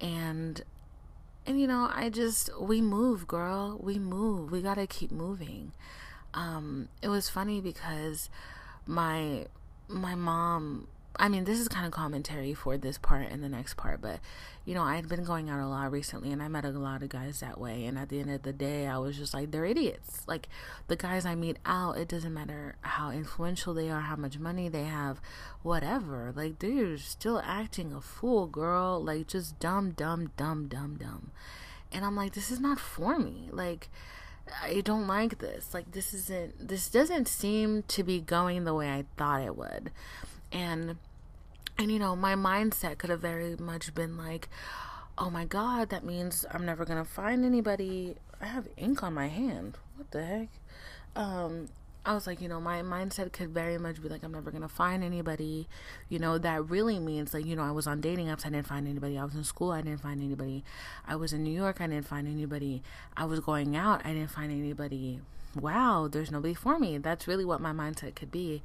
And, 0.00 0.62
and, 1.46 1.60
you 1.60 1.66
know, 1.66 1.88
I 1.92 2.08
just, 2.10 2.50
we 2.60 2.80
move, 2.80 3.26
girl. 3.28 3.78
We 3.80 3.98
move. 3.98 4.50
We 4.50 4.62
got 4.62 4.74
to 4.74 4.86
keep 4.86 5.12
moving. 5.12 5.72
Um, 6.34 6.88
it 7.02 7.08
was 7.08 7.28
funny 7.28 7.60
because 7.60 8.28
my, 8.86 9.46
my 9.88 10.14
mom 10.14 10.88
I 11.18 11.28
mean, 11.28 11.44
this 11.44 11.58
is 11.58 11.68
kind 11.68 11.84
of 11.84 11.92
commentary 11.92 12.54
for 12.54 12.76
this 12.76 12.96
part 12.96 13.26
and 13.30 13.42
the 13.42 13.48
next 13.48 13.76
part, 13.76 14.00
but 14.00 14.20
you 14.68 14.74
know, 14.74 14.82
I 14.82 14.96
had 14.96 15.08
been 15.08 15.24
going 15.24 15.48
out 15.48 15.64
a 15.64 15.66
lot 15.66 15.90
recently 15.90 16.30
and 16.30 16.42
I 16.42 16.48
met 16.48 16.66
a 16.66 16.70
lot 16.70 17.02
of 17.02 17.08
guys 17.08 17.40
that 17.40 17.58
way. 17.58 17.86
And 17.86 17.98
at 17.98 18.10
the 18.10 18.20
end 18.20 18.30
of 18.30 18.42
the 18.42 18.52
day, 18.52 18.86
I 18.86 18.98
was 18.98 19.16
just 19.16 19.32
like, 19.32 19.50
they're 19.50 19.64
idiots. 19.64 20.24
Like, 20.26 20.46
the 20.88 20.94
guys 20.94 21.24
I 21.24 21.34
meet 21.34 21.56
out, 21.64 21.96
it 21.96 22.06
doesn't 22.06 22.34
matter 22.34 22.76
how 22.82 23.10
influential 23.10 23.72
they 23.72 23.88
are, 23.88 24.02
how 24.02 24.16
much 24.16 24.38
money 24.38 24.68
they 24.68 24.84
have, 24.84 25.22
whatever. 25.62 26.34
Like, 26.36 26.58
they're 26.58 26.98
still 26.98 27.40
acting 27.42 27.94
a 27.94 28.02
fool, 28.02 28.46
girl. 28.46 29.02
Like, 29.02 29.28
just 29.28 29.58
dumb, 29.58 29.92
dumb, 29.92 30.32
dumb, 30.36 30.68
dumb, 30.68 30.96
dumb. 30.96 31.30
And 31.90 32.04
I'm 32.04 32.14
like, 32.14 32.34
this 32.34 32.50
is 32.50 32.60
not 32.60 32.78
for 32.78 33.18
me. 33.18 33.48
Like, 33.50 33.88
I 34.62 34.82
don't 34.82 35.06
like 35.06 35.38
this. 35.38 35.72
Like, 35.72 35.92
this 35.92 36.12
isn't, 36.12 36.68
this 36.68 36.90
doesn't 36.90 37.26
seem 37.26 37.84
to 37.88 38.02
be 38.02 38.20
going 38.20 38.64
the 38.64 38.74
way 38.74 38.90
I 38.90 39.06
thought 39.16 39.42
it 39.42 39.56
would. 39.56 39.92
And 40.52 40.96
And 41.80 41.92
you 41.92 42.00
know, 42.00 42.16
my 42.16 42.34
mindset 42.34 42.98
could 42.98 43.08
have 43.10 43.20
very 43.20 43.54
much 43.56 43.94
been 43.94 44.16
like, 44.16 44.48
oh 45.16 45.30
my 45.30 45.44
god, 45.44 45.90
that 45.90 46.04
means 46.04 46.44
I'm 46.50 46.66
never 46.66 46.84
gonna 46.84 47.04
find 47.04 47.44
anybody. 47.44 48.16
I 48.40 48.46
have 48.46 48.66
ink 48.76 49.04
on 49.04 49.14
my 49.14 49.28
hand. 49.28 49.78
What 49.96 50.10
the 50.10 50.24
heck? 50.24 50.48
Um, 51.14 51.68
I 52.04 52.14
was 52.14 52.26
like, 52.26 52.40
you 52.40 52.48
know, 52.48 52.60
my 52.60 52.82
mindset 52.82 53.30
could 53.32 53.50
very 53.50 53.78
much 53.78 54.02
be 54.02 54.08
like, 54.08 54.24
I'm 54.24 54.32
never 54.32 54.50
gonna 54.50 54.68
find 54.68 55.04
anybody. 55.04 55.68
You 56.08 56.18
know, 56.18 56.36
that 56.38 56.68
really 56.68 56.98
means 56.98 57.32
like, 57.32 57.46
you 57.46 57.54
know, 57.54 57.62
I 57.62 57.70
was 57.70 57.86
on 57.86 58.00
dating 58.00 58.26
apps, 58.26 58.44
I 58.44 58.50
didn't 58.50 58.66
find 58.66 58.88
anybody. 58.88 59.16
I 59.16 59.24
was 59.24 59.36
in 59.36 59.44
school, 59.44 59.70
I 59.70 59.80
didn't 59.80 60.00
find 60.00 60.20
anybody. 60.20 60.64
I 61.06 61.14
was 61.14 61.32
in 61.32 61.44
New 61.44 61.54
York, 61.54 61.80
I 61.80 61.86
didn't 61.86 62.08
find 62.08 62.26
anybody. 62.26 62.82
I 63.16 63.24
was 63.24 63.38
going 63.38 63.76
out, 63.76 64.04
I 64.04 64.14
didn't 64.14 64.32
find 64.32 64.50
anybody. 64.50 65.20
Wow, 65.60 66.08
there's 66.10 66.30
nobody 66.30 66.54
for 66.54 66.78
me. 66.78 66.98
That's 66.98 67.26
really 67.26 67.44
what 67.44 67.60
my 67.60 67.72
mindset 67.72 68.14
could 68.14 68.30
be. 68.30 68.62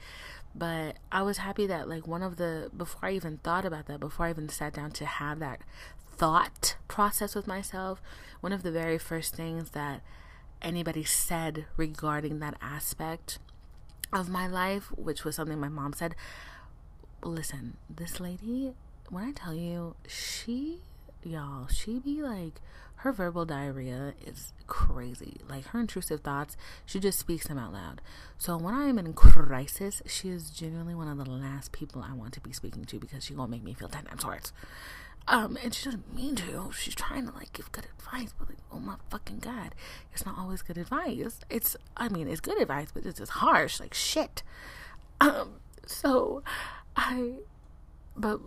But 0.56 0.98
I 1.12 1.24
was 1.24 1.38
happy 1.38 1.66
that 1.68 1.89
like 1.89 2.08
one 2.08 2.22
of 2.22 2.38
the 2.38 2.70
before 2.76 3.10
I 3.10 3.14
even 3.14 3.38
thought 3.38 3.66
about 3.66 3.88
that, 3.88 4.00
before 4.00 4.28
I 4.28 4.30
even 4.30 4.50
sat 4.50 4.74
down 4.74 4.91
to 4.91 5.06
have 5.06 5.39
that 5.39 5.62
thought 6.16 6.76
process 6.88 7.36
with 7.36 7.48
myself, 7.48 8.02
one 8.41 8.54
of 8.54 8.64
the 8.64 8.72
very 8.72 8.98
first 8.98 9.36
things 9.36 9.72
that 9.72 10.02
anybody 10.62 11.04
said 11.04 11.66
regarding 11.76 12.39
that 12.39 12.56
aspect 12.62 13.39
of 14.12 14.30
my 14.30 14.48
life, 14.48 14.91
which 14.96 15.24
was 15.24 15.36
something 15.36 15.60
my 15.60 15.70
mom 15.70 15.94
said. 15.94 16.16
Listen, 17.24 17.78
this 17.89 18.20
lady, 18.20 18.74
when 19.10 19.24
I 19.24 19.32
tell 19.32 19.54
you, 19.54 19.96
she, 20.08 20.82
y'all, 21.26 21.67
she 21.67 21.99
be 21.99 22.21
like, 22.21 22.61
her 22.97 23.11
verbal 23.11 23.43
diarrhea 23.43 24.13
is 24.26 24.53
crazy. 24.65 25.41
Like 25.49 25.65
her 25.67 25.80
intrusive 25.82 26.21
thoughts, 26.21 26.55
she 26.86 26.99
just 26.99 27.19
speaks 27.19 27.47
them 27.47 27.57
out 27.57 27.74
loud. 27.74 28.01
So 28.38 28.57
when 28.57 28.74
I 28.74 28.88
am 28.88 28.97
in 28.97 29.13
crisis, 29.13 30.01
she 30.05 30.30
is 30.30 30.49
genuinely 30.49 30.95
one 30.95 31.07
of 31.07 31.17
the 31.17 31.30
last 31.30 31.74
people 31.74 32.01
I 32.01 32.13
want 32.13 32.34
to 32.34 32.39
be 32.39 32.53
speaking 32.53 32.86
to 32.86 32.99
because 32.99 33.26
she 33.26 33.34
gonna 33.34 33.51
make 33.51 33.63
me 33.63 33.74
feel 33.74 33.89
ten 33.89 34.05
times 34.05 34.26
worse. 34.26 34.53
Um, 35.28 35.57
and 35.63 35.74
she 35.74 35.86
doesn't 35.86 36.15
mean 36.15 36.36
to. 36.36 36.71
She's 36.74 36.95
trying 36.95 37.28
to 37.28 37.34
like 37.34 37.53
give 37.53 37.71
good 37.71 37.88
advice, 37.97 38.34
but 38.38 38.49
like, 38.49 38.57
oh 38.71 38.80
my 38.80 38.95
fucking 39.09 39.39
god, 39.39 39.76
it's 40.13 40.26
not 40.26 40.38
always 40.38 40.61
good 40.61 40.78
advice. 40.78 41.39
It's, 41.49 41.76
I 41.97 42.09
mean, 42.09 42.28
it's 42.28 42.41
good 42.41 42.61
advice, 42.61 42.89
but 42.93 43.05
it's 43.05 43.19
just 43.19 43.32
harsh, 43.34 43.80
like 43.80 43.93
shit. 43.93 44.43
Um, 45.21 45.55
so 45.86 46.43
I, 46.95 47.36
but 48.15 48.39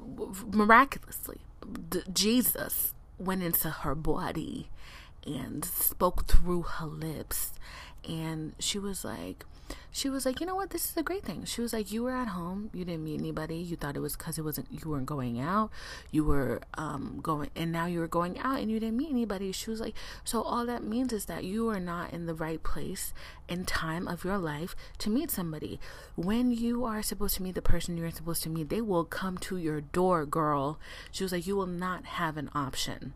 miraculously, 0.54 1.40
Jesus 2.12 2.94
went 3.18 3.42
into 3.42 3.70
her 3.70 3.94
body 3.94 4.68
and 5.26 5.64
spoke 5.64 6.26
through 6.26 6.62
her 6.62 6.86
lips, 6.86 7.52
and 8.08 8.54
she 8.58 8.78
was 8.78 9.04
like, 9.04 9.44
she 9.90 10.10
was 10.10 10.26
like, 10.26 10.40
you 10.40 10.46
know 10.46 10.54
what, 10.54 10.70
this 10.70 10.90
is 10.90 10.96
a 10.96 11.02
great 11.02 11.24
thing. 11.24 11.44
She 11.44 11.60
was 11.60 11.72
like, 11.72 11.90
you 11.90 12.02
were 12.02 12.12
at 12.12 12.28
home, 12.28 12.70
you 12.74 12.84
didn't 12.84 13.04
meet 13.04 13.18
anybody, 13.18 13.56
you 13.56 13.76
thought 13.76 13.96
it 13.96 14.00
was 14.00 14.16
because 14.16 14.36
it 14.36 14.42
wasn't, 14.42 14.68
you 14.70 14.90
weren't 14.90 15.06
going 15.06 15.40
out, 15.40 15.70
you 16.10 16.22
were 16.22 16.60
um, 16.74 17.20
going, 17.22 17.50
and 17.56 17.72
now 17.72 17.86
you 17.86 18.00
were 18.00 18.08
going 18.08 18.38
out 18.38 18.60
and 18.60 18.70
you 18.70 18.78
didn't 18.78 18.96
meet 18.96 19.10
anybody. 19.10 19.52
She 19.52 19.70
was 19.70 19.80
like, 19.80 19.94
so 20.22 20.42
all 20.42 20.66
that 20.66 20.84
means 20.84 21.12
is 21.12 21.24
that 21.26 21.44
you 21.44 21.68
are 21.70 21.80
not 21.80 22.12
in 22.12 22.26
the 22.26 22.34
right 22.34 22.62
place 22.62 23.14
and 23.48 23.66
time 23.66 24.06
of 24.06 24.24
your 24.24 24.38
life 24.38 24.76
to 24.98 25.10
meet 25.10 25.30
somebody. 25.30 25.80
When 26.14 26.52
you 26.52 26.84
are 26.84 27.02
supposed 27.02 27.36
to 27.36 27.42
meet 27.42 27.54
the 27.54 27.62
person 27.62 27.96
you're 27.96 28.10
supposed 28.10 28.42
to 28.42 28.50
meet, 28.50 28.68
they 28.68 28.80
will 28.80 29.04
come 29.04 29.38
to 29.38 29.56
your 29.56 29.80
door, 29.80 30.26
girl. 30.26 30.78
She 31.10 31.24
was 31.24 31.32
like, 31.32 31.46
you 31.46 31.56
will 31.56 31.66
not 31.66 32.04
have 32.04 32.36
an 32.36 32.50
option 32.54 33.14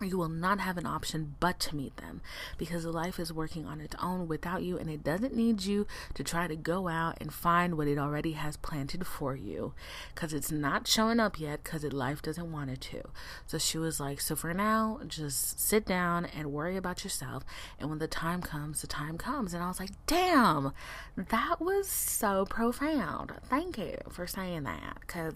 you 0.00 0.18
will 0.18 0.28
not 0.28 0.60
have 0.60 0.76
an 0.76 0.86
option 0.86 1.34
but 1.40 1.58
to 1.58 1.74
meet 1.74 1.96
them 1.96 2.20
because 2.58 2.84
life 2.84 3.18
is 3.18 3.32
working 3.32 3.66
on 3.66 3.80
its 3.80 3.96
own 4.02 4.28
without 4.28 4.62
you 4.62 4.76
and 4.76 4.90
it 4.90 5.02
doesn't 5.02 5.34
need 5.34 5.64
you 5.64 5.86
to 6.14 6.22
try 6.22 6.46
to 6.46 6.56
go 6.56 6.88
out 6.88 7.16
and 7.20 7.32
find 7.32 7.76
what 7.76 7.88
it 7.88 7.98
already 7.98 8.32
has 8.32 8.56
planted 8.56 9.06
for 9.06 9.34
you 9.34 9.72
because 10.14 10.32
it's 10.32 10.52
not 10.52 10.86
showing 10.86 11.20
up 11.20 11.40
yet 11.40 11.64
because 11.64 11.84
it 11.84 11.92
life 11.92 12.20
doesn't 12.20 12.52
want 12.52 12.70
it 12.70 12.80
to. 12.80 13.02
So 13.46 13.58
she 13.58 13.78
was 13.78 13.98
like 13.98 14.20
so 14.20 14.36
for 14.36 14.52
now 14.52 15.00
just 15.06 15.58
sit 15.60 15.86
down 15.86 16.26
and 16.26 16.52
worry 16.52 16.76
about 16.76 17.04
yourself 17.04 17.44
and 17.78 17.88
when 17.88 17.98
the 17.98 18.06
time 18.08 18.42
comes 18.42 18.82
the 18.82 18.86
time 18.86 19.16
comes. 19.16 19.54
And 19.54 19.62
i 19.62 19.68
was 19.68 19.80
like 19.80 19.90
damn 20.06 20.72
that 21.16 21.60
was 21.60 21.88
so 21.88 22.44
profound. 22.44 23.32
Thank 23.48 23.78
you 23.78 23.96
for 24.10 24.26
saying 24.26 24.64
that 24.64 24.98
because 25.00 25.34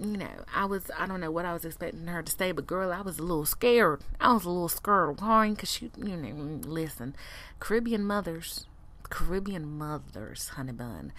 you 0.00 0.16
know, 0.16 0.44
I 0.54 0.64
was, 0.64 0.90
I 0.98 1.06
don't 1.06 1.20
know 1.20 1.30
what 1.30 1.44
I 1.44 1.52
was 1.52 1.64
expecting 1.64 2.06
her 2.06 2.22
to 2.22 2.32
say, 2.32 2.52
but 2.52 2.66
girl, 2.66 2.92
I 2.92 3.00
was 3.00 3.18
a 3.18 3.22
little 3.22 3.44
scared. 3.44 4.02
I 4.20 4.32
was 4.32 4.44
a 4.44 4.50
little 4.50 4.68
scared 4.68 5.10
of 5.10 5.20
her 5.20 5.48
because 5.50 5.70
she, 5.70 5.90
you 5.96 6.16
know, 6.16 6.60
listen, 6.66 7.14
Caribbean 7.60 8.04
mothers, 8.04 8.66
Caribbean 9.10 9.66
mothers, 9.66 10.48
honey 10.48 10.72
bun, 10.72 11.12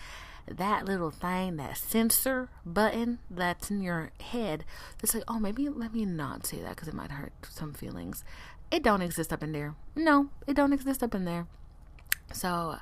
that 0.48 0.86
little 0.86 1.12
thing, 1.12 1.56
that 1.58 1.78
censor 1.78 2.50
button 2.66 3.20
that's 3.30 3.72
in 3.72 3.82
your 3.82 4.12
head, 4.20 4.66
it's 5.02 5.14
like, 5.14 5.24
oh, 5.28 5.40
maybe 5.40 5.70
let 5.70 5.94
me 5.94 6.06
not 6.06 6.46
say 6.46 6.62
that 6.62 6.76
because 6.76 6.88
it 6.88 6.94
might 6.94 7.12
hurt 7.12 7.34
some 7.50 7.74
feelings. 7.74 8.24
It 8.72 8.84
don't 8.84 9.02
exist 9.02 9.32
up 9.32 9.44
in 9.44 9.52
there. 9.52 9.76
No, 9.96 10.30
it 10.48 10.56
don't 10.56 10.74
exist 10.74 11.04
up 11.04 11.16
in 11.16 11.26
there. 11.26 11.48
So, 12.34 12.78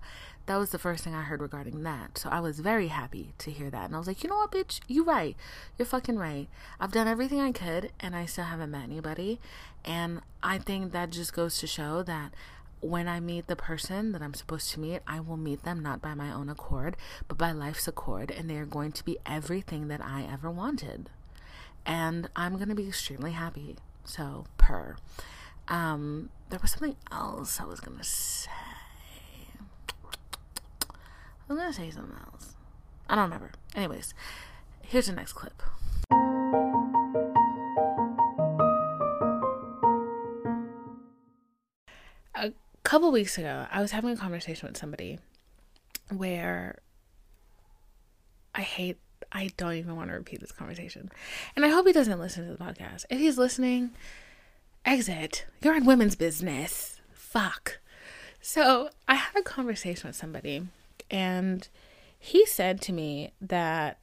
that 0.52 0.60
was 0.60 0.72
the 0.72 0.80
first 0.80 1.06
thing 1.06 1.16
I 1.16 1.22
heard 1.22 1.42
regarding 1.42 1.84
that. 1.84 2.18
So 2.18 2.28
I 2.28 2.42
was 2.42 2.60
very 2.60 2.90
happy 2.90 3.34
to 3.38 3.52
hear 3.52 3.70
that. 3.70 3.86
And 3.86 3.96
I 3.96 3.98
was 3.98 4.06
like, 4.06 4.22
you 4.22 4.30
know 4.30 4.36
what, 4.36 4.52
bitch? 4.52 4.82
You 4.86 5.06
right. 5.06 5.38
You're 5.78 5.86
fucking 5.86 6.18
right. 6.18 6.50
I've 6.78 6.92
done 6.92 7.08
everything 7.08 7.40
I 7.40 7.54
could 7.54 7.94
and 8.02 8.14
I 8.18 8.26
still 8.26 8.44
haven't 8.44 8.72
met 8.72 8.84
anybody. 8.84 9.40
And 9.86 10.20
I 10.44 10.58
think 10.58 10.92
that 10.92 11.10
just 11.10 11.32
goes 11.32 11.58
to 11.60 11.68
show 11.68 12.04
that 12.04 12.34
when 12.82 13.08
I 13.08 13.22
meet 13.22 13.48
the 13.48 13.56
person 13.56 14.12
that 14.12 14.22
I'm 14.22 14.34
supposed 14.34 14.72
to 14.72 14.82
meet, 14.82 15.00
I 15.08 15.22
will 15.22 15.38
meet 15.38 15.64
them 15.64 15.82
not 15.82 16.02
by 16.02 16.16
my 16.16 16.34
own 16.34 16.50
accord, 16.50 16.98
but 17.30 17.38
by 17.38 17.54
life's 17.54 17.88
accord. 17.88 18.30
And 18.30 18.50
they 18.50 18.58
are 18.58 18.66
going 18.66 18.92
to 18.92 19.06
be 19.06 19.20
everything 19.26 19.88
that 19.88 20.02
I 20.02 20.28
ever 20.30 20.52
wanted. 20.52 21.10
And 21.86 22.28
I'm 22.36 22.58
going 22.58 22.68
to 22.68 22.76
be 22.76 22.90
extremely 22.90 23.32
happy. 23.32 23.78
So, 24.04 24.44
per. 24.58 24.98
Um, 25.70 26.30
there 26.50 26.60
was 26.62 26.72
something 26.72 26.98
else 27.10 27.62
I 27.62 27.64
was 27.64 27.80
going 27.80 28.00
to 28.00 28.04
say. 28.04 28.52
I'm 31.52 31.58
gonna 31.58 31.74
say 31.74 31.90
something 31.92 32.16
else. 32.32 32.56
I 33.10 33.16
don't 33.16 33.26
remember. 33.26 33.52
Anyways, 33.76 34.14
here's 34.84 35.08
the 35.08 35.12
next 35.12 35.34
clip. 35.34 35.62
A 42.36 42.54
couple 42.84 43.12
weeks 43.12 43.38
ago, 43.38 43.66
I 43.70 43.82
was 43.82 43.92
having 43.92 44.12
a 44.12 44.16
conversation 44.16 44.70
with 44.70 44.78
somebody 44.78 45.20
where 46.16 46.80
I 48.56 48.62
hate, 48.62 48.98
I 49.34 49.50
don't 49.58 49.74
even 49.74 49.98
want 49.98 50.10
to 50.10 50.16
repeat 50.16 50.40
this 50.40 50.54
conversation. 50.54 51.12
And 51.58 51.66
I 51.66 51.68
hope 51.68 51.86
he 51.86 51.92
doesn't 51.92 52.18
listen 52.18 52.48
to 52.48 52.54
the 52.54 52.64
podcast. 52.64 53.04
If 53.10 53.20
he's 53.20 53.38
listening, 53.38 53.92
exit. 54.86 55.48
You're 55.62 55.76
in 55.76 55.86
women's 55.86 56.16
business. 56.16 57.02
Fuck. 57.12 57.82
So 58.40 58.90
I 59.06 59.16
had 59.16 59.38
a 59.38 59.44
conversation 59.44 60.08
with 60.08 60.16
somebody 60.16 60.70
and 61.12 61.68
he 62.18 62.46
said 62.46 62.82
to 62.82 62.94
me 62.94 63.34
that 63.42 64.00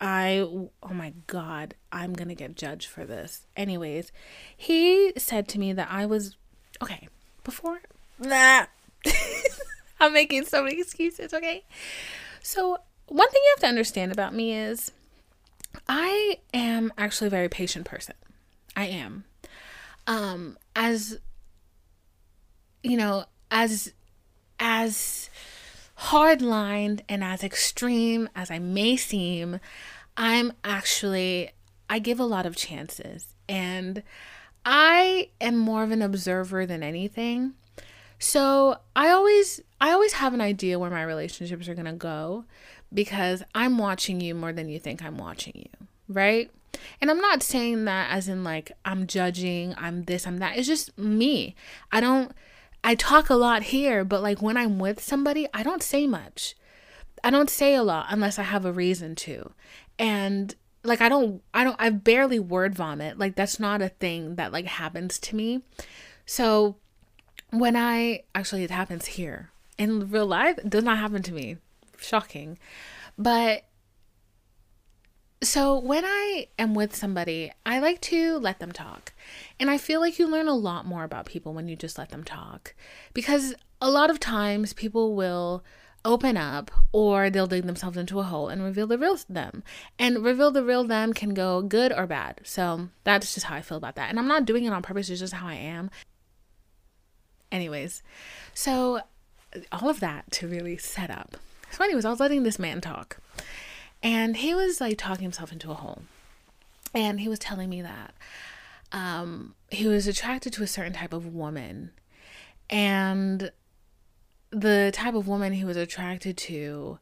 I, 0.00 0.40
oh 0.40 0.70
my 0.90 1.14
God, 1.28 1.74
I'm 1.92 2.12
going 2.12 2.28
to 2.28 2.34
get 2.34 2.56
judged 2.56 2.88
for 2.88 3.04
this. 3.04 3.46
Anyways, 3.56 4.12
he 4.56 5.12
said 5.16 5.48
to 5.48 5.58
me 5.58 5.72
that 5.72 5.88
I 5.90 6.04
was, 6.04 6.36
okay, 6.82 7.08
before, 7.44 7.80
nah, 8.18 8.66
I'm 10.00 10.12
making 10.12 10.44
so 10.44 10.64
many 10.64 10.80
excuses, 10.80 11.32
okay? 11.32 11.64
So, 12.42 12.78
one 13.06 13.28
thing 13.30 13.42
you 13.44 13.52
have 13.56 13.60
to 13.60 13.68
understand 13.68 14.10
about 14.10 14.34
me 14.34 14.54
is 14.54 14.90
I 15.88 16.38
am 16.52 16.92
actually 16.98 17.28
a 17.28 17.30
very 17.30 17.48
patient 17.48 17.86
person. 17.86 18.14
I 18.74 18.86
am. 18.86 19.24
Um, 20.06 20.58
as, 20.74 21.18
you 22.82 22.96
know, 22.96 23.24
as, 23.50 23.92
as, 24.58 25.30
hardlined 26.04 27.00
and 27.08 27.24
as 27.24 27.42
extreme 27.42 28.28
as 28.34 28.50
I 28.50 28.58
may 28.58 28.96
seem, 28.96 29.60
I'm 30.16 30.52
actually, 30.62 31.50
I 31.88 31.98
give 31.98 32.20
a 32.20 32.24
lot 32.24 32.46
of 32.46 32.56
chances. 32.56 33.34
And 33.48 34.02
I 34.64 35.30
am 35.40 35.56
more 35.56 35.82
of 35.82 35.90
an 35.90 36.02
observer 36.02 36.66
than 36.66 36.82
anything. 36.82 37.54
So 38.18 38.78
I 38.96 39.10
always 39.10 39.60
I 39.80 39.90
always 39.90 40.14
have 40.14 40.32
an 40.32 40.40
idea 40.40 40.78
where 40.78 40.90
my 40.90 41.02
relationships 41.02 41.68
are 41.68 41.74
going 41.74 41.84
to 41.84 41.92
go 41.92 42.44
because 42.92 43.42
I'm 43.54 43.76
watching 43.76 44.20
you 44.20 44.34
more 44.34 44.52
than 44.52 44.68
you 44.68 44.78
think 44.78 45.02
I'm 45.02 45.18
watching 45.18 45.52
you, 45.56 45.86
right? 46.08 46.50
And 47.00 47.10
I'm 47.10 47.20
not 47.20 47.42
saying 47.42 47.84
that 47.84 48.10
as 48.10 48.28
in 48.28 48.44
like 48.44 48.72
I'm 48.84 49.06
judging, 49.06 49.74
I'm 49.76 50.04
this, 50.04 50.26
I'm 50.26 50.38
that. 50.38 50.56
It's 50.56 50.66
just 50.66 50.96
me. 50.96 51.54
I 51.92 52.00
don't 52.00 52.32
I 52.84 52.94
talk 52.94 53.30
a 53.30 53.34
lot 53.34 53.62
here, 53.64 54.04
but 54.04 54.22
like 54.22 54.42
when 54.42 54.58
I'm 54.58 54.78
with 54.78 55.02
somebody, 55.02 55.48
I 55.54 55.62
don't 55.62 55.82
say 55.82 56.06
much. 56.06 56.54
I 57.24 57.30
don't 57.30 57.48
say 57.48 57.74
a 57.74 57.82
lot 57.82 58.06
unless 58.10 58.38
I 58.38 58.42
have 58.42 58.66
a 58.66 58.72
reason 58.72 59.14
to. 59.16 59.52
And 59.98 60.54
like 60.82 61.00
I 61.00 61.08
don't 61.08 61.42
I 61.54 61.64
don't 61.64 61.76
I 61.78 61.88
barely 61.88 62.38
word 62.38 62.74
vomit. 62.74 63.18
Like 63.18 63.36
that's 63.36 63.58
not 63.58 63.80
a 63.80 63.88
thing 63.88 64.36
that 64.36 64.52
like 64.52 64.66
happens 64.66 65.18
to 65.20 65.34
me. 65.34 65.62
So 66.26 66.76
when 67.50 67.74
I 67.74 68.24
actually 68.34 68.64
it 68.64 68.70
happens 68.70 69.06
here. 69.06 69.50
In 69.78 70.10
real 70.10 70.26
life, 70.26 70.58
does 70.68 70.84
not 70.84 70.98
happen 70.98 71.22
to 71.22 71.32
me. 71.32 71.56
Shocking. 71.98 72.58
But 73.18 73.64
So, 75.44 75.78
when 75.78 76.06
I 76.06 76.46
am 76.58 76.74
with 76.74 76.96
somebody, 76.96 77.52
I 77.66 77.78
like 77.78 78.00
to 78.02 78.38
let 78.38 78.60
them 78.60 78.72
talk. 78.72 79.12
And 79.60 79.68
I 79.68 79.76
feel 79.76 80.00
like 80.00 80.18
you 80.18 80.26
learn 80.26 80.48
a 80.48 80.54
lot 80.54 80.86
more 80.86 81.04
about 81.04 81.26
people 81.26 81.52
when 81.52 81.68
you 81.68 81.76
just 81.76 81.98
let 81.98 82.08
them 82.08 82.24
talk. 82.24 82.74
Because 83.12 83.54
a 83.78 83.90
lot 83.90 84.08
of 84.08 84.18
times 84.18 84.72
people 84.72 85.14
will 85.14 85.62
open 86.02 86.38
up 86.38 86.70
or 86.92 87.28
they'll 87.28 87.46
dig 87.46 87.64
themselves 87.64 87.98
into 87.98 88.20
a 88.20 88.22
hole 88.22 88.48
and 88.48 88.62
reveal 88.62 88.86
the 88.86 88.96
real 88.96 89.18
them. 89.28 89.62
And 89.98 90.24
reveal 90.24 90.50
the 90.50 90.64
real 90.64 90.82
them 90.82 91.12
can 91.12 91.34
go 91.34 91.60
good 91.60 91.92
or 91.92 92.06
bad. 92.06 92.40
So, 92.44 92.88
that's 93.04 93.34
just 93.34 93.44
how 93.44 93.56
I 93.56 93.60
feel 93.60 93.76
about 93.76 93.96
that. 93.96 94.08
And 94.08 94.18
I'm 94.18 94.28
not 94.28 94.46
doing 94.46 94.64
it 94.64 94.72
on 94.72 94.80
purpose, 94.80 95.10
it's 95.10 95.20
just 95.20 95.34
how 95.34 95.46
I 95.46 95.56
am. 95.56 95.90
Anyways, 97.52 98.02
so 98.54 99.02
all 99.70 99.90
of 99.90 100.00
that 100.00 100.30
to 100.32 100.48
really 100.48 100.78
set 100.78 101.10
up. 101.10 101.36
So, 101.70 101.84
anyways, 101.84 102.06
I 102.06 102.10
was 102.10 102.20
letting 102.20 102.44
this 102.44 102.58
man 102.58 102.80
talk. 102.80 103.18
And 104.04 104.36
he 104.36 104.54
was 104.54 104.80
like 104.80 104.98
talking 104.98 105.22
himself 105.22 105.50
into 105.50 105.70
a 105.70 105.74
hole. 105.74 106.02
And 106.94 107.18
he 107.18 107.28
was 107.28 107.40
telling 107.40 107.68
me 107.70 107.82
that 107.82 108.14
um, 108.92 109.54
he 109.70 109.86
was 109.88 110.06
attracted 110.06 110.52
to 110.52 110.62
a 110.62 110.66
certain 110.66 110.92
type 110.92 111.12
of 111.12 111.26
woman. 111.26 111.90
And 112.70 113.50
the 114.50 114.90
type 114.94 115.14
of 115.14 115.26
woman 115.26 115.54
he 115.54 115.64
was 115.64 115.76
attracted 115.76 116.36
to 116.36 117.00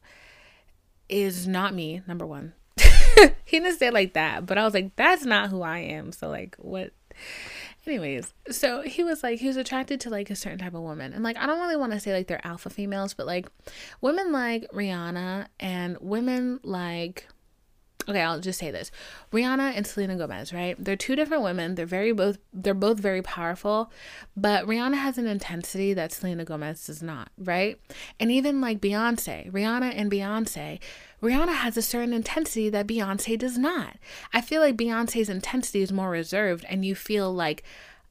is 1.09 1.47
not 1.47 1.75
me, 1.75 2.01
number 2.07 2.25
one. 2.25 2.53
he 3.45 3.59
didn't 3.59 3.77
say 3.77 3.91
like 3.91 4.13
that, 4.13 4.45
but 4.47 4.57
I 4.57 4.63
was 4.63 4.73
like, 4.73 4.95
that's 4.95 5.25
not 5.25 5.49
who 5.49 5.61
I 5.61 5.79
am. 5.79 6.11
So, 6.11 6.29
like, 6.29 6.55
what? 6.57 6.93
Anyways, 7.85 8.33
so 8.49 8.81
he 8.81 9.03
was 9.03 9.23
like, 9.23 9.39
he 9.39 9.47
was 9.47 9.57
attracted 9.57 9.99
to 10.01 10.09
like 10.09 10.29
a 10.29 10.35
certain 10.35 10.59
type 10.59 10.73
of 10.73 10.81
woman. 10.81 11.11
And 11.11 11.23
like, 11.23 11.37
I 11.37 11.45
don't 11.45 11.59
really 11.59 11.75
want 11.75 11.91
to 11.91 11.99
say 11.99 12.13
like 12.13 12.27
they're 12.27 12.45
alpha 12.45 12.69
females, 12.69 13.13
but 13.13 13.25
like 13.25 13.47
women 13.99 14.31
like 14.31 14.65
Rihanna 14.71 15.47
and 15.59 15.97
women 15.99 16.61
like, 16.63 17.27
okay, 18.07 18.21
I'll 18.21 18.39
just 18.39 18.59
say 18.59 18.71
this 18.71 18.89
Rihanna 19.33 19.73
and 19.75 19.85
Selena 19.85 20.15
Gomez, 20.15 20.53
right? 20.53 20.81
They're 20.81 20.95
two 20.95 21.17
different 21.17 21.43
women. 21.43 21.75
They're 21.75 21.85
very 21.85 22.13
both, 22.13 22.37
they're 22.53 22.73
both 22.73 22.99
very 22.99 23.21
powerful, 23.21 23.91
but 24.35 24.65
Rihanna 24.65 24.95
has 24.95 25.17
an 25.17 25.27
intensity 25.27 25.93
that 25.93 26.13
Selena 26.13 26.45
Gomez 26.45 26.85
does 26.85 27.03
not, 27.03 27.31
right? 27.37 27.79
And 28.17 28.31
even 28.31 28.61
like 28.61 28.79
Beyonce, 28.79 29.51
Rihanna 29.51 29.93
and 29.93 30.09
Beyonce, 30.09 30.79
Rihanna 31.23 31.55
has 31.55 31.77
a 31.77 31.81
certain 31.81 32.13
intensity 32.13 32.69
that 32.69 32.85
Beyonce 32.85 33.39
does 33.39 33.57
not. 33.57 33.95
I 34.33 34.41
feel 34.41 34.61
like 34.61 34.75
Beyonce's 34.75 35.29
intensity 35.29 35.81
is 35.81 35.91
more 35.91 36.09
reserved, 36.09 36.65
and 36.67 36.83
you 36.83 36.95
feel 36.95 37.33
like 37.33 37.63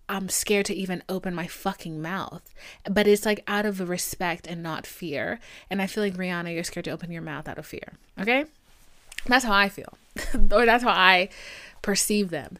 I'm 0.08 0.30
scared 0.30 0.66
to 0.66 0.74
even 0.74 1.02
open 1.10 1.34
my 1.34 1.46
fucking 1.46 2.00
mouth. 2.00 2.54
But 2.90 3.06
it's 3.06 3.26
like 3.26 3.44
out 3.46 3.66
of 3.66 3.86
respect 3.86 4.46
and 4.46 4.62
not 4.62 4.86
fear. 4.86 5.40
And 5.68 5.82
I 5.82 5.86
feel 5.86 6.02
like 6.02 6.16
Rihanna, 6.16 6.54
you're 6.54 6.64
scared 6.64 6.84
to 6.84 6.90
open 6.90 7.12
your 7.12 7.22
mouth 7.22 7.48
out 7.48 7.58
of 7.58 7.66
fear. 7.66 7.92
Okay? 8.18 8.46
That's 9.26 9.44
how 9.44 9.52
I 9.52 9.68
feel, 9.68 9.92
or 10.50 10.64
that's 10.64 10.82
how 10.82 10.90
I 10.90 11.28
perceive 11.82 12.30
them. 12.30 12.58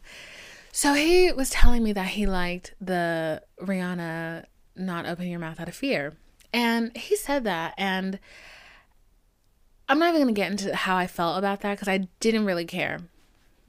So 0.71 0.93
he 0.93 1.31
was 1.31 1.49
telling 1.49 1.83
me 1.83 1.93
that 1.93 2.07
he 2.07 2.27
liked 2.27 2.73
the 2.79 3.41
Rihanna 3.59 4.45
not 4.75 5.05
opening 5.07 5.31
your 5.31 5.39
mouth 5.39 5.59
out 5.59 5.67
of 5.67 5.75
fear. 5.75 6.13
And 6.53 6.95
he 6.95 7.15
said 7.15 7.43
that. 7.43 7.73
And 7.77 8.19
I'm 9.89 9.99
not 9.99 10.09
even 10.09 10.21
gonna 10.21 10.33
get 10.33 10.51
into 10.51 10.75
how 10.75 10.95
I 10.95 11.07
felt 11.07 11.37
about 11.37 11.61
that 11.61 11.73
because 11.73 11.87
I 11.87 12.07
didn't 12.19 12.45
really 12.45 12.65
care. 12.65 12.99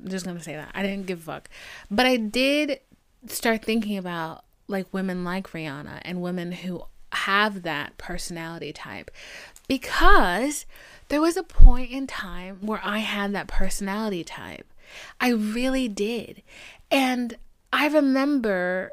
I'm 0.02 0.08
just 0.10 0.24
gonna 0.24 0.42
say 0.42 0.54
that 0.54 0.70
I 0.74 0.82
didn't 0.82 1.06
give 1.06 1.20
a 1.20 1.22
fuck, 1.22 1.48
but 1.90 2.06
I 2.06 2.16
did 2.16 2.80
start 3.26 3.64
thinking 3.64 3.96
about 3.96 4.44
like 4.68 4.92
women 4.92 5.24
like 5.24 5.50
Rihanna 5.50 6.00
and 6.02 6.22
women 6.22 6.52
who 6.52 6.84
have 7.12 7.62
that 7.62 7.96
personality 7.96 8.72
type 8.72 9.10
because 9.68 10.66
there 11.08 11.20
was 11.20 11.36
a 11.36 11.42
point 11.42 11.90
in 11.90 12.06
time 12.06 12.58
where 12.60 12.80
I 12.82 12.98
had 12.98 13.32
that 13.34 13.46
personality 13.46 14.24
type. 14.24 14.66
I 15.20 15.30
really 15.30 15.88
did. 15.88 16.42
And 16.90 17.36
I 17.72 17.88
remember 17.88 18.92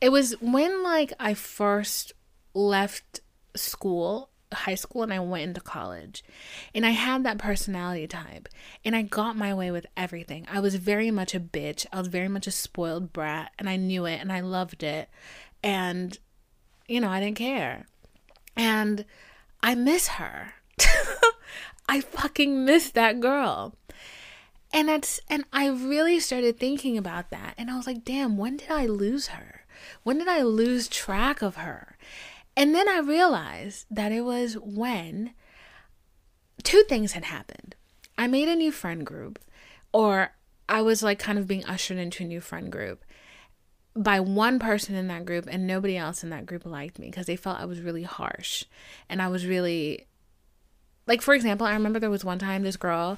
it 0.00 0.10
was 0.10 0.32
when 0.40 0.82
like 0.82 1.12
I 1.18 1.34
first 1.34 2.12
left 2.54 3.20
school 3.54 4.30
high 4.52 4.74
school 4.74 5.02
and 5.02 5.12
I 5.12 5.20
went 5.20 5.44
into 5.44 5.60
college. 5.60 6.24
And 6.74 6.84
I 6.86 6.90
had 6.90 7.24
that 7.24 7.38
personality 7.38 8.06
type. 8.06 8.48
And 8.84 8.94
I 8.94 9.02
got 9.02 9.36
my 9.36 9.54
way 9.54 9.70
with 9.70 9.86
everything. 9.96 10.46
I 10.50 10.60
was 10.60 10.74
very 10.76 11.10
much 11.10 11.34
a 11.34 11.40
bitch. 11.40 11.86
I 11.92 11.98
was 11.98 12.08
very 12.08 12.28
much 12.28 12.46
a 12.46 12.50
spoiled 12.50 13.12
brat. 13.12 13.52
And 13.58 13.68
I 13.68 13.76
knew 13.76 14.04
it 14.06 14.20
and 14.20 14.32
I 14.32 14.40
loved 14.40 14.82
it. 14.82 15.08
And, 15.62 16.18
you 16.86 17.00
know, 17.00 17.08
I 17.08 17.20
didn't 17.20 17.36
care. 17.36 17.86
And 18.56 19.04
I 19.62 19.74
miss 19.74 20.08
her. 20.08 20.54
I 21.88 22.00
fucking 22.00 22.64
miss 22.64 22.90
that 22.90 23.20
girl. 23.20 23.74
And 24.72 24.88
that's 24.88 25.20
and 25.28 25.44
I 25.52 25.68
really 25.68 26.18
started 26.18 26.58
thinking 26.58 26.96
about 26.96 27.30
that. 27.30 27.54
And 27.58 27.70
I 27.70 27.76
was 27.76 27.86
like, 27.86 28.04
damn, 28.04 28.38
when 28.38 28.56
did 28.56 28.70
I 28.70 28.86
lose 28.86 29.28
her? 29.28 29.66
When 30.02 30.18
did 30.18 30.28
I 30.28 30.42
lose 30.42 30.88
track 30.88 31.42
of 31.42 31.56
her? 31.56 31.96
And 32.56 32.74
then 32.74 32.88
I 32.88 32.98
realized 32.98 33.86
that 33.90 34.12
it 34.12 34.22
was 34.22 34.54
when 34.54 35.32
two 36.62 36.82
things 36.88 37.12
had 37.12 37.24
happened. 37.24 37.74
I 38.18 38.26
made 38.26 38.48
a 38.48 38.56
new 38.56 38.70
friend 38.70 39.06
group, 39.06 39.38
or 39.92 40.34
I 40.68 40.82
was 40.82 41.02
like 41.02 41.18
kind 41.18 41.38
of 41.38 41.46
being 41.46 41.64
ushered 41.64 41.98
into 41.98 42.24
a 42.24 42.26
new 42.26 42.40
friend 42.40 42.70
group 42.70 43.04
by 43.94 44.20
one 44.20 44.58
person 44.58 44.94
in 44.94 45.08
that 45.08 45.24
group, 45.24 45.46
and 45.50 45.66
nobody 45.66 45.96
else 45.96 46.22
in 46.22 46.30
that 46.30 46.46
group 46.46 46.64
liked 46.64 46.98
me 46.98 47.10
because 47.10 47.26
they 47.26 47.36
felt 47.36 47.60
I 47.60 47.66
was 47.66 47.80
really 47.80 48.04
harsh. 48.04 48.64
And 49.08 49.20
I 49.20 49.28
was 49.28 49.46
really, 49.46 50.06
like, 51.06 51.20
for 51.20 51.34
example, 51.34 51.66
I 51.66 51.72
remember 51.72 51.98
there 51.98 52.10
was 52.10 52.24
one 52.24 52.38
time 52.38 52.62
this 52.62 52.76
girl, 52.76 53.16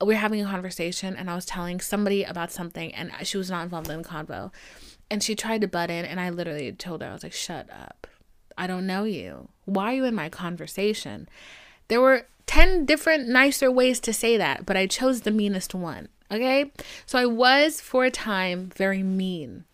we 0.00 0.08
were 0.08 0.20
having 0.20 0.40
a 0.40 0.48
conversation, 0.48 1.16
and 1.16 1.30
I 1.30 1.34
was 1.34 1.46
telling 1.46 1.80
somebody 1.80 2.22
about 2.24 2.52
something, 2.52 2.94
and 2.94 3.12
she 3.22 3.36
was 3.36 3.50
not 3.50 3.64
involved 3.64 3.90
in 3.90 4.02
the 4.02 4.08
convo. 4.08 4.50
And 5.10 5.22
she 5.22 5.34
tried 5.34 5.60
to 5.60 5.68
butt 5.68 5.90
in, 5.90 6.04
and 6.04 6.18
I 6.18 6.30
literally 6.30 6.72
told 6.72 7.02
her, 7.02 7.08
I 7.08 7.12
was 7.12 7.22
like, 7.22 7.32
shut 7.32 7.68
up 7.70 8.06
I 8.56 8.66
don't 8.66 8.86
know 8.86 9.04
you. 9.04 9.48
Why 9.64 9.92
are 9.92 9.94
you 9.94 10.04
in 10.04 10.14
my 10.14 10.28
conversation? 10.28 11.28
There 11.88 12.00
were 12.00 12.26
10 12.46 12.84
different 12.84 13.28
nicer 13.28 13.70
ways 13.70 14.00
to 14.00 14.12
say 14.12 14.36
that, 14.36 14.66
but 14.66 14.76
I 14.76 14.86
chose 14.86 15.22
the 15.22 15.30
meanest 15.30 15.74
one. 15.74 16.08
Okay? 16.30 16.72
So 17.06 17.18
I 17.18 17.26
was 17.26 17.80
for 17.80 18.04
a 18.04 18.10
time 18.10 18.70
very 18.74 19.02
mean. 19.02 19.64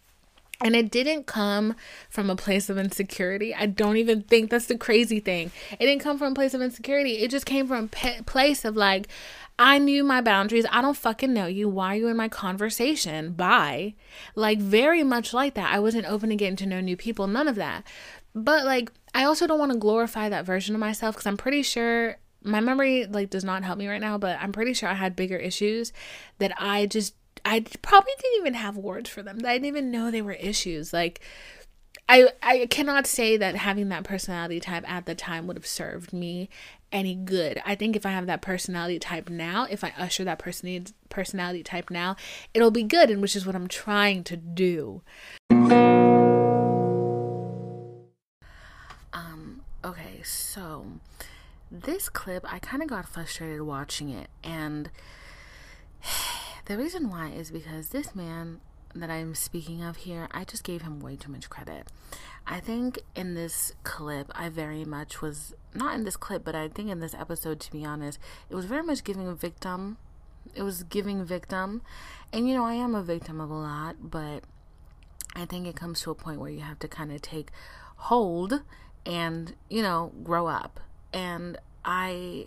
And 0.63 0.77
it 0.77 0.91
didn't 0.91 1.27
come 1.27 1.75
from 2.11 2.29
a 2.29 2.37
place 2.37 2.69
of 2.69 2.77
insecurity. 2.77 3.55
I 3.55 3.65
don't 3.65 3.97
even 3.97 4.23
think 4.23 4.51
that's 4.51 4.67
the 4.67 4.77
crazy 4.77 5.19
thing. 5.19 5.53
It 5.73 5.87
didn't 5.87 6.03
come 6.03 6.19
from 6.19 6.33
a 6.33 6.35
place 6.35 6.53
of 6.53 6.61
insecurity. 6.61 7.19
It 7.19 7.31
just 7.31 7.47
came 7.47 7.67
from 7.67 7.89
a 8.05 8.23
place 8.25 8.67
of 8.67 8.77
like, 8.77 9.09
I 9.59 9.79
knew 9.79 10.05
my 10.05 10.21
boundaries. 10.21 10.67
I 10.71 10.83
don't 10.83 10.97
fucking 10.97 11.33
know 11.33 11.47
you. 11.47 11.69
Why 11.69 11.95
are 11.95 11.99
you 11.99 12.09
in 12.09 12.17
my 12.17 12.29
conversation? 12.29 13.33
Bye. 13.33 13.95
Like, 14.35 14.59
very 14.59 15.03
much 15.03 15.35
like 15.35 15.55
that. 15.55 15.73
I 15.73 15.79
wasn't 15.79 16.07
open 16.07 16.31
to 16.31 16.37
getting 16.37 16.57
to 16.57 16.67
know 16.67 16.81
new 16.81 16.97
people. 16.97 17.27
None 17.27 17.49
of 17.49 17.57
that. 17.57 17.85
But 18.35 18.65
like 18.65 18.93
I 19.15 19.25
also 19.25 19.47
don't 19.47 19.59
want 19.59 19.73
to 19.73 19.79
glorify 19.79 20.29
that 20.29 20.45
version 20.45 20.75
of 20.75 20.81
myself 20.81 21.17
cuz 21.17 21.27
I'm 21.27 21.37
pretty 21.37 21.63
sure 21.63 22.17
my 22.43 22.61
memory 22.61 23.07
like 23.07 23.31
does 23.31 23.45
not 23.45 23.65
help 23.65 23.79
me 23.79 23.89
right 23.89 24.01
now, 24.01 24.19
but 24.19 24.39
I'm 24.41 24.53
pretty 24.53 24.73
sure 24.73 24.89
I 24.89 24.95
had 24.95 25.17
bigger 25.17 25.37
issues 25.37 25.93
that 26.39 26.53
I 26.59 26.87
just 26.87 27.15
I 27.45 27.65
probably 27.83 28.13
didn't 28.21 28.41
even 28.41 28.55
have 28.55 28.77
words 28.77 29.09
for 29.09 29.23
them. 29.23 29.39
I 29.45 29.55
didn't 29.55 29.67
even 29.67 29.91
know 29.91 30.11
they 30.11 30.23
were 30.23 30.33
issues. 30.33 30.93
Like 30.93 31.21
I 32.09 32.29
I 32.43 32.67
cannot 32.67 33.07
say 33.07 33.37
that 33.37 33.57
having 33.57 33.89
that 33.91 34.05
personality 34.05 34.61
type 34.61 34.89
at 34.91 35.07
the 35.07 35.15
time 35.15 35.47
would 35.47 35.57
have 35.57 35.67
served 35.67 36.13
me 36.13 36.49
any 36.93 37.15
good. 37.15 37.61
I 37.65 37.75
think 37.75 37.95
if 37.95 38.05
I 38.05 38.11
have 38.11 38.27
that 38.27 38.43
personality 38.43 38.99
type 38.99 39.31
now, 39.31 39.67
if 39.71 39.85
I 39.85 39.93
usher 39.99 40.25
that 40.25 40.39
personality 40.39 40.93
personality 41.09 41.63
type 41.63 41.91
now, 41.91 42.17
it'll 42.53 42.71
be 42.71 42.83
good 42.83 43.11
and 43.11 43.23
which 43.23 43.37
is 43.37 43.47
what 43.47 43.55
I'm 43.55 43.69
trying 43.69 44.25
to 44.25 44.37
do. 44.37 45.03
Okay, 49.91 50.23
so 50.23 50.87
this 51.69 52.09
clip, 52.09 52.45
I 52.49 52.61
kind 52.61 52.81
of 52.81 52.89
got 52.89 53.09
frustrated 53.09 53.63
watching 53.63 54.09
it, 54.09 54.29
and 54.45 54.89
the 56.67 56.79
reason 56.79 57.11
why 57.11 57.31
is 57.31 57.51
because 57.51 57.89
this 57.89 58.15
man 58.15 58.61
that 58.95 59.11
I'm 59.11 59.35
speaking 59.35 59.83
of 59.83 59.97
here, 59.97 60.29
I 60.31 60.45
just 60.45 60.63
gave 60.63 60.83
him 60.83 61.01
way 61.01 61.17
too 61.17 61.33
much 61.33 61.51
credit. 61.51 61.89
I 62.47 62.61
think 62.61 63.01
in 63.17 63.35
this 63.35 63.73
clip, 63.83 64.31
I 64.33 64.49
very 64.49 64.85
much 64.85 65.21
was 65.21 65.55
not 65.75 65.97
in 65.97 66.05
this 66.05 66.17
clip, 66.17 66.45
but 66.45 66.55
I 66.55 66.69
think 66.69 66.89
in 66.89 67.01
this 67.01 67.15
episode, 67.15 67.59
to 67.59 67.73
be 67.73 67.85
honest, 67.85 68.21
it 68.49 68.55
was 68.55 68.67
very 68.67 68.85
much 68.85 69.03
giving 69.03 69.27
a 69.27 69.35
victim. 69.35 69.97
It 70.55 70.63
was 70.63 70.85
giving 70.85 71.25
victim, 71.25 71.83
and 72.33 72.49
you 72.49 72.55
know, 72.55 72.65
I 72.65 72.75
am 72.75 72.95
a 72.95 73.03
victim 73.03 73.41
of 73.41 73.51
a 73.51 73.55
lot, 73.55 73.97
but 74.01 74.45
I 75.35 75.47
think 75.47 75.67
it 75.67 75.75
comes 75.75 76.01
to 76.03 76.13
a 76.13 76.15
point 76.15 76.39
where 76.39 76.51
you 76.51 76.61
have 76.61 76.79
to 76.79 76.87
kind 76.87 77.11
of 77.11 77.21
take 77.23 77.51
hold 77.97 78.63
and, 79.07 79.55
you 79.69 79.83
know, 79.83 80.13
grow 80.23 80.47
up. 80.47 80.81
And 81.13 81.59
I 81.85 82.47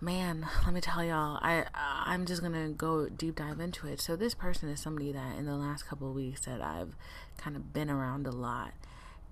man, 0.00 0.46
let 0.64 0.72
me 0.72 0.80
tell 0.80 1.02
y'all, 1.02 1.38
I 1.42 1.64
I'm 1.74 2.24
just 2.24 2.40
gonna 2.40 2.68
go 2.68 3.08
deep 3.08 3.36
dive 3.36 3.58
into 3.60 3.88
it. 3.88 4.00
So 4.00 4.14
this 4.14 4.32
person 4.34 4.68
is 4.68 4.80
somebody 4.80 5.10
that 5.12 5.36
in 5.36 5.44
the 5.46 5.56
last 5.56 5.86
couple 5.88 6.08
of 6.08 6.14
weeks 6.14 6.42
that 6.42 6.60
I've 6.62 6.94
kind 7.36 7.56
of 7.56 7.72
been 7.72 7.90
around 7.90 8.26
a 8.26 8.30
lot, 8.30 8.72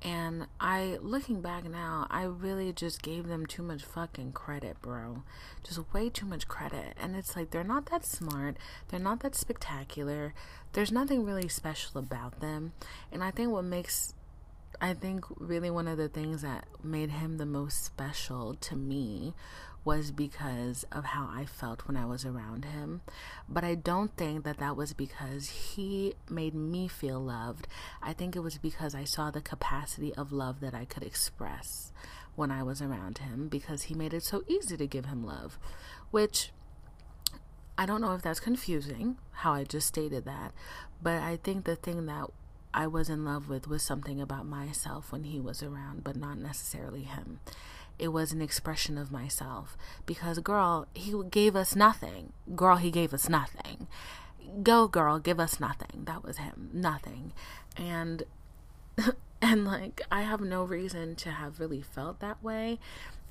And 0.03 0.47
I, 0.61 0.99
looking 1.01 1.41
back 1.41 1.65
now, 1.65 2.07
I 2.11 2.25
really 2.25 2.73
just 2.73 3.03
gave 3.03 3.27
them 3.29 3.47
too 3.47 3.63
much 3.63 3.83
fucking 3.83 4.33
credit, 4.33 4.81
bro. 4.83 5.23
Just 5.65 5.81
way 5.93 6.11
too 6.11 6.27
much 6.27 6.47
credit. 6.47 6.95
And 7.01 7.17
it's 7.17 7.35
like, 7.35 7.51
they're 7.51 7.65
not 7.65 7.87
that 7.87 8.05
smart. 8.05 8.57
They're 8.89 9.01
not 9.01 9.21
that 9.21 9.35
spectacular. 9.35 10.35
There's 10.75 10.93
nothing 10.93 11.25
really 11.25 11.49
special 11.49 11.99
about 11.99 12.41
them. 12.41 12.73
And 13.11 13.25
I 13.25 13.31
think 13.31 13.51
what 13.51 13.65
makes 13.65 14.13
I 14.81 14.95
think 14.95 15.25
really 15.37 15.71
one 15.71 15.89
of 15.89 15.99
the 15.99 16.09
things 16.09 16.43
that 16.43 16.67
made 16.83 17.11
him 17.11 17.39
the 17.39 17.47
most 17.47 17.85
special 17.85 18.55
to 18.55 18.77
me 18.77 19.35
was 19.85 20.11
because 20.11 20.85
of 20.91 21.05
how 21.05 21.31
I 21.33 21.47
felt 21.47 21.87
when 21.87 21.97
I 21.97 22.05
was 22.05 22.25
around 22.25 22.65
him. 22.65 23.03
But 23.49 23.63
I 23.63 23.77
don't 23.77 24.15
think 24.17 24.45
that 24.45 24.59
that 24.59 24.77
was 24.77 24.93
because 24.93 25.49
he 25.49 26.15
made 26.29 26.55
me 26.55 26.89
feel 26.89 27.21
loved. 27.21 27.69
I 28.03 28.13
think 28.13 28.35
it 28.35 28.41
was 28.41 28.59
because 28.59 28.95
I 28.95 29.05
saw 29.05 29.31
the 29.31 29.41
capacity 29.41 30.13
of 30.15 30.33
love 30.33 30.59
that 30.61 30.75
I 30.75 30.85
could 30.87 31.05
express 31.05 31.93
when 32.35 32.51
I 32.51 32.65
was 32.65 32.83
around 32.83 33.19
him 33.19 33.49
because 33.49 33.85
he 33.85 33.95
made 33.95 34.13
it 34.13 34.25
so 34.25 34.43
easy 34.49 34.77
to 34.77 34.87
give 34.87 35.07
him 35.07 35.25
love, 35.25 35.59
which 36.11 36.51
I 37.79 37.87
don't 37.87 38.01
know 38.01 38.15
if 38.15 38.23
that's 38.23 38.41
confusing, 38.41 39.19
how 39.33 39.53
I 39.53 39.65
just 39.65 39.87
stated 39.87 40.25
that, 40.25 40.53
but 41.01 41.23
I 41.23 41.37
think 41.37 41.65
the 41.65 41.77
thing 41.77 42.07
that 42.07 42.31
I 42.77 42.87
was 42.87 43.09
in 43.09 43.25
love 43.25 43.49
with 43.49 43.67
was 43.67 43.83
something 43.83 44.21
about 44.21 44.47
myself 44.47 45.11
when 45.11 45.25
he 45.25 45.41
was 45.41 45.63
around, 45.63 46.05
but 46.05 46.15
not 46.15 46.37
necessarily 46.37 47.05
him. 47.05 47.41
It 47.99 48.09
was 48.09 48.33
an 48.33 48.43
expression 48.43 48.99
of 48.99 49.11
myself 49.11 49.79
because, 50.05 50.39
girl, 50.41 50.87
he 50.93 51.15
gave 51.31 51.57
us 51.57 51.75
nothing. 51.75 52.35
Girl, 52.55 52.77
he 52.77 52.91
gave 52.91 53.15
us 53.15 53.31
nothing. 53.31 53.87
Go, 54.63 54.89
girl, 54.89 55.19
give 55.19 55.41
us 55.41 55.59
nothing. 55.59 56.05
That 56.05 56.23
was 56.23 56.37
him. 56.37 56.69
Nothing. 56.75 57.33
And 57.79 58.25
and 59.43 59.65
like 59.65 60.03
I 60.13 60.23
have 60.23 60.43
no 60.43 60.63
reason 60.63 61.17
to 61.17 61.31
have 61.31 61.59
really 61.59 61.81
felt 61.81 62.21
that 62.21 62.43
way 62.43 62.79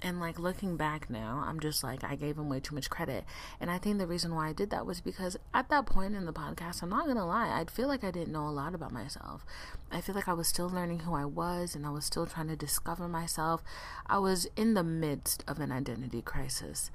and 0.05 0.19
like 0.19 0.37
looking 0.37 0.77
back 0.77 1.09
now, 1.09 1.43
I'm 1.47 1.59
just 1.59 1.83
like, 1.83 2.03
I 2.03 2.15
gave 2.15 2.37
him 2.37 2.47
way 2.47 2.59
too 2.59 2.75
much 2.75 2.91
credit. 2.91 3.25
And 3.59 3.71
I 3.71 3.79
think 3.79 3.97
the 3.97 4.05
reason 4.05 4.35
why 4.35 4.49
I 4.49 4.53
did 4.53 4.69
that 4.69 4.85
was 4.85 5.01
because 5.01 5.35
at 5.51 5.69
that 5.69 5.87
point 5.87 6.13
in 6.13 6.25
the 6.25 6.31
podcast, 6.31 6.83
I'm 6.83 6.89
not 6.89 7.05
going 7.05 7.17
to 7.17 7.25
lie, 7.25 7.59
I'd 7.59 7.71
feel 7.71 7.87
like 7.87 8.03
I 8.03 8.11
didn't 8.11 8.31
know 8.31 8.47
a 8.47 8.51
lot 8.51 8.75
about 8.75 8.93
myself. 8.93 9.43
I 9.91 10.01
feel 10.01 10.13
like 10.13 10.27
I 10.27 10.33
was 10.33 10.47
still 10.47 10.69
learning 10.69 10.99
who 10.99 11.15
I 11.15 11.25
was 11.25 11.73
and 11.73 11.87
I 11.87 11.89
was 11.89 12.05
still 12.05 12.27
trying 12.27 12.49
to 12.49 12.55
discover 12.55 13.07
myself. 13.07 13.63
I 14.05 14.19
was 14.19 14.47
in 14.55 14.75
the 14.75 14.83
midst 14.83 15.43
of 15.47 15.59
an 15.59 15.71
identity 15.71 16.21
crisis. 16.21 16.91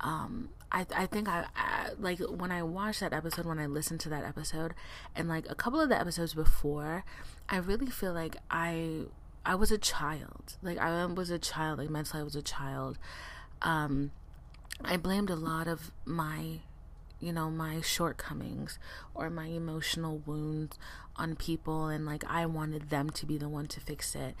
Um, 0.00 0.48
I, 0.72 0.86
I 0.96 1.04
think 1.04 1.28
I, 1.28 1.44
I 1.54 1.90
like 1.98 2.18
when 2.20 2.50
I 2.50 2.62
watched 2.62 3.00
that 3.00 3.12
episode, 3.12 3.44
when 3.44 3.58
I 3.58 3.66
listened 3.66 4.00
to 4.00 4.08
that 4.08 4.24
episode, 4.24 4.72
and 5.14 5.28
like 5.28 5.44
a 5.50 5.54
couple 5.54 5.82
of 5.82 5.90
the 5.90 6.00
episodes 6.00 6.32
before, 6.32 7.04
I 7.46 7.58
really 7.58 7.90
feel 7.90 8.14
like 8.14 8.36
I 8.50 9.02
I 9.46 9.54
was 9.54 9.70
a 9.70 9.78
child. 9.78 10.56
Like 10.62 10.78
I 10.78 11.04
was 11.06 11.30
a 11.30 11.38
child. 11.38 11.78
Like 11.78 11.90
mentally, 11.90 12.20
I 12.20 12.24
was 12.24 12.36
a 12.36 12.42
child. 12.42 12.98
Um, 13.62 14.10
I 14.82 14.96
blamed 14.96 15.30
a 15.30 15.36
lot 15.36 15.68
of 15.68 15.92
my, 16.04 16.60
you 17.20 17.32
know, 17.32 17.50
my 17.50 17.80
shortcomings 17.80 18.78
or 19.14 19.30
my 19.30 19.46
emotional 19.46 20.22
wounds 20.26 20.78
on 21.16 21.36
people, 21.36 21.86
and 21.86 22.04
like 22.04 22.24
I 22.28 22.46
wanted 22.46 22.90
them 22.90 23.10
to 23.10 23.26
be 23.26 23.38
the 23.38 23.48
one 23.48 23.66
to 23.68 23.80
fix 23.80 24.14
it. 24.14 24.34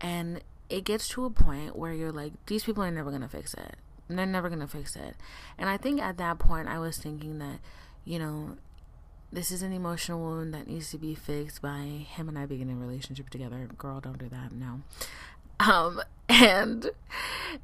And 0.00 0.42
it 0.68 0.84
gets 0.84 1.08
to 1.08 1.24
a 1.24 1.30
point 1.30 1.76
where 1.76 1.92
you're 1.92 2.12
like, 2.12 2.32
these 2.46 2.64
people 2.64 2.82
are 2.82 2.90
never 2.90 3.10
gonna 3.10 3.28
fix 3.28 3.54
it. 3.54 3.76
They're 4.08 4.26
never 4.26 4.48
gonna 4.48 4.68
fix 4.68 4.96
it. 4.96 5.16
And 5.58 5.68
I 5.68 5.76
think 5.76 6.00
at 6.00 6.18
that 6.18 6.38
point, 6.38 6.68
I 6.68 6.78
was 6.78 6.98
thinking 6.98 7.38
that, 7.38 7.60
you 8.04 8.18
know, 8.18 8.56
this 9.32 9.50
is 9.50 9.62
an 9.62 9.72
emotional 9.72 10.20
wound 10.20 10.54
that 10.54 10.66
needs 10.66 10.90
to 10.90 10.98
be 10.98 11.14
fixed 11.14 11.60
by 11.60 11.80
him 11.80 12.28
and 12.28 12.38
I 12.38 12.46
being 12.46 12.62
in 12.62 12.70
a 12.70 12.76
relationship 12.76 13.28
together. 13.30 13.68
Girl, 13.76 14.00
don't 14.00 14.18
do 14.18 14.28
that. 14.28 14.52
No. 14.52 14.82
Um, 15.60 16.02
and 16.28 16.90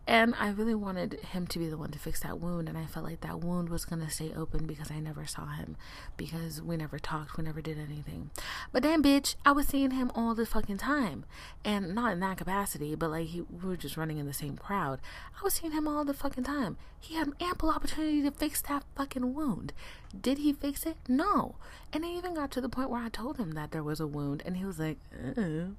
and 0.07 0.35
I 0.39 0.51
really 0.51 0.75
wanted 0.75 1.15
him 1.15 1.49
to 1.49 1.59
be 1.59 1.69
the 1.69 1.77
one 1.77 1.91
to 1.91 1.99
fix 1.99 2.21
that 2.21 2.39
wound, 2.39 2.69
and 2.69 2.79
I 2.79 2.87
felt 2.87 3.05
like 3.05 3.21
that 3.23 3.41
wound 3.41 3.69
was 3.69 3.85
gonna 3.85 4.09
stay 4.09 4.33
open 4.37 4.67
because 4.67 4.91
I 4.91 5.01
never 5.01 5.27
saw 5.27 5.47
him, 5.47 5.77
because 6.17 6.63
we 6.63 6.77
never 6.77 6.99
talked, 7.01 7.37
we 7.37 7.43
never 7.43 7.61
did 7.61 7.77
anything. 7.77 8.31
But 8.71 8.85
damn 8.85 9.03
bitch, 9.03 9.35
I 9.45 9.51
was 9.51 9.67
seeing 9.67 9.91
him 9.91 10.13
all 10.15 10.37
the 10.37 10.47
fucking 10.47 10.79
time, 10.79 11.25
and 11.65 11.93
not 11.93 12.13
in 12.13 12.21
that 12.21 12.37
capacity, 12.37 12.95
but 12.95 13.11
like 13.11 13.29
he, 13.29 13.41
we 13.41 13.69
were 13.69 13.77
just 13.77 13.97
running 13.97 14.19
in 14.19 14.27
the 14.27 14.33
same 14.33 14.57
crowd. 14.57 15.01
I 15.41 15.43
was 15.43 15.55
seeing 15.55 15.73
him 15.73 15.89
all 15.89 16.05
the 16.05 16.15
fucking 16.15 16.45
time. 16.45 16.77
He 17.01 17.17
had 17.17 17.33
ample 17.41 17.71
opportunity 17.71 18.23
to 18.23 18.31
fix 18.31 18.63
that 18.63 18.85
fucking 18.95 19.35
wound. 19.35 19.73
Did 20.19 20.39
he 20.39 20.53
fix 20.53 20.87
it? 20.87 20.97
No. 21.09 21.57
And 21.93 22.05
it 22.05 22.09
even 22.09 22.35
got 22.35 22.53
to 22.53 22.61
the 22.61 22.69
point 22.69 22.91
where 22.91 23.03
I 23.03 23.09
told 23.09 23.39
him 23.39 23.53
that 23.53 23.73
there 23.73 23.83
was 23.83 23.99
a 23.99 24.07
wound, 24.07 24.43
and 24.47 24.57
he 24.57 24.65
was 24.65 24.79
like, 24.79 24.99
uh 25.37 25.73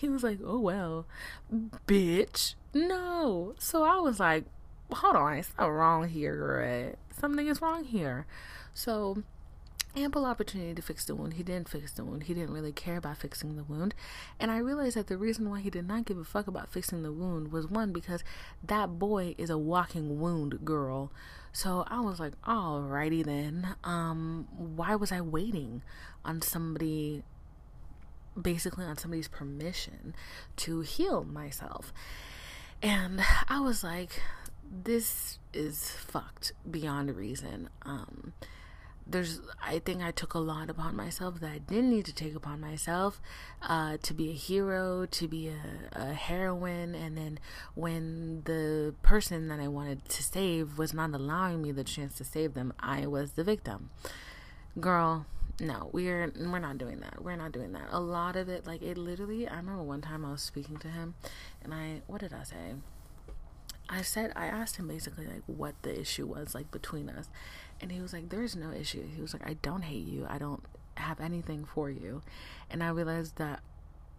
he 0.00 0.08
was 0.08 0.22
like, 0.22 0.38
oh, 0.42 0.58
well, 0.58 1.06
bitch, 1.86 2.54
no. 2.72 3.54
So 3.58 3.82
I 3.82 3.98
was 3.98 4.18
like, 4.18 4.44
hold 4.90 5.14
on, 5.14 5.34
it's 5.34 5.52
not 5.58 5.66
wrong 5.66 6.08
here, 6.08 6.58
right? 6.58 6.96
Something 7.18 7.46
is 7.46 7.60
wrong 7.60 7.84
here. 7.84 8.26
So 8.72 9.22
ample 9.94 10.24
opportunity 10.24 10.72
to 10.72 10.80
fix 10.80 11.04
the 11.04 11.14
wound. 11.14 11.34
He 11.34 11.42
didn't 11.42 11.68
fix 11.68 11.92
the 11.92 12.04
wound. 12.04 12.22
He 12.22 12.34
didn't 12.34 12.54
really 12.54 12.72
care 12.72 12.96
about 12.96 13.18
fixing 13.18 13.56
the 13.56 13.64
wound. 13.64 13.94
And 14.38 14.50
I 14.50 14.56
realized 14.58 14.96
that 14.96 15.08
the 15.08 15.18
reason 15.18 15.50
why 15.50 15.60
he 15.60 15.68
did 15.68 15.86
not 15.86 16.06
give 16.06 16.16
a 16.16 16.24
fuck 16.24 16.46
about 16.46 16.72
fixing 16.72 17.02
the 17.02 17.12
wound 17.12 17.52
was 17.52 17.66
one, 17.66 17.92
because 17.92 18.24
that 18.64 18.98
boy 18.98 19.34
is 19.36 19.50
a 19.50 19.58
walking 19.58 20.18
wound 20.18 20.64
girl. 20.64 21.12
So 21.52 21.84
I 21.88 22.00
was 22.00 22.18
like, 22.18 22.40
alrighty 22.42 23.22
then. 23.22 23.74
Um, 23.84 24.48
why 24.56 24.94
was 24.94 25.12
I 25.12 25.20
waiting 25.20 25.82
on 26.24 26.40
somebody 26.40 27.22
basically 28.40 28.84
on 28.84 28.96
somebody's 28.96 29.28
permission 29.28 30.14
to 30.56 30.80
heal 30.80 31.24
myself. 31.24 31.92
And 32.82 33.20
I 33.48 33.60
was 33.60 33.84
like, 33.84 34.22
this 34.70 35.38
is 35.52 35.90
fucked 35.90 36.52
beyond 36.70 37.14
reason. 37.16 37.68
Um, 37.82 38.32
there's, 39.06 39.40
I 39.62 39.80
think 39.80 40.02
I 40.02 40.12
took 40.12 40.34
a 40.34 40.38
lot 40.38 40.70
upon 40.70 40.94
myself 40.94 41.40
that 41.40 41.50
I 41.50 41.58
didn't 41.58 41.90
need 41.90 42.04
to 42.06 42.14
take 42.14 42.34
upon 42.34 42.60
myself 42.60 43.20
uh, 43.62 43.96
to 44.02 44.14
be 44.14 44.30
a 44.30 44.34
hero, 44.34 45.06
to 45.06 45.28
be 45.28 45.48
a, 45.48 45.54
a 45.92 46.14
heroine. 46.14 46.94
And 46.94 47.16
then 47.16 47.38
when 47.74 48.42
the 48.44 48.94
person 49.02 49.48
that 49.48 49.58
I 49.58 49.68
wanted 49.68 50.08
to 50.08 50.22
save 50.22 50.78
was 50.78 50.94
not 50.94 51.12
allowing 51.12 51.60
me 51.60 51.72
the 51.72 51.84
chance 51.84 52.16
to 52.18 52.24
save 52.24 52.54
them, 52.54 52.72
I 52.78 53.06
was 53.06 53.32
the 53.32 53.44
victim. 53.44 53.90
Girl, 54.78 55.26
no, 55.60 55.90
we're 55.92 56.32
we're 56.38 56.58
not 56.58 56.78
doing 56.78 57.00
that. 57.00 57.22
We're 57.22 57.36
not 57.36 57.52
doing 57.52 57.72
that. 57.72 57.88
A 57.90 58.00
lot 58.00 58.36
of 58.36 58.48
it, 58.48 58.66
like 58.66 58.82
it 58.82 58.96
literally. 58.96 59.46
I 59.46 59.56
remember 59.56 59.82
one 59.82 60.00
time 60.00 60.24
I 60.24 60.32
was 60.32 60.42
speaking 60.42 60.78
to 60.78 60.88
him, 60.88 61.14
and 61.62 61.74
I 61.74 62.00
what 62.06 62.20
did 62.20 62.32
I 62.32 62.42
say? 62.44 62.74
I 63.88 64.02
said 64.02 64.32
I 64.36 64.46
asked 64.46 64.76
him 64.76 64.88
basically 64.88 65.26
like 65.26 65.42
what 65.46 65.74
the 65.82 66.00
issue 66.00 66.26
was 66.26 66.54
like 66.54 66.70
between 66.70 67.10
us, 67.10 67.28
and 67.80 67.92
he 67.92 68.00
was 68.00 68.12
like, 68.12 68.30
"There 68.30 68.42
is 68.42 68.56
no 68.56 68.72
issue." 68.72 69.04
He 69.14 69.20
was 69.20 69.34
like, 69.34 69.46
"I 69.46 69.54
don't 69.54 69.82
hate 69.82 70.06
you. 70.06 70.26
I 70.28 70.38
don't 70.38 70.62
have 70.94 71.20
anything 71.20 71.64
for 71.64 71.90
you," 71.90 72.22
and 72.70 72.82
I 72.82 72.88
realized 72.88 73.36
that, 73.36 73.60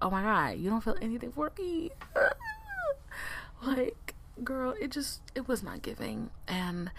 oh 0.02 0.10
my 0.10 0.22
god, 0.22 0.58
you 0.58 0.70
don't 0.70 0.84
feel 0.84 0.98
anything 1.02 1.32
for 1.32 1.52
me. 1.58 1.92
like, 3.66 4.16
girl, 4.44 4.76
it 4.80 4.92
just 4.92 5.22
it 5.36 5.48
was 5.48 5.64
not 5.64 5.82
giving, 5.82 6.30
and 6.48 6.92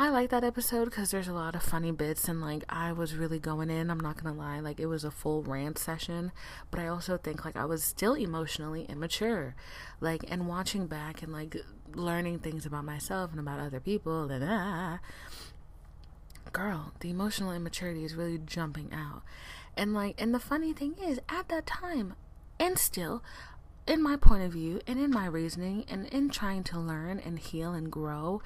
I 0.00 0.10
like 0.10 0.30
that 0.30 0.44
episode 0.44 0.84
because 0.84 1.10
there's 1.10 1.26
a 1.26 1.32
lot 1.32 1.56
of 1.56 1.62
funny 1.64 1.90
bits 1.90 2.28
and 2.28 2.40
like 2.40 2.62
I 2.68 2.92
was 2.92 3.16
really 3.16 3.40
going 3.40 3.68
in. 3.68 3.90
I'm 3.90 3.98
not 3.98 4.22
gonna 4.22 4.32
lie, 4.36 4.60
like 4.60 4.78
it 4.78 4.86
was 4.86 5.02
a 5.02 5.10
full 5.10 5.42
rant 5.42 5.76
session, 5.76 6.30
but 6.70 6.78
I 6.78 6.86
also 6.86 7.18
think 7.18 7.44
like 7.44 7.56
I 7.56 7.64
was 7.64 7.82
still 7.82 8.14
emotionally 8.14 8.84
immature, 8.84 9.56
like 10.00 10.24
and 10.28 10.46
watching 10.46 10.86
back 10.86 11.20
and 11.20 11.32
like 11.32 11.56
learning 11.96 12.38
things 12.38 12.64
about 12.64 12.84
myself 12.84 13.32
and 13.32 13.40
about 13.40 13.58
other 13.58 13.80
people 13.80 14.30
and 14.30 14.44
ah, 14.48 15.00
girl, 16.52 16.92
the 17.00 17.10
emotional 17.10 17.50
immaturity 17.50 18.04
is 18.04 18.14
really 18.14 18.38
jumping 18.38 18.92
out, 18.92 19.22
and 19.76 19.94
like 19.94 20.14
and 20.22 20.32
the 20.32 20.38
funny 20.38 20.72
thing 20.72 20.94
is 21.02 21.18
at 21.28 21.48
that 21.48 21.66
time, 21.66 22.14
and 22.60 22.78
still 22.78 23.20
in 23.84 24.00
my 24.00 24.14
point 24.14 24.44
of 24.44 24.52
view 24.52 24.80
and 24.86 25.00
in 25.00 25.10
my 25.10 25.26
reasoning 25.26 25.84
and 25.88 26.06
in 26.06 26.28
trying 26.28 26.62
to 26.62 26.78
learn 26.78 27.18
and 27.18 27.40
heal 27.40 27.72
and 27.72 27.90
grow 27.90 28.40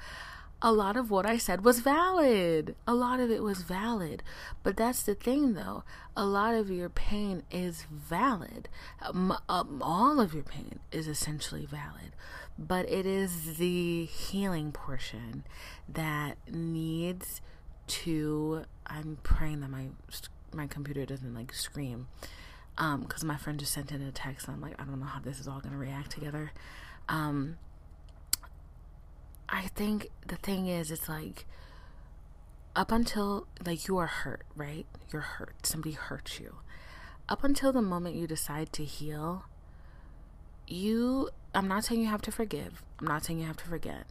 a 0.63 0.71
lot 0.71 0.95
of 0.95 1.11
what 1.11 1.25
I 1.25 1.37
said 1.37 1.65
was 1.65 1.81
valid. 1.81 2.75
A 2.87 2.95
lot 2.95 3.19
of 3.19 3.29
it 3.29 3.43
was 3.43 3.63
valid. 3.63 4.23
But 4.63 4.77
that's 4.77 5.03
the 5.03 5.13
thing, 5.13 5.53
though. 5.53 5.83
A 6.15 6.25
lot 6.25 6.55
of 6.55 6.71
your 6.71 6.87
pain 6.87 7.43
is 7.51 7.85
valid. 7.91 8.69
Um, 9.01 9.37
um, 9.49 9.81
all 9.83 10.21
of 10.21 10.33
your 10.33 10.43
pain 10.43 10.79
is 10.89 11.09
essentially 11.09 11.65
valid. 11.65 12.15
But 12.57 12.89
it 12.89 13.05
is 13.05 13.57
the 13.57 14.05
healing 14.05 14.71
portion 14.71 15.43
that 15.89 16.37
needs 16.49 17.41
to. 17.87 18.63
I'm 18.87 19.17
praying 19.21 19.59
that 19.61 19.69
my 19.69 19.87
my 20.53 20.67
computer 20.67 21.05
doesn't 21.05 21.33
like 21.33 21.53
scream. 21.53 22.07
Um, 22.77 23.01
because 23.01 23.23
my 23.23 23.35
friend 23.35 23.59
just 23.59 23.73
sent 23.73 23.91
in 23.91 24.01
a 24.01 24.11
text. 24.11 24.47
I'm 24.47 24.61
like, 24.61 24.81
I 24.81 24.85
don't 24.85 24.99
know 24.99 25.05
how 25.05 25.19
this 25.19 25.39
is 25.39 25.47
all 25.47 25.59
gonna 25.59 25.77
react 25.77 26.11
together. 26.11 26.53
Um, 27.09 27.57
I 29.53 29.67
think 29.75 30.09
the 30.27 30.35
thing 30.35 30.67
is, 30.67 30.89
it's 30.89 31.07
like 31.07 31.45
up 32.75 32.91
until 32.91 33.45
like 33.65 33.87
you 33.87 33.97
are 33.99 34.07
hurt, 34.07 34.41
right? 34.55 34.87
You're 35.11 35.21
hurt. 35.21 35.65
Somebody 35.65 35.93
hurt 35.93 36.39
you. 36.39 36.55
up 37.29 37.43
until 37.43 37.71
the 37.71 37.81
moment 37.81 38.15
you 38.15 38.27
decide 38.27 38.71
to 38.73 38.83
heal, 38.83 39.45
you, 40.67 41.29
I'm 41.53 41.67
not 41.67 41.85
saying 41.85 42.01
you 42.01 42.07
have 42.07 42.21
to 42.23 42.31
forgive, 42.31 42.83
I'm 42.99 43.07
not 43.07 43.23
saying 43.25 43.39
you 43.39 43.47
have 43.47 43.57
to 43.57 43.65
forget, 43.65 44.05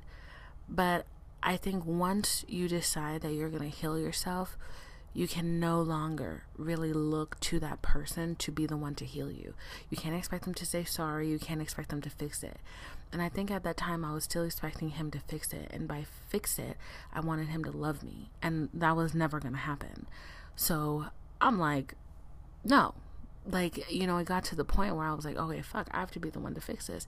but 0.69 1.07
I 1.43 1.57
think 1.57 1.85
once 1.85 2.45
you 2.49 2.69
decide 2.69 3.21
that 3.23 3.33
you're 3.33 3.51
going 3.51 3.63
to 3.63 3.77
heal 3.77 3.99
yourself, 3.99 4.57
you 5.15 5.29
can 5.29 5.61
no 5.61 5.83
longer 5.83 6.45
really 6.57 6.93
look 6.93 7.39
to 7.41 7.59
that 7.61 7.83
person 7.83 8.35
to 8.37 8.51
be 8.51 8.65
the 8.65 8.77
one 8.79 8.95
to 8.95 9.05
heal 9.05 9.31
you. 9.31 9.55
You 9.91 9.97
can't 9.99 10.15
expect 10.15 10.45
them 10.45 10.55
to 10.55 10.65
say 10.65 10.85
sorry. 10.85 11.29
You 11.29 11.39
can't 11.39 11.61
expect 11.61 11.91
them 11.91 12.01
to 12.03 12.09
fix 12.11 12.43
it. 12.43 12.59
And 13.13 13.21
I 13.21 13.29
think 13.29 13.51
at 13.51 13.63
that 13.65 13.77
time 13.77 14.05
I 14.05 14.13
was 14.15 14.25
still 14.25 14.43
expecting 14.43 14.91
him 14.91 15.11
to 15.11 15.19
fix 15.21 15.53
it. 15.53 15.69
And 15.71 15.87
by 15.87 16.07
fix 16.29 16.59
it, 16.59 16.79
I 17.13 17.21
wanted 17.21 17.49
him 17.49 17.63
to 17.65 17.71
love 17.71 18.03
me. 18.03 18.31
And 18.41 18.71
that 18.73 18.97
was 18.97 19.15
never 19.15 19.39
going 19.39 19.53
to 19.53 19.61
happen. 19.61 20.07
So 20.57 21.07
I'm 21.41 21.59
like, 21.59 21.95
no. 22.65 22.95
Like, 23.45 23.91
you 23.91 24.07
know, 24.07 24.19
it 24.19 24.27
got 24.27 24.45
to 24.45 24.57
the 24.57 24.65
point 24.65 24.97
where 24.97 25.07
I 25.07 25.13
was 25.13 25.25
like, 25.25 25.37
okay, 25.37 25.61
fuck, 25.61 25.89
I 25.91 26.01
have 26.01 26.13
to 26.13 26.21
be 26.21 26.31
the 26.31 26.39
one 26.39 26.55
to 26.55 26.61
fix 26.61 26.87
this. 26.87 27.07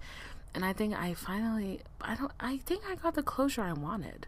And 0.52 0.64
I 0.64 0.72
think 0.72 0.94
I 0.94 1.14
finally, 1.14 1.80
I 2.00 2.16
don't, 2.16 2.32
I 2.38 2.58
think 2.58 2.82
I 2.88 2.96
got 2.96 3.14
the 3.14 3.22
closure 3.22 3.62
I 3.62 3.72
wanted. 3.72 4.26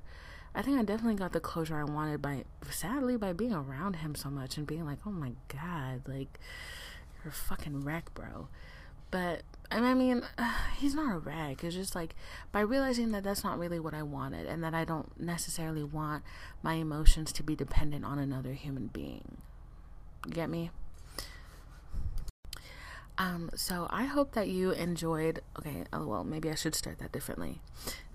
I 0.55 0.63
think 0.63 0.79
I 0.79 0.83
definitely 0.83 1.17
got 1.17 1.33
the 1.33 1.41
closure 1.41 1.77
I 1.77 1.85
wanted 1.85 2.23
by, 2.23 2.45
sadly, 2.71 3.17
by 3.17 3.33
being 3.33 3.53
around 3.53 3.97
him 3.97 4.15
so 4.15 4.31
much 4.31 4.57
and 4.57 4.67
being 4.67 4.87
like, 4.87 5.01
oh 5.05 5.11
my 5.11 5.33
god, 5.49 6.03
like, 6.07 6.41
you're 7.23 7.31
a 7.31 7.35
fucking 7.35 7.83
wreck, 7.83 8.15
bro. 8.15 8.49
But, 9.11 9.43
and 9.77 9.85
I 9.85 9.93
mean, 9.93 10.23
uh, 10.39 10.53
he's 10.79 10.95
not 10.95 11.15
a 11.15 11.19
rag. 11.19 11.63
It's 11.63 11.75
just 11.75 11.95
like, 11.95 12.17
by 12.51 12.61
realizing 12.61 13.13
that 13.13 13.23
that's 13.23 13.45
not 13.45 13.59
really 13.59 13.79
what 13.79 13.93
I 13.93 14.03
wanted 14.03 14.47
and 14.47 14.65
that 14.65 14.75
I 14.75 14.85
don't 14.87 15.21
necessarily 15.21 15.85
want 15.85 16.25
my 16.63 16.75
emotions 16.75 17.31
to 17.33 17.43
be 17.43 17.55
dependent 17.55 18.05
on 18.05 18.19
another 18.19 18.55
human 18.55 18.87
being. 18.87 19.37
Get 20.31 20.49
me? 20.49 20.71
Um, 23.19 23.51
so 23.55 23.87
I 23.91 24.07
hope 24.07 24.33
that 24.33 24.49
you 24.49 24.71
enjoyed. 24.73 25.41
Okay, 25.59 25.85
oh, 25.93 26.07
well, 26.07 26.25
maybe 26.25 26.51
I 26.51 26.55
should 26.55 26.75
start 26.75 26.99
that 26.99 27.13
differently. 27.13 27.61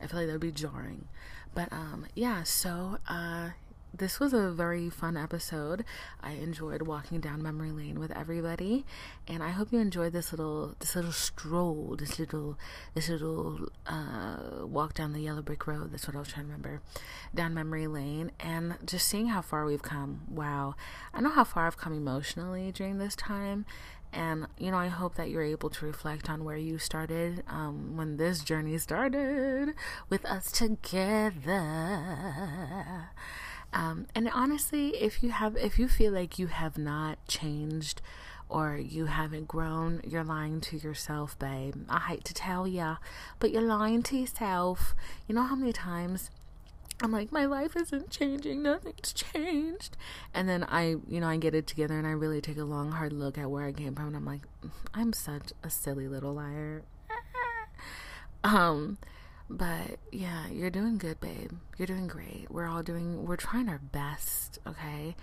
I 0.01 0.07
feel 0.07 0.20
like 0.20 0.28
that 0.28 0.34
would 0.34 0.41
be 0.41 0.51
jarring. 0.51 1.07
But 1.53 1.72
um, 1.72 2.07
yeah, 2.16 2.41
so 2.41 2.97
uh, 3.07 3.51
this 3.94 4.20
was 4.20 4.34
a 4.34 4.52
very 4.52 4.89
fun 4.89 5.18
episode. 5.18 5.84
I 6.22 6.32
enjoyed 6.34 6.84
walking 6.84 7.20
down 7.20 7.44
memory 7.44 7.72
lane 7.72 8.00
with 8.00 8.12
everybody, 8.12 8.86
and 9.28 9.44
I 9.44 9.50
hope 9.50 9.72
you 9.72 9.80
enjoyed 9.80 10.14
this 10.14 10.32
little 10.32 10.76
this 10.80 10.96
little 10.96 11.12
stroll, 11.12 11.96
this 12.00 12.18
little 12.18 12.58
this 12.94 13.10
little 13.10 13.70
uh, 13.86 14.66
walk 14.66 14.94
down 14.94 15.14
the 15.14 15.22
yellow 15.22 15.42
brick 15.42 15.68
road. 15.68 15.92
That's 15.92 16.08
what 16.08 16.16
I 16.16 16.20
was 16.20 16.30
trying 16.30 16.46
to 16.48 16.52
remember, 16.52 16.82
down 17.36 17.54
memory 17.54 17.88
lane, 17.88 18.32
and 18.39 18.78
just 18.86 19.08
seeing 19.08 19.28
how 19.28 19.42
far 19.42 19.66
we've 19.66 19.82
come. 19.82 20.22
Wow, 20.30 20.76
I 21.14 21.22
know 21.22 21.32
how 21.32 21.44
far 21.44 21.68
I've 21.68 21.78
come 21.78 21.94
emotionally 21.94 22.72
during 22.72 22.98
this 22.98 23.16
time, 23.16 23.66
and, 24.14 24.48
you 24.58 24.72
know, 24.72 24.78
I 24.78 24.88
hope 24.88 25.16
that 25.16 25.30
you're 25.30 25.44
able 25.44 25.70
to 25.70 25.86
reflect 25.86 26.30
on 26.30 26.44
where 26.44 26.58
you 26.58 26.78
started 26.78 27.44
um, 27.48 27.96
when 27.96 28.18
this 28.18 28.44
journey 28.44 28.78
started 28.78 29.74
with 30.10 30.26
us 30.26 30.52
together. 30.52 31.62
Um, 33.74 34.08
and 34.14 34.30
honestly, 34.34 34.90
if 34.90 35.24
you 35.24 35.30
have, 35.32 35.56
if 35.56 35.80
you 35.80 35.88
feel 35.88 36.12
like 36.12 36.38
you 36.38 36.48
have 36.48 36.78
not 36.78 37.26
changed 37.28 38.02
or 38.50 38.76
you 38.76 39.06
haven't 39.06 39.48
grown, 39.48 40.02
you're 40.06 40.24
lying 40.26 40.60
to 40.62 40.78
yourself, 40.78 41.40
babe. 41.40 41.76
I 41.90 42.00
hate 42.00 42.26
to 42.26 42.34
tell 42.34 42.68
ya, 42.68 42.98
but 43.40 43.52
you're 43.52 43.62
lying 43.62 44.04
to 44.04 44.18
yourself. 44.18 44.94
You 45.28 45.36
know 45.36 45.44
how 45.44 45.56
many 45.56 45.72
times 45.72 46.30
I'm 47.04 47.12
like, 47.12 47.32
my 47.32 47.46
life 47.46 47.76
isn't 47.76 48.12
changing. 48.12 48.62
Nothing's 48.62 49.14
changed. 49.14 49.98
And 50.34 50.48
then 50.48 50.64
I, 50.66 50.96
you 51.08 51.20
know, 51.20 51.28
I 51.28 51.38
get 51.38 51.56
it 51.56 51.66
together 51.66 51.98
and 51.98 52.06
I 52.06 52.12
really 52.12 52.42
take 52.42 52.58
a 52.58 52.64
long, 52.64 52.92
hard 52.92 53.14
look 53.14 53.38
at 53.38 53.50
where 53.50 53.66
I 53.66 53.72
came 53.72 53.96
from. 53.96 54.08
And 54.08 54.16
I'm 54.16 54.26
like, 54.26 54.42
I'm 54.94 55.14
such 55.14 55.54
a 55.64 55.70
silly 55.70 56.08
little 56.08 56.34
liar. 56.34 56.84
um, 58.44 58.98
but 59.58 59.97
yeah, 60.12 60.47
you're 60.49 60.70
doing 60.70 60.97
good, 60.97 61.20
babe. 61.20 61.52
You're 61.78 61.88
doing 61.88 62.08
great. 62.08 62.47
We're 62.49 62.68
all 62.68 62.84
doing, 62.84 63.26
we're 63.26 63.36
trying 63.36 63.68
our 63.68 63.80
best, 63.80 64.60
okay? 64.66 65.16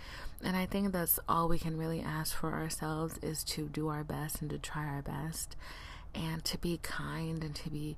And 0.45 0.55
I 0.55 0.66
think 0.66 0.93
that's 0.93 1.18
all 1.29 1.49
we 1.49 1.59
can 1.59 1.79
really 1.79 2.03
ask 2.03 2.37
for 2.37 2.53
ourselves 2.53 3.18
is 3.22 3.43
to 3.45 3.68
do 3.68 3.89
our 3.89 4.05
best 4.05 4.43
and 4.43 4.51
to 4.51 4.59
try 4.59 4.85
our 4.85 5.03
best 5.03 5.57
and 6.14 6.45
to 6.45 6.59
be 6.59 6.79
kind 6.83 7.43
and 7.43 7.55
to 7.55 7.70
be, 7.70 7.97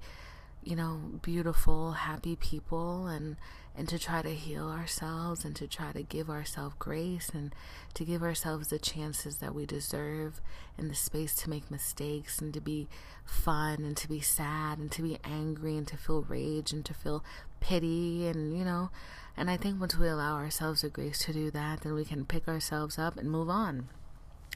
you 0.62 0.76
know, 0.76 1.00
beautiful, 1.20 1.92
happy 1.92 2.36
people 2.36 3.08
and 3.08 3.36
and 3.76 3.88
to 3.88 3.98
try 3.98 4.20
to 4.20 4.34
heal 4.34 4.68
ourselves 4.68 5.44
and 5.44 5.54
to 5.56 5.66
try 5.66 5.92
to 5.92 6.02
give 6.02 6.28
ourselves 6.28 6.74
grace 6.78 7.30
and 7.32 7.54
to 7.94 8.04
give 8.04 8.22
ourselves 8.22 8.68
the 8.68 8.78
chances 8.78 9.36
that 9.36 9.54
we 9.54 9.64
deserve 9.64 10.40
and 10.76 10.90
the 10.90 10.94
space 10.94 11.34
to 11.36 11.50
make 11.50 11.70
mistakes 11.70 12.40
and 12.40 12.52
to 12.52 12.60
be 12.60 12.88
fun 13.24 13.84
and 13.84 13.96
to 13.96 14.08
be 14.08 14.20
sad 14.20 14.78
and 14.78 14.90
to 14.90 15.02
be 15.02 15.18
angry 15.24 15.76
and 15.76 15.86
to 15.86 15.96
feel 15.96 16.22
rage 16.22 16.72
and 16.72 16.84
to 16.84 16.94
feel 16.94 17.24
pity 17.60 18.26
and 18.26 18.56
you 18.56 18.64
know. 18.64 18.90
And 19.36 19.50
I 19.50 19.56
think 19.56 19.80
once 19.80 19.96
we 19.96 20.08
allow 20.08 20.34
ourselves 20.34 20.82
the 20.82 20.88
grace 20.88 21.20
to 21.24 21.32
do 21.32 21.50
that 21.52 21.82
then 21.82 21.94
we 21.94 22.04
can 22.04 22.24
pick 22.24 22.48
ourselves 22.48 22.98
up 22.98 23.16
and 23.16 23.30
move 23.30 23.48
on. 23.48 23.88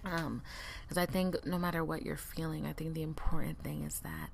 Um 0.04 0.42
because 0.82 0.98
I 0.98 1.06
think 1.06 1.46
no 1.46 1.58
matter 1.58 1.84
what 1.84 2.02
you're 2.02 2.16
feeling 2.16 2.66
I 2.66 2.72
think 2.72 2.94
the 2.94 3.02
important 3.02 3.62
thing 3.62 3.84
is 3.84 4.00
that 4.00 4.30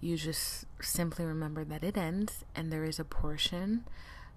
you 0.00 0.16
just 0.16 0.66
simply 0.82 1.24
remember 1.24 1.64
that 1.64 1.82
it 1.82 1.96
ends 1.96 2.44
and 2.54 2.70
there 2.70 2.84
is 2.84 2.98
a 2.98 3.04
portion 3.04 3.84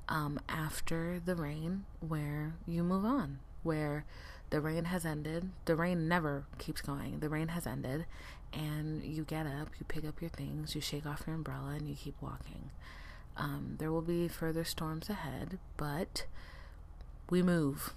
um, 0.10 0.40
after 0.48 1.22
the 1.24 1.36
rain 1.36 1.86
where 2.00 2.54
you 2.66 2.84
move 2.84 3.06
on, 3.06 3.40
where 3.64 4.06
the 4.50 4.62
rain 4.62 4.86
has 4.86 5.06
ended. 5.06 5.50
The 5.66 5.76
rain 5.76 6.08
never 6.08 6.46
keeps 6.58 6.82
going. 6.82 7.20
The 7.20 7.30
rain 7.30 7.50
has 7.50 7.68
ended, 7.68 8.06
and 8.54 9.04
you 9.04 9.24
get 9.24 9.46
up, 9.46 9.70
you 9.80 9.86
pick 9.88 10.06
up 10.06 10.22
your 10.22 10.30
things, 10.30 10.76
you 10.76 10.82
shake 10.82 11.06
off 11.06 11.24
your 11.28 11.36
umbrella, 11.36 11.76
and 11.78 11.88
you 11.88 11.96
keep 11.96 12.16
walking. 12.22 12.72
Um, 13.36 13.76
there 13.78 13.92
will 13.92 14.02
be 14.02 14.28
further 14.28 14.64
storms 14.64 15.10
ahead, 15.10 15.60
but 15.76 16.26
we 17.30 17.44
move. 17.44 17.94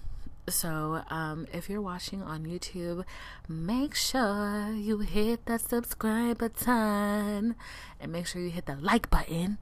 So, 0.49 1.03
um, 1.09 1.47
if 1.53 1.69
you're 1.69 1.81
watching 1.81 2.21
on 2.21 2.45
YouTube, 2.45 3.05
make 3.47 3.95
sure 3.95 4.71
you 4.73 4.99
hit 4.99 5.45
that 5.45 5.61
subscribe 5.61 6.39
button 6.39 7.55
and 7.99 8.11
make 8.11 8.27
sure 8.27 8.41
you 8.41 8.49
hit 8.49 8.65
the 8.65 8.75
like 8.75 9.09
button 9.09 9.59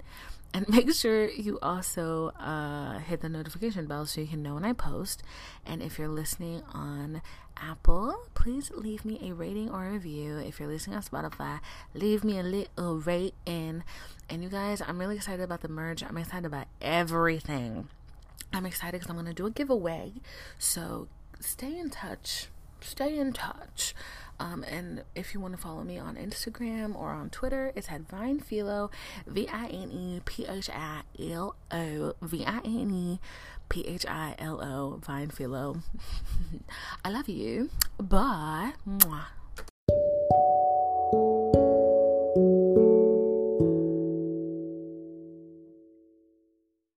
and 0.54 0.68
make 0.70 0.94
sure 0.94 1.30
you 1.30 1.60
also 1.62 2.30
uh, 2.40 3.00
hit 3.00 3.22
the 3.22 3.30
notification 3.30 3.86
bell 3.86 4.06
so 4.06 4.22
you 4.22 4.28
can 4.28 4.44
know 4.44 4.56
when 4.56 4.66
I 4.66 4.74
post. 4.74 5.24
And 5.66 5.82
if 5.82 6.00
you're 6.00 6.08
listening 6.08 6.64
on 6.74 7.22
Apple, 7.58 8.16
please 8.34 8.72
leave 8.72 9.06
me 9.06 9.20
a 9.30 9.34
rating 9.34 9.70
or 9.70 9.86
a 9.86 9.92
review. 9.92 10.38
If 10.38 10.60
you're 10.60 10.70
listening 10.70 10.96
on 10.96 11.04
Spotify, 11.04 11.60
leave 11.94 12.24
me 12.24 12.40
a 12.40 12.44
little 12.44 12.98
rating. 13.00 13.84
And 14.30 14.44
you 14.44 14.50
guys, 14.50 14.82
I'm 14.86 15.00
really 15.00 15.16
excited 15.16 15.44
about 15.44 15.62
the 15.62 15.70
merge. 15.70 16.04
I'm 16.04 16.18
excited 16.18 16.46
about 16.46 16.68
everything. 16.82 17.90
I'm 18.54 18.66
excited 18.66 18.94
because 18.94 19.10
I'm 19.10 19.16
going 19.16 19.28
to 19.28 19.34
do 19.34 19.46
a 19.46 19.52
giveaway. 19.52 20.14
So 20.58 21.08
stay 21.40 21.78
in 21.78 21.90
touch. 21.90 22.48
Stay 22.82 23.18
in 23.18 23.34
touch. 23.34 23.94
Um, 24.40 24.64
and 24.64 25.04
if 25.16 25.34
you 25.34 25.40
want 25.40 25.56
to 25.56 25.62
follow 25.62 25.84
me 25.84 25.98
on 25.98 26.16
Instagram 26.16 26.96
or 26.96 27.10
on 27.10 27.30
Twitter, 27.30 27.72
it's 27.76 27.90
at 27.90 28.08
Vinephilo, 28.08 28.92
V 29.28 29.48
I 29.52 29.66
N 29.68 29.92
E 29.92 30.22
P 30.26 30.46
H 30.46 30.70
I 30.70 31.02
L 31.20 31.56
O, 31.72 32.14
V 32.22 32.46
I 32.46 32.60
N 32.64 32.92
E 32.92 33.20
P 33.68 33.86
H 33.86 34.06
I 34.06 34.36
L 34.40 34.62
O, 34.62 35.00
Vinephilo. 35.06 35.82
I 37.06 37.10
love 37.10 37.28
you. 37.28 37.70
Bye. 38.00 38.74
Mwah. 38.88 39.26